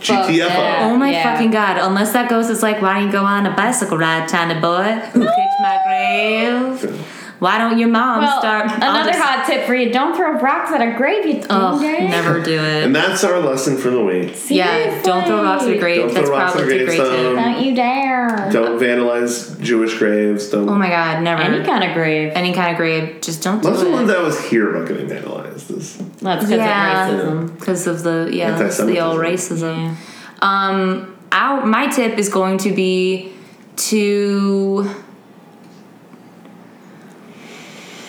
[0.00, 0.48] Fuck GTFO.
[0.48, 0.82] that.
[0.90, 1.32] Oh my Yeah.
[1.34, 1.76] fucking god!
[1.78, 5.00] Unless that ghost is like, "Why don't you go on a bicycle ride, tiny boy?"
[5.12, 7.04] Who kicks my grave.
[7.38, 8.66] Why don't your mom Well, start?
[8.68, 11.24] I'll another just- hot tip for you: don't throw rocks at a grave.
[11.24, 12.08] You Oh, DJ.
[12.08, 12.84] never do it.
[12.84, 14.34] And that's our lesson for the week.
[14.48, 16.00] Yeah, don't throw rocks at a grave.
[16.00, 17.36] Don't throw That's rocks at a probably a great gravestone.
[17.36, 18.48] Don't you dare.
[18.52, 20.50] Don't vandalize Jewish graves.
[20.50, 20.68] Don't.
[20.68, 21.40] Oh my god, never.
[21.42, 22.32] Any kind of grave.
[22.34, 24.16] Any kind of grave, just don't do Most of the ones it.
[24.16, 25.70] I was here about getting vandalized.
[25.76, 27.58] Is That's because Yeah, of racism.
[27.58, 29.94] because of the yeah, the old racism.
[30.42, 33.32] Um, our my tip is going to be
[33.76, 34.88] to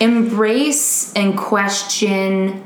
[0.00, 2.64] embrace and question,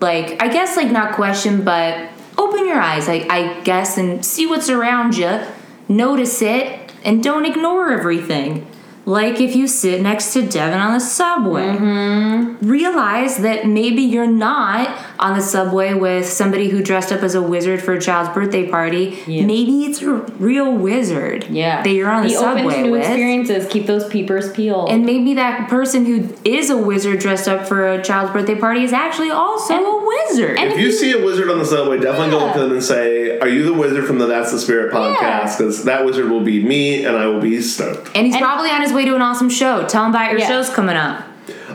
[0.00, 4.46] like I guess like not question, but open your eyes, I, I guess, and see
[4.46, 5.40] what's around you,
[5.88, 8.66] notice it, and don't ignore everything.
[9.06, 12.68] Like if you sit next to Devin on the subway, mm-hmm.
[12.68, 17.40] realize that maybe you're not on the subway with somebody who dressed up as a
[17.40, 19.16] wizard for a child's birthday party.
[19.28, 19.46] Yeah.
[19.46, 21.82] Maybe it's a real wizard Yeah.
[21.82, 23.02] that you're on the Be subway open to new with.
[23.02, 23.68] experiences.
[23.70, 24.90] Keep those peepers peeled.
[24.90, 28.82] And maybe that person who is a wizard dressed up for a child's birthday party
[28.82, 30.58] is actually also And- a wizard.
[30.58, 32.82] and If you see a wizard on the subway, definitely go up to them and
[32.82, 36.40] say, "Are you the wizard from the That's the Spirit podcast?" Because that wizard will
[36.40, 38.10] be me, and I will be stoked.
[38.16, 39.86] And he's And- probably on his way to an awesome show.
[39.86, 40.48] Tell them about your Yeah.
[40.48, 41.22] shows coming up.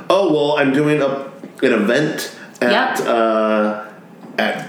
[0.10, 1.30] Oh well, I'm doing a
[1.64, 3.07] an event at Yep.
[3.07, 3.84] uh,
[4.38, 4.68] at.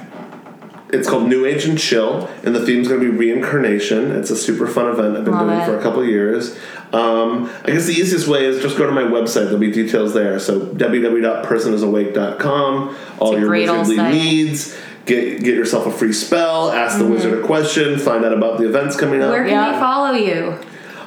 [0.93, 4.13] It's called New Age and Chill, and the theme's going to be reincarnation.
[4.13, 5.65] It's a super fun event I've been Love doing it.
[5.65, 6.55] for a couple of years.
[6.93, 9.45] Um, I guess the easiest way is just go to my website.
[9.45, 10.39] There'll be details there.
[10.39, 12.97] So www.personisawake.com.
[13.19, 14.77] All your wizardly needs.
[15.07, 16.71] Get get yourself a free spell.
[16.71, 17.99] Ask the wizard a question.
[17.99, 19.31] Find out about the events coming up.
[19.31, 19.33] Mm-hmm.
[19.33, 19.73] Where can Yeah.
[19.73, 20.55] we follow you?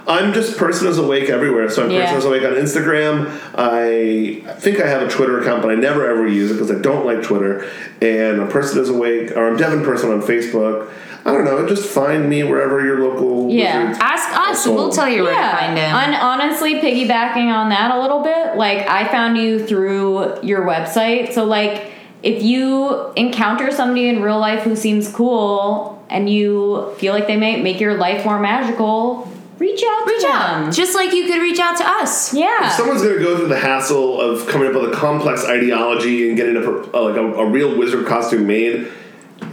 [0.07, 1.69] I'm just person is awake everywhere.
[1.69, 2.01] So I'm Yeah.
[2.01, 3.29] person is awake on Instagram.
[3.55, 6.75] I think I have a Twitter account, but I never ever use it because I
[6.75, 7.65] don't like Twitter.
[8.01, 10.87] And a person is awake, or I'm Devin person on Facebook.
[11.27, 11.67] I don't know.
[11.67, 13.49] Just find me wherever your local.
[13.49, 13.97] Yeah.
[13.99, 15.95] Ask us, and we'll tell you where to find him.
[15.95, 21.33] And honestly, piggybacking on that a little bit, like I found you through your website.
[21.33, 27.13] So like if you encounter somebody in real life who seems cool and you feel
[27.13, 29.27] like they may make your life more magical,
[29.59, 30.63] reach out reach to out.
[30.63, 30.71] them.
[30.71, 32.33] Just like you could reach out to us.
[32.33, 32.67] Yeah.
[32.67, 36.27] If someone's going to go through the hassle of coming up with a complex ideology
[36.27, 38.87] and getting a, per- uh, like a, a real wizard costume made,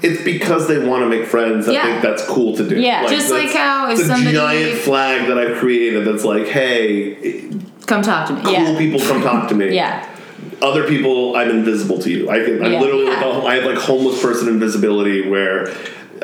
[0.02, 1.84] it's because they want to make friends that Yeah.
[1.84, 2.80] think that's cool to do.
[2.80, 3.06] Yeah.
[3.06, 6.46] Just like that's- how if it's a somebody- giant flag that I've created that's like,
[6.48, 7.50] hey,
[7.86, 8.52] Come talk to me.
[8.52, 8.64] Yeah.
[8.66, 9.74] cool people come talk to me.
[9.74, 10.08] yeah.
[10.62, 12.30] Other people, I'm invisible to you.
[12.30, 12.64] I can.
[12.64, 12.80] I'm Yeah.
[12.80, 13.24] literally Yeah.
[13.24, 15.66] like a, I have like homeless person invisibility where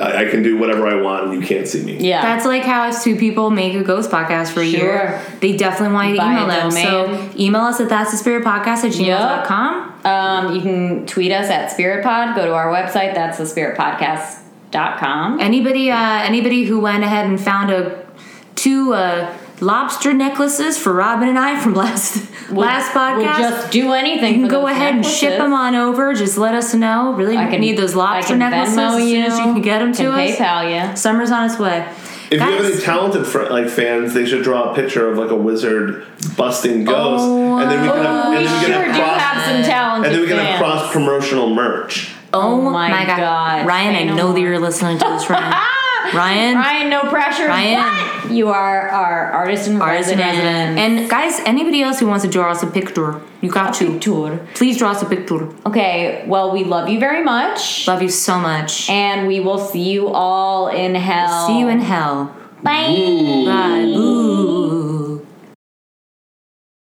[0.00, 1.96] I, I can do whatever I want and you can't see me.
[1.98, 2.22] Yeah.
[2.22, 4.80] That's like how if two people make a ghost podcast for a Sure.
[4.80, 5.22] year.
[5.40, 6.70] They definitely want you to Buy email a them.
[6.70, 10.06] So email us at that's the spirit podcast at gmail.com.
[10.06, 12.34] um, you can tweet us at SpiritPod.
[12.36, 13.14] Go to our website.
[13.14, 15.40] That's the spiritpodcast.com.
[15.40, 18.06] Anybody uh, anybody who went ahead and found a
[18.54, 22.16] two uh, lobster necklaces for Robin and I from last
[22.50, 23.16] last podcast.
[23.16, 24.34] We'll just do anything.
[24.34, 26.14] you can for go those ahead and ship them on over.
[26.14, 27.12] Just let us know.
[27.14, 29.62] Really I can need those lobster I can necklaces Venmo as soon as you can
[29.62, 30.36] get them to can us.
[30.36, 30.96] PayPal you.
[30.96, 31.86] Summer's on its way.
[32.30, 35.16] If Guys, you have any talented fr- like fans, they should draw a picture of
[35.16, 36.06] like a wizard
[36.36, 38.74] busting ghosts, Oh, and then we oh, can have, Oh, we and then we sure
[38.74, 42.12] can do have cross, have some talented and then we can have cross promotional merch.
[42.34, 43.16] oh, Oh my my god.
[43.16, 43.66] God.
[43.66, 45.54] Ryan, I Say no know that you're listening to this, Ryan.
[46.14, 47.46] Ryan, Ryan, no pressure.
[47.46, 47.78] Ryan.
[47.78, 48.30] What?
[48.30, 50.36] You are our artist in artist residence.
[50.38, 50.78] resident.
[50.78, 53.98] And guys, anybody else who wants to draw us a picture, you got to.
[53.98, 54.40] tour.
[54.54, 55.48] Please draw us a picture.
[55.66, 57.86] Okay, well, we love you very much.
[57.86, 58.88] Love you so much.
[58.90, 61.46] and we will see you all in hell.
[61.46, 62.34] See you in hell.
[62.62, 63.44] Bye.
[63.46, 63.92] Bye.
[63.94, 65.26] Boo.